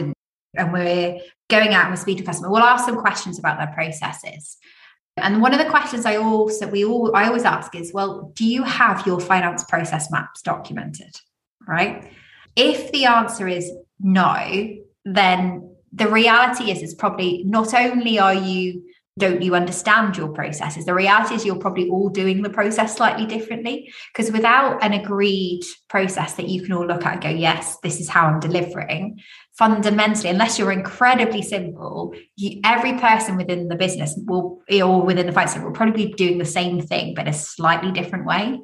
and 0.55 0.73
we're 0.73 1.19
going 1.49 1.73
out 1.73 1.83
and 1.83 1.91
we 1.91 1.97
speak 1.97 2.17
to 2.17 2.23
customer, 2.23 2.49
we'll 2.49 2.63
ask 2.63 2.85
them 2.85 2.97
questions 2.97 3.39
about 3.39 3.57
their 3.57 3.73
processes. 3.73 4.57
And 5.17 5.41
one 5.41 5.53
of 5.53 5.59
the 5.59 5.69
questions 5.69 6.05
I 6.05 6.17
also 6.17 6.67
we 6.67 6.83
all 6.83 7.15
I 7.15 7.27
always 7.27 7.45
ask 7.45 7.73
is, 7.73 7.93
well, 7.93 8.33
do 8.35 8.43
you 8.43 8.63
have 8.63 9.07
your 9.07 9.21
finance 9.21 9.63
process 9.63 10.11
maps 10.11 10.41
documented? 10.41 11.15
Right? 11.67 12.11
If 12.55 12.91
the 12.91 13.05
answer 13.05 13.47
is 13.47 13.71
no, 13.99 14.77
then 15.03 15.75
the 15.95 16.09
reality 16.09 16.71
is 16.71 16.81
it's 16.81 16.93
probably 16.93 17.43
not 17.45 17.73
only 17.73 18.19
are 18.19 18.33
you 18.33 18.83
don't 19.17 19.41
you 19.41 19.55
understand 19.55 20.17
your 20.17 20.27
processes 20.27 20.85
the 20.85 20.93
reality 20.93 21.35
is 21.35 21.45
you're 21.45 21.55
probably 21.55 21.89
all 21.89 22.09
doing 22.09 22.41
the 22.41 22.49
process 22.49 22.97
slightly 22.97 23.25
differently 23.25 23.89
because 24.11 24.29
without 24.31 24.83
an 24.83 24.91
agreed 24.91 25.61
process 25.87 26.33
that 26.33 26.49
you 26.49 26.61
can 26.61 26.73
all 26.73 26.85
look 26.85 27.05
at 27.05 27.13
and 27.13 27.21
go 27.21 27.29
yes 27.29 27.77
this 27.81 28.01
is 28.01 28.09
how 28.09 28.27
i'm 28.27 28.41
delivering 28.41 29.17
fundamentally 29.57 30.29
unless 30.29 30.59
you're 30.59 30.71
incredibly 30.71 31.41
simple 31.41 32.13
you, 32.35 32.59
every 32.65 32.93
person 32.93 33.37
within 33.37 33.69
the 33.69 33.75
business 33.75 34.19
will 34.25 34.61
or 34.81 35.01
within 35.01 35.27
the 35.27 35.31
finance 35.31 35.57
will 35.63 35.71
probably 35.71 36.07
be 36.07 36.13
doing 36.13 36.37
the 36.37 36.45
same 36.45 36.81
thing 36.81 37.13
but 37.13 37.27
a 37.27 37.33
slightly 37.33 37.93
different 37.93 38.25
way 38.25 38.59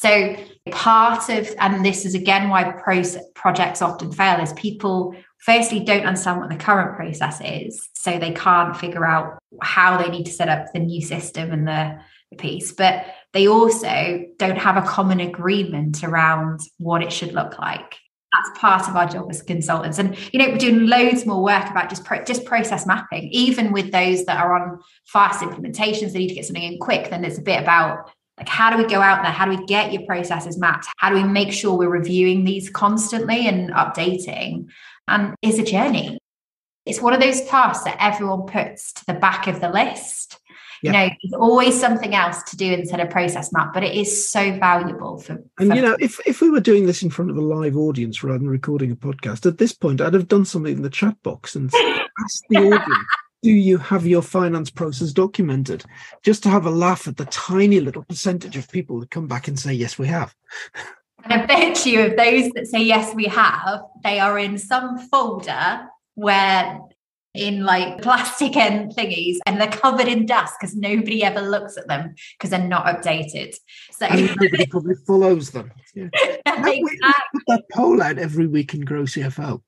so 0.00 0.36
part 0.70 1.28
of 1.28 1.54
and 1.58 1.84
this 1.84 2.04
is 2.04 2.14
again 2.14 2.48
why 2.48 2.72
process, 2.72 3.22
projects 3.34 3.82
often 3.82 4.10
fail 4.10 4.40
is 4.40 4.52
people 4.54 5.14
firstly 5.38 5.80
don't 5.80 6.06
understand 6.06 6.40
what 6.40 6.50
the 6.50 6.56
current 6.56 6.96
process 6.96 7.40
is 7.44 7.88
so 7.94 8.18
they 8.18 8.32
can't 8.32 8.76
figure 8.76 9.06
out 9.06 9.38
how 9.62 10.00
they 10.00 10.08
need 10.08 10.24
to 10.24 10.32
set 10.32 10.48
up 10.48 10.66
the 10.72 10.78
new 10.78 11.02
system 11.02 11.52
and 11.52 11.66
the, 11.66 11.98
the 12.30 12.36
piece 12.36 12.72
but 12.72 13.04
they 13.32 13.46
also 13.46 14.24
don't 14.38 14.58
have 14.58 14.76
a 14.76 14.86
common 14.86 15.20
agreement 15.20 16.02
around 16.02 16.60
what 16.78 17.02
it 17.02 17.12
should 17.12 17.32
look 17.32 17.58
like. 17.58 17.96
That's 18.32 18.58
part 18.58 18.88
of 18.88 18.96
our 18.96 19.08
job 19.08 19.26
as 19.30 19.42
consultants 19.42 19.98
and 19.98 20.16
you 20.32 20.38
know 20.38 20.50
we're 20.50 20.58
doing 20.58 20.86
loads 20.86 21.26
more 21.26 21.42
work 21.42 21.68
about 21.68 21.90
just 21.90 22.04
pro- 22.04 22.24
just 22.24 22.44
process 22.44 22.86
mapping. 22.86 23.28
Even 23.32 23.72
with 23.72 23.92
those 23.92 24.24
that 24.24 24.42
are 24.42 24.54
on 24.54 24.80
fast 25.06 25.42
implementations 25.42 26.12
they 26.12 26.20
need 26.20 26.28
to 26.28 26.34
get 26.34 26.44
something 26.44 26.62
in 26.62 26.78
quick 26.78 27.10
then 27.10 27.22
there's 27.22 27.38
a 27.38 27.42
bit 27.42 27.60
about 27.60 28.10
like 28.40 28.48
how 28.48 28.70
do 28.70 28.82
we 28.82 28.88
go 28.88 29.00
out 29.00 29.22
there 29.22 29.30
how 29.30 29.44
do 29.44 29.56
we 29.56 29.64
get 29.66 29.92
your 29.92 30.02
processes 30.02 30.58
mapped 30.58 30.86
how 30.96 31.08
do 31.10 31.14
we 31.14 31.22
make 31.22 31.52
sure 31.52 31.76
we're 31.76 31.88
reviewing 31.88 32.44
these 32.44 32.68
constantly 32.70 33.46
and 33.46 33.70
updating 33.72 34.66
and 35.10 35.34
is 35.42 35.58
a 35.58 35.64
journey. 35.64 36.18
It's 36.86 37.00
one 37.00 37.12
of 37.12 37.20
those 37.20 37.42
tasks 37.42 37.84
that 37.84 37.96
everyone 38.00 38.46
puts 38.46 38.92
to 38.94 39.06
the 39.06 39.14
back 39.14 39.46
of 39.46 39.60
the 39.60 39.68
list. 39.68 40.38
You 40.82 40.92
know, 40.92 41.08
there's 41.08 41.38
always 41.38 41.78
something 41.78 42.14
else 42.14 42.42
to 42.44 42.56
do 42.56 42.72
instead 42.72 43.00
of 43.00 43.10
process 43.10 43.52
map, 43.52 43.74
but 43.74 43.84
it 43.84 43.94
is 43.94 44.26
so 44.30 44.58
valuable 44.58 45.18
for. 45.18 45.34
And 45.58 45.68
for 45.68 45.76
you 45.76 45.82
know, 45.82 45.94
if 46.00 46.18
if 46.26 46.40
we 46.40 46.48
were 46.48 46.60
doing 46.60 46.86
this 46.86 47.02
in 47.02 47.10
front 47.10 47.30
of 47.30 47.36
a 47.36 47.42
live 47.42 47.76
audience 47.76 48.24
rather 48.24 48.38
than 48.38 48.48
recording 48.48 48.90
a 48.90 48.96
podcast, 48.96 49.44
at 49.44 49.58
this 49.58 49.74
point, 49.74 50.00
I'd 50.00 50.14
have 50.14 50.26
done 50.26 50.46
something 50.46 50.76
in 50.76 50.82
the 50.82 50.88
chat 50.88 51.22
box 51.22 51.54
and 51.54 51.70
asked 52.24 52.44
the 52.48 52.56
audience. 52.56 53.06
Do 53.42 53.50
you 53.50 53.78
have 53.78 54.06
your 54.06 54.22
finance 54.22 54.70
process 54.70 55.12
documented? 55.12 55.84
Just 56.22 56.42
to 56.42 56.50
have 56.50 56.66
a 56.66 56.70
laugh 56.70 57.08
at 57.08 57.16
the 57.16 57.24
tiny 57.26 57.80
little 57.80 58.04
percentage 58.04 58.56
of 58.56 58.70
people 58.70 59.00
that 59.00 59.10
come 59.10 59.26
back 59.26 59.48
and 59.48 59.58
say, 59.58 59.72
yes, 59.72 59.98
we 59.98 60.06
have. 60.08 60.34
And 61.24 61.32
I 61.32 61.46
bet 61.46 61.86
you 61.86 62.02
of 62.02 62.16
those 62.16 62.50
that 62.52 62.66
say 62.66 62.82
yes, 62.82 63.14
we 63.14 63.24
have, 63.24 63.80
they 64.02 64.20
are 64.20 64.38
in 64.38 64.58
some 64.58 64.98
folder 65.08 65.86
where 66.14 66.80
in 67.34 67.64
like 67.64 68.02
plastic 68.02 68.56
and 68.56 68.90
thingies 68.94 69.36
and 69.46 69.60
they're 69.60 69.70
covered 69.70 70.08
in 70.08 70.26
dust 70.26 70.54
because 70.60 70.74
nobody 70.74 71.22
ever 71.22 71.40
looks 71.40 71.76
at 71.76 71.86
them 71.86 72.14
because 72.36 72.50
they're 72.50 72.66
not 72.66 72.86
updated. 72.86 73.54
So 73.92 74.06
and 74.06 74.26
nobody 74.40 74.66
probably 74.66 74.96
follows 75.06 75.50
them. 75.50 75.70
Yeah. 75.94 76.08
exactly. 76.46 76.82
We 76.82 76.98
put 77.00 77.42
that 77.48 77.64
poll 77.72 78.02
out 78.02 78.18
every 78.18 78.46
week 78.46 78.74
in 78.74 78.80
Grow 78.80 79.02
CFO. 79.02 79.62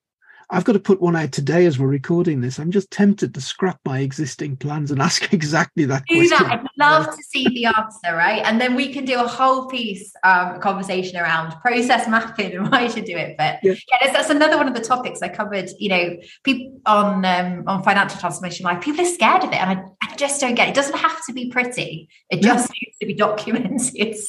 I've 0.53 0.65
got 0.65 0.75
to 0.75 0.81
put 0.81 1.01
one 1.01 1.17
out 1.17 1.33
today 1.33 1.65
as 1.65 1.79
we're 1.79 1.87
recording 1.87 2.43
this. 2.43 2.59
I'm 2.59 2.71
just 2.71 2.91
tempted 2.91 3.33
to 3.33 3.41
scrap 3.41 3.81
my 3.87 4.01
existing 4.01 4.57
plans 4.59 4.91
and 4.91 5.01
ask 5.09 5.33
exactly 5.33 5.87
that 5.87 6.05
do 6.07 6.29
question. 6.29 6.47
That. 6.47 6.61
I'd 6.61 6.67
love 6.79 7.17
to 7.17 7.23
see 7.23 7.49
the 7.49 7.65
answer, 7.65 8.15
right? 8.15 8.43
And 8.45 8.61
then 8.61 8.75
we 8.75 8.93
can 8.93 9.07
do 9.07 9.19
a 9.19 9.27
whole 9.27 9.67
piece 9.67 10.13
um, 10.25 10.61
conversation 10.61 11.17
around 11.17 11.53
process 11.63 12.07
mapping 12.07 12.53
and 12.53 12.69
why 12.71 12.83
you 12.83 12.91
should 12.91 13.07
do 13.07 13.17
it. 13.17 13.37
But 13.39 13.61
yeah, 13.63 13.75
yeah 13.91 14.13
that's 14.13 14.29
another 14.29 14.59
one 14.59 14.69
of 14.69 14.75
the 14.75 14.81
topics 14.81 15.23
I 15.23 15.29
covered. 15.29 15.71
You 15.79 15.89
know, 15.89 16.17
people 16.45 16.81
on 16.85 17.25
um, 17.25 17.65
on 17.67 17.83
financial 17.83 18.21
transformation 18.21 18.65
life, 18.65 18.83
people 18.83 19.01
are 19.01 19.11
scared 19.11 19.45
of 19.45 19.51
it, 19.51 19.57
and 19.57 19.79
I, 19.79 19.83
I 20.03 20.17
just 20.17 20.39
don't 20.39 20.55
get 20.55 20.69
it. 20.69 20.73
It 20.73 20.75
doesn't 20.75 20.99
have 20.99 21.25
to 21.27 21.33
be 21.33 21.49
pretty. 21.49 22.11
It 22.29 22.43
just 22.43 22.69
yeah. 22.69 22.79
needs 22.83 22.99
to 23.01 23.07
be 23.07 23.15
documented. 23.15 24.17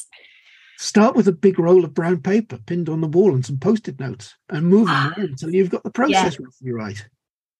Start 0.78 1.16
with 1.16 1.28
a 1.28 1.32
big 1.32 1.60
roll 1.60 1.84
of 1.84 1.94
brown 1.94 2.22
paper 2.22 2.60
pinned 2.66 2.90
on 2.90 3.02
the 3.02 3.08
wall 3.08 3.34
and 3.34 3.46
some 3.46 3.58
post-it 3.58 4.00
notes 4.00 4.36
and 4.50 4.68
move 4.68 4.88
them 4.88 5.14
around 5.18 5.30
until 5.30 5.54
you've 5.54 5.70
got 5.70 5.84
the 5.84 5.92
process 5.92 6.38
yeah. 6.40 6.46
roughly 6.46 6.72
right. 6.72 7.08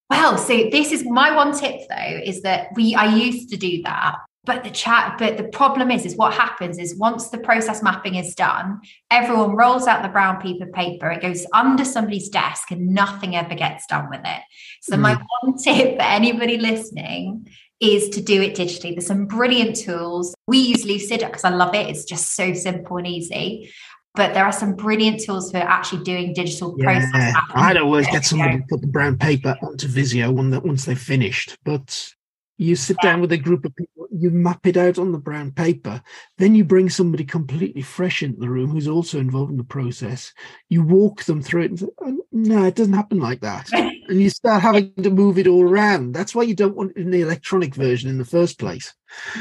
Well, 0.10 0.38
so 0.38 0.70
this 0.72 0.92
is 0.92 1.06
my 1.06 1.36
one 1.36 1.58
tip 1.58 1.82
though, 1.90 2.22
is 2.24 2.42
that 2.42 2.68
we 2.76 2.96
I 2.96 3.16
used 3.16 3.50
to 3.50 3.58
do 3.58 3.82
that. 3.84 4.18
But 4.46 4.66
the 4.66 4.70
chat, 4.70 5.16
but 5.18 5.38
the 5.38 5.46
problem 5.46 5.90
is, 5.90 6.06
is 6.06 6.18
what 6.18 6.34
happens 6.34 6.78
is 6.78 6.98
once 6.98 7.30
the 7.30 7.38
process 7.38 7.82
mapping 7.82 8.16
is 8.16 8.36
done, 8.36 8.82
everyone 9.10 9.56
rolls 9.56 9.88
out 9.88 10.04
the 10.04 10.10
brown 10.10 10.42
paper 10.42 10.66
paper, 10.66 11.10
it 11.10 11.22
goes 11.22 11.46
under 11.54 11.86
somebody's 11.86 12.28
desk 12.28 12.70
and 12.70 12.94
nothing 12.94 13.38
ever 13.38 13.56
gets 13.56 13.88
done 13.88 14.10
with 14.10 14.20
it. 14.26 14.42
So 14.82 14.98
mm. 14.98 15.00
my 15.00 15.22
one 15.42 15.58
tip 15.64 15.96
for 15.96 16.04
anybody 16.04 16.58
listening 16.58 17.48
is 17.84 18.10
to 18.10 18.22
do 18.22 18.42
it 18.42 18.56
digitally. 18.56 18.96
There's 18.96 19.08
some 19.08 19.26
brilliant 19.26 19.76
tools. 19.76 20.34
We 20.48 20.60
use 20.60 20.86
Lucid 20.86 21.20
because 21.20 21.44
I 21.44 21.50
love 21.50 21.76
it. 21.76 21.90
It's 21.90 22.06
just 22.06 22.36
so 22.36 22.54
simple 22.54 22.98
and 22.98 23.06
easy. 23.06 23.72
But 24.16 24.34
there 24.34 24.46
are 24.46 24.52
some 24.52 24.76
brilliant 24.76 25.22
tools 25.22 25.52
for 25.52 25.58
actually 25.58 26.04
doing 26.04 26.34
digital 26.34 26.76
yeah, 26.78 26.86
process. 26.86 27.36
I'd 27.56 27.78
always 27.78 28.08
get 28.08 28.24
somebody 28.24 28.60
to 28.60 28.64
put 28.70 28.82
the 28.82 28.88
brown 28.88 29.18
paper 29.18 29.58
onto 29.62 29.88
Visio 29.88 30.32
once 30.32 30.86
they've 30.86 30.98
finished. 30.98 31.58
But 31.66 32.14
you 32.58 32.76
sit 32.76 32.98
yeah. 33.04 33.12
down 33.12 33.22
with 33.22 33.32
a 33.32 33.38
group 33.38 33.66
of 33.66 33.76
people, 33.76 34.08
you 34.12 34.30
map 34.30 34.68
it 34.68 34.78
out 34.78 35.00
on 35.00 35.12
the 35.12 35.18
brown 35.18 35.52
paper, 35.52 36.02
then 36.38 36.54
you 36.54 36.64
bring 36.64 36.90
somebody 36.90 37.26
completely 37.26 37.82
fresh 37.82 38.22
into 38.22 38.40
the 38.40 38.50
room 38.50 38.70
who's 38.70 38.88
also 38.88 39.20
involved 39.20 39.52
in 39.52 39.58
the 39.58 39.64
process. 39.64 40.32
You 40.70 40.84
walk 40.84 41.24
them 41.24 41.42
through 41.42 41.64
it 41.64 41.72
and 41.72 41.80
say, 41.80 41.88
oh, 42.02 42.22
no, 42.32 42.66
it 42.66 42.76
doesn't 42.76 42.94
happen 42.94 43.20
like 43.20 43.42
that. 43.42 43.68
and 44.08 44.22
you 44.22 44.30
start 44.30 44.62
having 44.62 44.94
to 44.96 45.10
move 45.10 45.38
it 45.38 45.48
all 45.48 45.64
around. 45.64 46.14
That's 46.14 46.36
why 46.36 46.44
you 46.44 46.56
don't 46.56 46.76
want 46.76 46.92
it 46.92 47.02
in 47.02 47.12
the 47.12 47.22
electronic 47.22 47.76
version 47.76 48.10
in 48.10 48.18
the 48.18 48.26
first 48.26 48.60
place. 48.60 48.94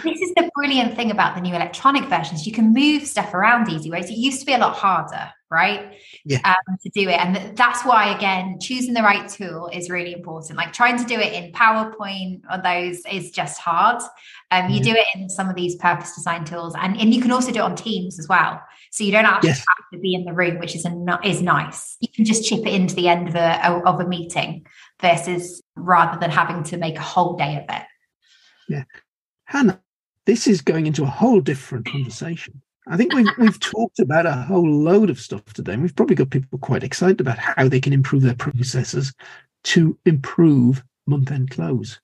This 0.04 0.20
is 0.20 0.32
the 0.34 0.50
brilliant 0.54 0.96
thing 0.96 1.10
about 1.10 1.34
the 1.34 1.40
new 1.40 1.54
electronic 1.54 2.04
versions. 2.04 2.46
You 2.46 2.52
can 2.52 2.72
move 2.72 3.06
stuff 3.06 3.34
around 3.34 3.70
easy 3.70 3.90
ways. 3.90 4.10
It 4.10 4.16
used 4.16 4.40
to 4.40 4.46
be 4.46 4.52
a 4.52 4.58
lot 4.58 4.76
harder, 4.76 5.32
right? 5.52 5.94
Yeah. 6.24 6.40
Um, 6.44 6.78
to 6.82 6.88
do 6.88 7.08
it. 7.08 7.20
And 7.20 7.56
that's 7.56 7.84
why, 7.84 8.16
again, 8.16 8.58
choosing 8.60 8.94
the 8.94 9.02
right 9.02 9.28
tool 9.28 9.68
is 9.72 9.90
really 9.90 10.12
important. 10.12 10.56
Like 10.56 10.72
trying 10.72 10.98
to 10.98 11.04
do 11.04 11.20
it 11.20 11.32
in 11.32 11.52
PowerPoint 11.52 12.40
or 12.50 12.60
those 12.62 13.02
is 13.06 13.30
just 13.30 13.60
hard. 13.60 14.02
Um, 14.50 14.70
you 14.70 14.82
do 14.82 14.92
it 14.92 15.06
in 15.14 15.28
some 15.28 15.48
of 15.48 15.54
these 15.54 15.76
purpose 15.76 16.14
design 16.14 16.44
tools, 16.44 16.74
and, 16.78 16.98
and 16.98 17.14
you 17.14 17.22
can 17.22 17.30
also 17.30 17.52
do 17.52 17.60
it 17.60 17.62
on 17.62 17.76
Teams 17.76 18.18
as 18.18 18.28
well. 18.28 18.60
So 18.90 19.04
you 19.04 19.12
don't 19.12 19.24
actually 19.24 19.50
yes. 19.50 19.58
have 19.58 19.90
to 19.92 19.98
be 19.98 20.14
in 20.14 20.24
the 20.24 20.32
room, 20.32 20.58
which 20.58 20.74
is 20.74 20.84
a, 20.84 21.18
is 21.24 21.40
nice. 21.40 21.96
You 22.00 22.08
can 22.14 22.24
just 22.24 22.44
chip 22.44 22.66
it 22.66 22.74
into 22.74 22.94
the 22.94 23.08
end 23.08 23.28
of 23.28 23.34
a 23.34 23.66
of 23.86 24.00
a 24.00 24.06
meeting 24.06 24.66
versus 25.00 25.62
rather 25.76 26.18
than 26.18 26.30
having 26.30 26.62
to 26.64 26.76
make 26.76 26.96
a 26.96 27.02
whole 27.02 27.36
day 27.36 27.56
of 27.56 27.64
it. 27.74 27.86
Yeah. 28.68 28.84
Hannah, 29.44 29.80
this 30.26 30.46
is 30.46 30.60
going 30.60 30.86
into 30.86 31.02
a 31.02 31.06
whole 31.06 31.40
different 31.40 31.86
conversation. 31.86 32.62
I 32.88 32.96
think 32.96 33.14
we've 33.14 33.28
we've 33.38 33.60
talked 33.60 34.00
about 34.00 34.26
a 34.26 34.32
whole 34.32 34.68
load 34.68 35.08
of 35.08 35.20
stuff 35.20 35.44
today, 35.52 35.74
and 35.74 35.82
we've 35.82 35.94
probably 35.94 36.16
got 36.16 36.30
people 36.30 36.58
quite 36.58 36.82
excited 36.82 37.20
about 37.20 37.38
how 37.38 37.68
they 37.68 37.80
can 37.80 37.92
improve 37.92 38.22
their 38.22 38.34
processes 38.34 39.12
to 39.64 39.96
improve 40.04 40.82
month-end 41.06 41.50
close. 41.50 42.00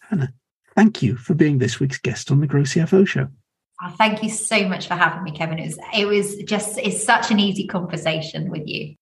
Hannah, 0.00 0.32
thank 0.74 1.02
you 1.02 1.16
for 1.16 1.34
being 1.34 1.58
this 1.58 1.80
week's 1.80 1.98
guest 1.98 2.30
on 2.30 2.40
the 2.40 2.46
Grow 2.46 2.62
CFO 2.62 3.06
Show. 3.06 3.28
Oh, 3.82 3.94
thank 3.98 4.22
you 4.22 4.30
so 4.30 4.68
much 4.68 4.88
for 4.88 4.94
having 4.94 5.22
me, 5.22 5.32
Kevin. 5.32 5.58
It 5.58 5.66
was 5.66 5.78
it 5.94 6.04
was 6.06 6.36
just 6.44 6.78
it's 6.78 7.04
such 7.04 7.30
an 7.30 7.38
easy 7.38 7.66
conversation 7.66 8.50
with 8.50 8.66
you. 8.66 8.94